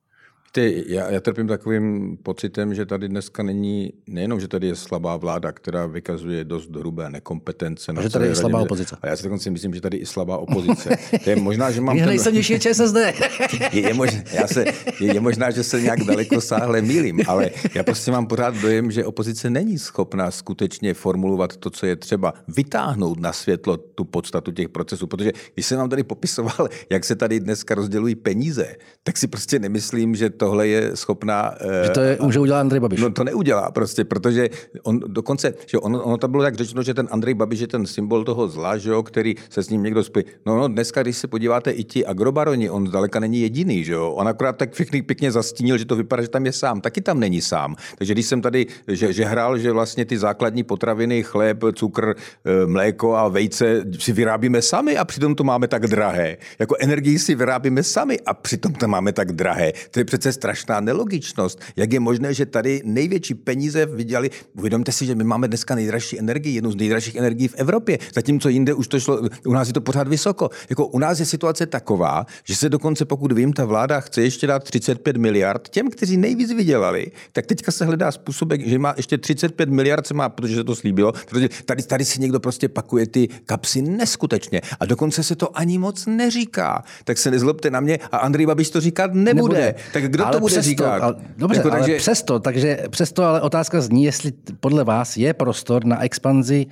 Ty, 0.56 0.84
já, 0.86 1.10
já 1.10 1.20
trpím 1.20 1.48
takovým 1.48 2.16
pocitem, 2.22 2.74
že 2.74 2.86
tady 2.86 3.08
dneska 3.08 3.42
není, 3.42 3.92
nejenom, 4.06 4.40
že 4.40 4.48
tady 4.48 4.66
je 4.66 4.76
slabá 4.76 5.16
vláda, 5.16 5.52
která 5.52 5.86
vykazuje 5.86 6.44
dost 6.44 6.70
hrubé 6.70 7.10
nekompetence. 7.10 7.92
A 7.96 8.02
že 8.02 8.10
tady 8.10 8.26
je 8.26 8.34
slabá 8.34 8.60
opozice. 8.60 8.96
A 9.02 9.06
já 9.06 9.16
si 9.16 9.22
dokonce 9.22 9.50
myslím, 9.50 9.74
že 9.74 9.80
tady 9.80 9.98
je 9.98 10.06
slabá 10.06 10.36
opozice. 10.36 10.96
To 11.24 11.30
je 11.30 11.36
možná, 11.36 11.70
že 11.70 11.80
mám... 11.80 11.96
Je 11.96 12.06
nejsilnější 12.06 12.52
je 12.52 12.58
ČSSD. 12.58 12.96
je, 13.72 13.80
je, 13.80 13.94
možná, 13.94 14.20
já 14.32 14.46
se, 14.46 14.64
je, 15.00 15.14
je, 15.14 15.20
možná, 15.20 15.50
že 15.50 15.62
se 15.64 15.80
nějak 15.80 16.04
daleko 16.04 16.40
sáhle 16.40 16.82
mílim, 16.82 17.20
ale 17.26 17.50
já 17.74 17.82
prostě 17.82 18.10
mám 18.10 18.26
pořád 18.26 18.56
dojem, 18.56 18.90
že 18.90 19.04
opozice 19.04 19.50
není 19.50 19.78
schopná 19.78 20.30
skutečně 20.30 20.94
formulovat 20.94 21.56
to, 21.56 21.70
co 21.70 21.86
je 21.86 21.96
třeba, 21.96 22.34
vytáhnout 22.48 23.20
na 23.20 23.32
světlo 23.32 23.76
tu 23.76 24.04
podstatu 24.04 24.52
těch 24.52 24.68
procesů. 24.68 25.06
Protože 25.06 25.32
když 25.54 25.66
jsem 25.66 25.78
vám 25.78 25.88
tady 25.88 26.02
popisoval, 26.02 26.68
jak 26.90 27.04
se 27.04 27.16
tady 27.16 27.40
dneska 27.40 27.74
rozdělují 27.74 28.14
peníze, 28.14 28.76
tak 29.02 29.16
si 29.16 29.26
prostě 29.26 29.58
nemyslím, 29.58 30.14
že 30.14 30.30
to 30.30 30.43
tohle 30.44 30.68
je 30.68 30.96
schopná... 30.96 31.54
Že 31.84 31.90
to 31.90 32.00
je, 32.00 32.18
může 32.20 32.40
udělat 32.40 32.60
Andrej 32.60 32.80
Babiš. 32.80 33.00
No 33.00 33.10
to 33.10 33.24
neudělá 33.24 33.70
prostě, 33.70 34.04
protože 34.04 34.48
on 34.82 35.00
dokonce, 35.06 35.54
že 35.66 35.78
on, 35.78 36.00
ono 36.04 36.16
to 36.18 36.28
bylo 36.28 36.42
tak 36.42 36.54
řečeno, 36.54 36.82
že 36.82 36.94
ten 36.94 37.08
Andrej 37.10 37.34
Babiš 37.34 37.60
je 37.60 37.66
ten 37.66 37.86
symbol 37.86 38.24
toho 38.24 38.48
zla, 38.48 38.76
že 38.76 38.90
jo, 38.90 39.02
který 39.02 39.34
se 39.50 39.62
s 39.62 39.70
ním 39.70 39.82
někdo 39.82 40.04
spí. 40.04 40.20
No, 40.46 40.56
no 40.56 40.68
dneska, 40.68 41.02
když 41.02 41.16
se 41.16 41.26
podíváte 41.28 41.70
i 41.70 41.84
ti 41.84 42.06
agrobaroni, 42.06 42.70
on 42.70 42.86
zdaleka 42.86 43.20
není 43.20 43.40
jediný, 43.40 43.84
že 43.84 43.92
jo. 43.92 44.10
On 44.10 44.28
akorát 44.28 44.56
tak 44.56 44.72
všechny 44.72 45.02
pěkně 45.02 45.32
zastínil, 45.32 45.78
že 45.78 45.84
to 45.84 45.96
vypadá, 45.96 46.22
že 46.22 46.28
tam 46.28 46.46
je 46.46 46.52
sám. 46.52 46.80
Taky 46.80 47.00
tam 47.00 47.20
není 47.20 47.40
sám. 47.40 47.76
Takže 47.98 48.12
když 48.12 48.26
jsem 48.26 48.40
tady, 48.40 48.66
že, 48.88 49.12
že 49.12 49.24
hrál, 49.24 49.58
že 49.58 49.72
vlastně 49.72 50.04
ty 50.04 50.18
základní 50.18 50.62
potraviny, 50.62 51.22
chléb, 51.22 51.64
cukr, 51.74 52.14
eh, 52.14 52.66
mléko 52.66 53.16
a 53.16 53.28
vejce 53.28 53.84
si 53.98 54.12
vyrábíme 54.12 54.62
sami 54.62 54.96
a 54.96 55.04
přitom 55.04 55.34
to 55.34 55.44
máme 55.44 55.68
tak 55.68 55.86
drahé. 55.86 56.36
Jako 56.58 56.76
energii 56.80 57.18
si 57.18 57.34
vyrábíme 57.34 57.82
sami 57.82 58.20
a 58.20 58.34
přitom 58.34 58.72
to 58.72 58.88
máme 58.88 59.12
tak 59.12 59.32
drahé. 59.32 59.72
To 59.90 60.00
je 60.00 60.04
přece 60.04 60.33
strašná 60.34 60.80
nelogičnost. 60.80 61.60
Jak 61.76 61.92
je 61.92 62.00
možné, 62.00 62.34
že 62.34 62.46
tady 62.46 62.82
největší 62.84 63.34
peníze 63.34 63.86
vydělali? 63.86 64.30
Uvědomte 64.58 64.92
si, 64.92 65.06
že 65.06 65.14
my 65.14 65.24
máme 65.24 65.48
dneska 65.48 65.74
nejdražší 65.74 66.18
energii, 66.18 66.54
jednu 66.54 66.70
z 66.70 66.76
nejdražších 66.76 67.16
energií 67.16 67.48
v 67.48 67.54
Evropě, 67.54 67.98
zatímco 68.14 68.48
jinde 68.48 68.74
už 68.74 68.88
to 68.88 69.00
šlo, 69.00 69.20
u 69.46 69.52
nás 69.52 69.68
je 69.68 69.74
to 69.74 69.80
pořád 69.80 70.08
vysoko. 70.08 70.50
Jako 70.70 70.86
u 70.86 70.98
nás 70.98 71.20
je 71.20 71.26
situace 71.26 71.66
taková, 71.66 72.26
že 72.44 72.56
se 72.56 72.68
dokonce, 72.68 73.04
pokud 73.04 73.32
vím, 73.32 73.52
ta 73.52 73.64
vláda 73.64 74.00
chce 74.00 74.22
ještě 74.22 74.46
dát 74.46 74.64
35 74.64 75.16
miliard 75.16 75.68
těm, 75.68 75.90
kteří 75.90 76.16
nejvíc 76.16 76.52
vydělali, 76.52 77.06
tak 77.32 77.46
teďka 77.46 77.72
se 77.72 77.84
hledá 77.84 78.12
způsob, 78.12 78.52
že 78.64 78.78
má 78.78 78.94
ještě 78.96 79.18
35 79.18 79.68
miliard, 79.68 80.06
se 80.06 80.14
má, 80.14 80.28
protože 80.28 80.54
se 80.54 80.64
to 80.64 80.76
slíbilo, 80.76 81.12
protože 81.12 81.48
tady, 81.64 81.82
tady 81.82 82.04
si 82.04 82.20
někdo 82.20 82.40
prostě 82.40 82.68
pakuje 82.68 83.06
ty 83.06 83.28
kapsy 83.46 83.82
neskutečně 83.82 84.60
a 84.80 84.86
dokonce 84.86 85.22
se 85.22 85.36
to 85.36 85.58
ani 85.58 85.78
moc 85.78 86.06
neříká. 86.06 86.84
Tak 87.04 87.18
se 87.18 87.30
nezlobte 87.30 87.70
na 87.70 87.80
mě 87.80 87.98
a 88.12 88.16
Andrej 88.16 88.46
Babiš 88.46 88.70
to 88.70 88.80
říkat 88.80 89.14
nebude. 89.14 89.54
nebude. 89.54 89.74
Tak 89.92 90.04
kdo 90.10 90.23
ale 90.24 90.32
to 90.32 90.40
bude 90.40 90.50
přesto, 90.50 90.68
říkat? 90.68 91.02
Ale, 91.02 91.14
dobře, 91.36 91.58
jako, 91.58 91.70
ale 91.70 91.80
takže... 91.80 91.96
přesto, 91.96 92.40
takže 92.40 92.78
přesto 92.90 93.24
ale 93.24 93.40
otázka 93.40 93.80
zní, 93.80 94.04
jestli 94.04 94.32
podle 94.60 94.84
vás 94.84 95.16
je 95.16 95.34
prostor 95.34 95.84
na 95.84 96.02
expanzi 96.04 96.66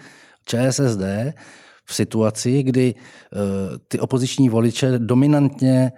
ČSSD 0.47 1.03
v 1.85 1.95
situaci, 1.95 2.63
kdy 2.63 2.95
uh, 2.95 3.41
ty 3.89 4.01
opoziční 4.01 4.49
voliče 4.49 4.99
dominantně 4.99 5.93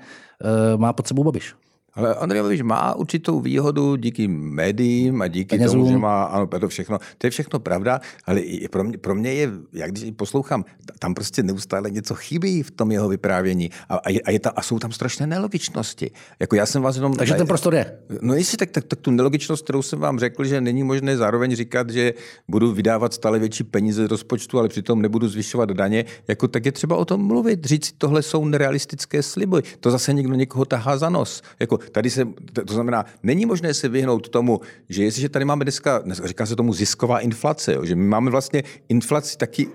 uh, 0.75 0.81
má 0.81 0.93
pod 0.93 1.09
sebou 1.09 1.25
Babiš. 1.25 1.55
Ale 1.95 2.15
Andrej 2.15 2.43
Babiš 2.43 2.63
má 2.63 2.95
určitou 2.95 3.41
výhodu 3.41 3.97
díky 3.97 4.29
médiím 4.29 5.23
a 5.23 5.29
díky 5.29 5.57
Penězům. 5.57 5.81
tomu, 5.81 5.93
že 5.93 5.99
má, 5.99 6.25
ano, 6.25 6.47
to 6.47 6.69
všechno, 6.69 6.99
to 7.19 7.27
je 7.27 7.31
všechno 7.31 7.59
pravda, 7.59 8.01
ale 8.25 8.41
i 8.41 8.69
pro 8.69 8.85
mě, 8.85 8.99
pro 8.99 9.15
mě 9.15 9.33
je, 9.33 9.51
jak 9.73 9.91
když 9.91 10.13
poslouchám, 10.17 10.65
tam 10.99 11.15
prostě 11.15 11.43
neustále 11.43 11.91
něco 11.91 12.15
chybí 12.15 12.63
v 12.63 12.71
tom 12.71 12.93
jeho 12.93 13.09
vyprávění 13.09 13.71
a, 13.89 13.97
a, 13.97 14.11
je, 14.11 14.21
a, 14.21 14.31
je 14.31 14.41
ta, 14.41 14.51
a 14.51 14.63
jsou 14.63 14.79
tam 14.79 14.93
strašné 14.93 15.27
nelogičnosti. 15.27 16.11
Jako 16.41 16.57
já 16.57 16.67
jsem 16.67 16.83
vás 16.83 16.97
jenom... 16.97 17.15
Takže 17.15 17.35
ten 17.35 17.47
prostor 17.47 17.75
je. 17.75 17.99
No 18.21 18.35
jestli 18.35 18.57
tak, 18.57 18.71
tak, 18.71 18.85
tak 18.85 19.01
tu 19.01 19.11
nelogičnost, 19.11 19.65
kterou 19.65 19.83
jsem 19.83 19.99
vám 19.99 20.19
řekl, 20.19 20.45
že 20.45 20.61
není 20.61 20.83
možné 20.83 21.17
zároveň 21.17 21.57
říkat, 21.57 21.91
že 21.91 22.15
budu 22.49 22.73
vydávat 22.73 23.15
stále 23.15 23.39
větší 23.39 23.65
peníze 23.65 24.07
z 24.07 24.11
rozpočtu, 24.11 24.59
ale 24.59 24.69
přitom 24.69 25.03
nebudu 25.03 25.29
zvyšovat 25.29 25.71
daně, 25.71 26.05
jako 26.29 26.49
tak 26.49 26.67
je 26.67 26.73
třeba 26.73 26.97
o 26.97 27.05
tom 27.05 27.27
mluvit, 27.27 27.65
říct, 27.65 27.93
tohle 27.99 28.23
jsou 28.23 28.45
nerealistické 28.45 29.23
sliby. 29.23 29.63
To 29.81 29.91
zase 29.91 30.13
někdo 30.13 30.35
někoho 30.35 30.65
tahá 30.65 30.97
za 30.97 31.09
nos. 31.09 31.43
Jako 31.61 31.79
Tady 31.93 32.11
se, 32.11 32.29
to 32.67 32.75
znamená, 32.75 33.05
není 33.23 33.47
možné 33.47 33.75
se 33.75 33.89
vyhnout 33.89 34.29
tomu, 34.29 34.61
že 34.89 35.05
jestliže 35.05 35.29
tady 35.29 35.45
máme 35.45 35.65
dneska, 35.65 36.03
říká 36.25 36.47
se 36.47 36.57
tomu 36.57 36.73
zisková 36.73 37.21
inflace, 37.21 37.75
jo, 37.75 37.85
že 37.85 37.97
my 37.97 38.05
máme 38.05 38.31
vlastně 38.31 38.63
inflaci 38.89 39.39
taky 39.39 39.69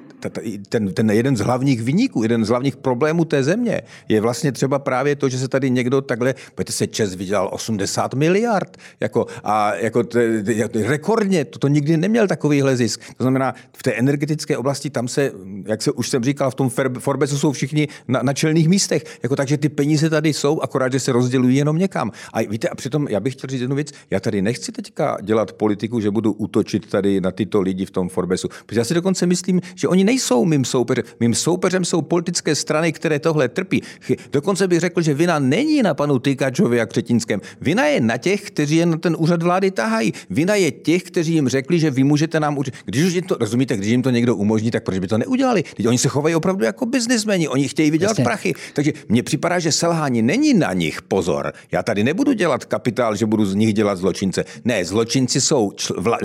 ten, 0.69 0.93
ten 0.93 1.11
jeden 1.11 1.37
z 1.37 1.39
hlavních 1.39 1.81
vyníků, 1.81 2.23
jeden 2.23 2.45
z 2.45 2.49
hlavních 2.49 2.77
problémů 2.77 3.25
té 3.25 3.43
země 3.43 3.81
je 4.09 4.21
vlastně 4.21 4.51
třeba 4.51 4.79
právě 4.79 5.15
to, 5.15 5.29
že 5.29 5.37
se 5.37 5.47
tady 5.47 5.69
někdo 5.69 6.01
takhle, 6.01 6.35
pojďte 6.55 6.73
se 6.73 6.87
Čes 6.87 7.15
vydělal 7.15 7.49
80 7.51 8.13
miliard, 8.13 8.77
jako, 8.99 9.25
a 9.43 9.75
jako 9.75 10.03
t, 10.03 10.43
t, 10.43 10.87
rekordně, 10.87 11.45
to, 11.45 11.59
to 11.59 11.67
nikdy 11.67 11.97
neměl 11.97 12.27
takovýhle 12.27 12.77
zisk. 12.77 13.01
To 13.17 13.23
znamená, 13.23 13.53
v 13.77 13.83
té 13.83 13.93
energetické 13.93 14.57
oblasti 14.57 14.89
tam 14.89 15.07
se, 15.07 15.31
jak 15.65 15.81
se 15.81 15.91
už 15.91 16.09
jsem 16.09 16.23
říkal, 16.23 16.51
v 16.51 16.55
tom 16.55 16.69
Forbesu 16.99 17.37
jsou 17.37 17.51
všichni 17.51 17.87
na, 18.07 18.19
na 18.23 18.33
čelných 18.33 18.69
místech, 18.69 19.03
jako 19.23 19.35
takže 19.35 19.57
ty 19.57 19.69
peníze 19.69 20.09
tady 20.09 20.33
jsou, 20.33 20.61
akorát, 20.61 20.91
že 20.91 20.99
se 20.99 21.11
rozdělují 21.11 21.57
jenom 21.57 21.77
někam. 21.77 22.11
A 22.33 22.41
víte, 22.41 22.69
a 22.69 22.75
přitom 22.75 23.07
já 23.09 23.19
bych 23.19 23.33
chtěl 23.33 23.49
říct 23.49 23.61
jednu 23.61 23.75
věc, 23.75 23.91
já 24.09 24.19
tady 24.19 24.41
nechci 24.41 24.71
teďka 24.71 25.17
dělat 25.21 25.53
politiku, 25.53 25.99
že 25.99 26.11
budu 26.11 26.31
útočit 26.31 26.89
tady 26.89 27.21
na 27.21 27.31
tyto 27.31 27.61
lidi 27.61 27.85
v 27.85 27.91
tom 27.91 28.09
Forbesu, 28.09 28.47
protože 28.65 28.79
já 28.79 28.85
si 28.85 28.93
dokonce 28.93 29.25
myslím, 29.25 29.61
že 29.75 29.87
oni 29.87 30.03
nejsou 30.09 30.45
mým 30.45 30.65
soupeřem. 30.65 31.03
Mým 31.19 31.35
soupeřem 31.35 31.85
jsou 31.85 32.01
politické 32.01 32.55
strany, 32.55 32.93
které 32.93 33.19
tohle 33.19 33.49
trpí. 33.49 33.83
Dokonce 34.31 34.67
bych 34.67 34.79
řekl, 34.79 35.01
že 35.01 35.13
vina 35.13 35.39
není 35.39 35.81
na 35.81 35.93
panu 35.93 36.19
Tykačovi 36.19 36.81
a 36.81 36.85
Křetinském. 36.85 37.41
Vina 37.61 37.85
je 37.85 38.01
na 38.01 38.17
těch, 38.17 38.41
kteří 38.41 38.75
je 38.75 38.85
na 38.85 38.97
ten 38.97 39.15
úřad 39.19 39.43
vlády 39.43 39.71
tahají. 39.71 40.13
Vina 40.29 40.55
je 40.55 40.71
těch, 40.71 41.03
kteří 41.03 41.33
jim 41.33 41.47
řekli, 41.49 41.79
že 41.79 41.91
vy 41.91 42.03
můžete 42.03 42.39
nám 42.39 42.57
učit. 42.57 42.73
Když 42.85 43.03
už 43.03 43.13
jim 43.13 43.23
to, 43.23 43.37
rozumíte, 43.39 43.77
když 43.77 43.89
jim 43.91 44.01
to 44.01 44.09
někdo 44.09 44.35
umožní, 44.35 44.71
tak 44.71 44.83
proč 44.83 44.99
by 44.99 45.07
to 45.07 45.17
neudělali? 45.17 45.63
Teď 45.77 45.87
oni 45.87 45.97
se 45.97 46.09
chovají 46.09 46.35
opravdu 46.35 46.65
jako 46.65 46.85
biznismeni, 46.85 47.47
oni 47.47 47.67
chtějí 47.67 47.91
vydělat 47.91 48.11
Jasně. 48.11 48.23
prachy. 48.23 48.53
Takže 48.73 48.91
mně 49.09 49.23
připadá, 49.23 49.59
že 49.59 49.71
selhání 49.71 50.21
není 50.21 50.53
na 50.53 50.73
nich 50.73 51.01
pozor. 51.01 51.53
Já 51.71 51.83
tady 51.83 52.03
nebudu 52.03 52.33
dělat 52.33 52.65
kapitál, 52.65 53.15
že 53.15 53.25
budu 53.25 53.45
z 53.45 53.55
nich 53.55 53.73
dělat 53.73 53.97
zločince. 53.97 54.45
Ne, 54.65 54.85
zločinci 54.85 55.41
jsou 55.41 55.71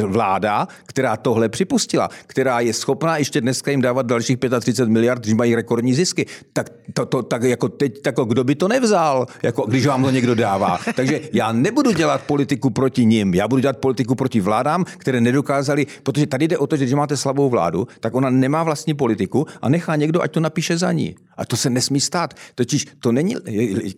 vláda, 0.06 0.68
která 0.86 1.16
tohle 1.16 1.48
připustila, 1.48 2.08
která 2.26 2.60
je 2.60 2.72
schopná 2.72 3.16
ještě 3.16 3.40
dneska 3.40 3.73
jim 3.74 3.82
dávat 3.82 4.06
dalších 4.06 4.38
35 4.60 4.92
miliard, 4.92 5.22
když 5.22 5.34
mají 5.34 5.54
rekordní 5.54 5.94
zisky. 5.94 6.26
Tak, 6.52 6.70
to, 6.92 7.06
to, 7.06 7.22
tak 7.22 7.42
jako 7.42 7.68
teď, 7.68 8.02
tak 8.02 8.14
jako 8.14 8.24
kdo 8.24 8.44
by 8.44 8.54
to 8.54 8.68
nevzal, 8.68 9.26
jako 9.42 9.66
když 9.66 9.86
vám 9.86 10.02
to 10.02 10.10
někdo 10.10 10.34
dává. 10.34 10.78
Takže 10.96 11.20
já 11.32 11.52
nebudu 11.52 11.92
dělat 11.92 12.22
politiku 12.22 12.70
proti 12.70 13.06
ním, 13.06 13.34
já 13.34 13.48
budu 13.48 13.60
dělat 13.60 13.76
politiku 13.76 14.14
proti 14.14 14.40
vládám, 14.40 14.84
které 14.98 15.20
nedokázali, 15.20 15.86
protože 16.02 16.26
tady 16.26 16.48
jde 16.48 16.58
o 16.58 16.66
to, 16.66 16.76
že 16.76 16.84
když 16.84 16.94
máte 16.94 17.16
slabou 17.16 17.50
vládu, 17.50 17.88
tak 18.00 18.14
ona 18.14 18.30
nemá 18.30 18.62
vlastní 18.62 18.94
politiku 18.94 19.46
a 19.62 19.68
nechá 19.68 19.96
někdo, 19.96 20.22
ať 20.22 20.32
to 20.32 20.40
napíše 20.40 20.78
za 20.78 20.92
ní. 20.92 21.14
A 21.36 21.44
to 21.44 21.56
se 21.56 21.70
nesmí 21.70 22.00
stát. 22.00 22.34
Totiž 22.54 22.86
to 23.00 23.12
není, 23.12 23.36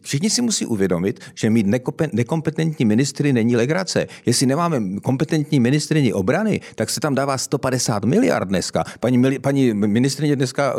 všichni 0.00 0.30
si 0.30 0.42
musí 0.42 0.66
uvědomit, 0.66 1.20
že 1.34 1.50
mít 1.50 1.66
nekompetentní 2.12 2.84
ministry 2.84 3.32
není 3.32 3.56
legrace. 3.56 4.06
Jestli 4.26 4.46
nemáme 4.46 4.80
kompetentní 5.02 5.60
ministrině 5.60 6.14
obrany, 6.14 6.60
tak 6.74 6.90
se 6.90 7.00
tam 7.00 7.14
dává 7.14 7.38
150 7.38 8.04
miliard 8.04 8.48
dneska. 8.48 8.84
Paní, 9.00 9.40
paní 9.40 9.65
ministrině 9.74 10.36
dneska 10.36 10.76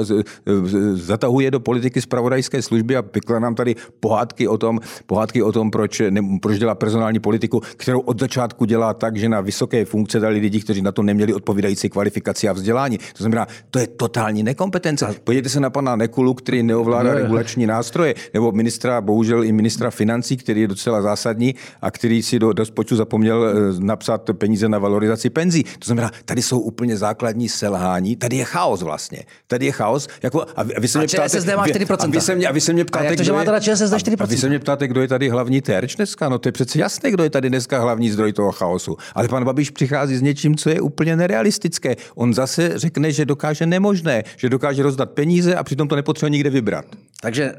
zatahuje 0.93 1.52
do 1.52 1.60
politiky 1.60 2.02
zpravodajské 2.02 2.62
služby 2.62 2.95
a 2.95 3.02
pekla 3.02 3.39
nám 3.39 3.56
tady 3.56 3.76
pohádky 4.00 4.47
o 4.47 4.58
tom, 4.58 4.80
pohádky 5.06 5.43
o 5.43 5.52
tom 5.52 5.71
proč, 5.71 6.02
ne, 6.10 6.21
proč 6.41 6.60
dělá 6.60 6.76
personální 6.76 7.19
politiku, 7.19 7.62
kterou 7.78 8.00
od 8.00 8.19
začátku 8.19 8.65
dělá 8.65 8.93
tak, 8.93 9.17
že 9.17 9.30
na 9.30 9.41
vysoké 9.41 9.86
funkce 9.86 10.19
dali 10.19 10.39
lidi, 10.39 10.60
kteří 10.60 10.82
na 10.82 10.91
to 10.91 11.02
neměli 11.02 11.34
odpovídající 11.34 11.89
kvalifikaci 11.89 12.50
a 12.50 12.54
vzdělání. 12.54 12.97
To 12.97 13.23
znamená, 13.23 13.47
to 13.69 13.80
je 13.80 13.88
totální 13.88 14.43
nekompetence. 14.43 15.15
Podívejte 15.23 15.50
se 15.50 15.60
na 15.60 15.69
pana 15.69 15.95
Nekulu, 15.95 16.34
který 16.34 16.63
neovládá 16.63 17.13
regulační 17.13 17.65
nástroje, 17.65 18.15
nebo 18.34 18.52
ministra, 18.52 19.02
bohužel 19.02 19.43
i 19.43 19.52
ministra 19.52 19.91
financí, 19.91 20.38
který 20.38 20.62
je 20.62 20.67
docela 20.67 21.02
zásadní 21.02 21.56
a 21.81 21.92
který 21.92 22.23
si 22.23 22.40
do 22.40 22.52
rozpočtu 22.52 22.96
zapomněl 22.96 23.46
eh, 23.46 23.54
napsat 23.79 24.29
peníze 24.33 24.69
na 24.69 24.79
valorizaci 24.79 25.29
penzí. 25.29 25.63
To 25.63 25.85
znamená, 25.85 26.12
tady 26.25 26.42
jsou 26.42 26.60
úplně 26.60 26.98
základní 26.98 27.50
selhání, 27.50 28.15
tady 28.15 28.35
je 28.35 28.44
chaos 28.44 28.77
vlastně. 28.82 29.23
Tady 29.48 29.65
je 29.65 29.71
chaos. 29.71 30.08
Jako, 30.23 30.46
a 30.56 30.63
vy, 30.63 30.75
a 30.75 30.80
vy 30.80 30.88
se 30.88 30.98
A 31.00 31.02
mě 31.02 31.08
ptáte, 31.08 31.30
ČSSD 31.30 31.48
má 31.56 31.65
4%. 31.65 32.04
A 32.04 32.08
vy 32.08 32.21
se 32.21 32.36
mě, 32.36 32.48
a 32.48 32.52
vy 32.52 32.62
se 32.62 32.73
mě 32.73 32.86
ptáte, 32.86 33.06
jak 33.06 33.15
to, 33.17 33.23
že 33.23 33.28
kdo 33.28 33.34
má 33.34 33.40
je- 33.40 33.46
teda 33.46 33.60
ČSSD 33.60 33.94
a- 33.94 33.98
4%? 34.00 34.21
A 34.23 34.25
vy 34.25 34.38
se 34.38 34.50
mě 34.50 34.60
ptáte, 34.60 34.88
kdo 34.88 35.02
je 35.02 35.08
tady 35.08 35.30
hlavní 35.30 35.62
terč 35.62 35.96
dneska? 35.96 36.30
No 36.30 36.40
to 36.40 36.48
je 36.48 36.52
přece 36.52 36.80
jasné, 36.80 37.12
kdo 37.12 37.23
je 37.23 37.30
tady 37.30 37.50
dneska 37.50 37.80
hlavní 37.80 38.10
zdroj 38.12 38.34
toho 38.34 38.52
chaosu. 38.52 38.98
Ale 39.15 39.28
pan 39.28 39.46
Babiš 39.46 39.69
přichází 39.69 40.17
s 40.17 40.21
něčím, 40.21 40.56
co 40.56 40.69
je 40.69 40.82
úplně 40.82 41.15
nerealistické. 41.15 41.96
On 42.15 42.34
zase 42.34 42.71
řekne, 42.75 43.12
že 43.12 43.25
dokáže 43.25 43.65
nemožné, 43.65 44.23
že 44.38 44.50
dokáže 44.50 44.84
rozdat 44.84 45.12
peníze 45.12 45.56
a 45.56 45.63
přitom 45.63 45.88
to 45.88 45.96
nepotřebuje 45.96 46.30
nikde 46.30 46.50
vybrat. 46.50 46.86
Takže 47.21 47.54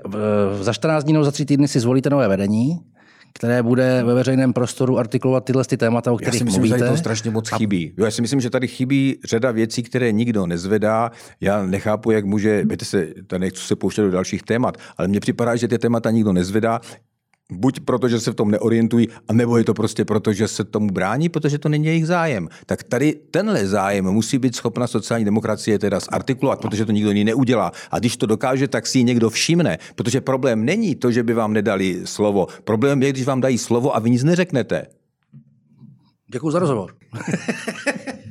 za 0.60 0.72
14 0.72 1.04
dní 1.04 1.12
nebo 1.12 1.24
za 1.24 1.30
3 1.30 1.44
týdny 1.44 1.68
si 1.68 1.80
zvolíte 1.80 2.10
nové 2.10 2.28
vedení, 2.28 2.78
které 3.32 3.62
bude 3.62 4.02
ve 4.04 4.14
veřejném 4.14 4.52
prostoru 4.52 4.98
artikulovat 4.98 5.44
tyhle 5.44 5.64
ty 5.64 5.76
témata, 5.76 6.12
o 6.12 6.14
Já 6.14 6.18
kterých 6.18 6.38
si 6.38 6.44
myslím, 6.44 6.62
že 6.62 6.68
mluvíte. 6.68 6.78
tady 6.78 6.90
to 6.90 6.96
strašně 6.96 7.30
moc 7.30 7.48
chybí. 7.48 7.92
Jo, 7.96 8.04
já 8.04 8.10
si 8.10 8.22
myslím, 8.22 8.40
že 8.40 8.50
tady 8.50 8.68
chybí 8.68 9.18
řada 9.24 9.50
věcí, 9.50 9.82
které 9.82 10.12
nikdo 10.12 10.46
nezvedá. 10.46 11.10
Já 11.40 11.66
nechápu, 11.66 12.10
jak 12.10 12.24
může, 12.24 12.64
víte 12.64 12.84
se, 12.84 13.08
tady 13.26 13.40
nechci 13.40 13.60
se 13.66 13.76
pouštět 13.76 14.02
do 14.02 14.10
dalších 14.10 14.42
témat, 14.42 14.76
ale 14.96 15.08
mně 15.08 15.20
připadá, 15.20 15.56
že 15.56 15.68
ty 15.68 15.78
témata 15.78 16.10
nikdo 16.10 16.32
nezvedá. 16.32 16.80
Buď 17.52 17.80
proto, 17.80 18.08
že 18.08 18.20
se 18.20 18.32
v 18.32 18.34
tom 18.34 18.50
neorientují, 18.50 19.08
a 19.28 19.32
nebo 19.32 19.56
je 19.56 19.64
to 19.64 19.74
prostě 19.74 20.04
proto, 20.04 20.32
že 20.32 20.48
se 20.48 20.64
tomu 20.64 20.90
brání, 20.90 21.28
protože 21.28 21.58
to 21.58 21.68
není 21.68 21.86
jejich 21.86 22.06
zájem. 22.06 22.48
Tak 22.66 22.82
tady 22.82 23.14
tenhle 23.30 23.66
zájem 23.66 24.04
musí 24.04 24.38
být 24.38 24.56
schopna 24.56 24.86
sociální 24.86 25.24
demokracie 25.24 25.78
teda 25.78 26.00
zartikulovat, 26.00 26.60
protože 26.60 26.84
to 26.86 26.92
nikdo 26.92 27.10
jiný 27.10 27.24
neudělá. 27.24 27.72
A 27.90 27.98
když 27.98 28.16
to 28.16 28.26
dokáže, 28.26 28.68
tak 28.68 28.86
si 28.86 28.98
ji 28.98 29.04
někdo 29.04 29.30
všimne, 29.30 29.78
protože 29.94 30.20
problém 30.20 30.64
není 30.64 30.94
to, 30.94 31.10
že 31.10 31.22
by 31.22 31.34
vám 31.34 31.52
nedali 31.52 32.00
slovo. 32.04 32.46
Problém 32.64 33.02
je, 33.02 33.12
když 33.12 33.24
vám 33.24 33.40
dají 33.40 33.58
slovo 33.58 33.96
a 33.96 33.98
vy 33.98 34.10
nic 34.10 34.24
neřeknete. 34.24 34.86
Děkuji 36.32 36.50
za 36.50 36.58
rozhovor. 36.58 36.94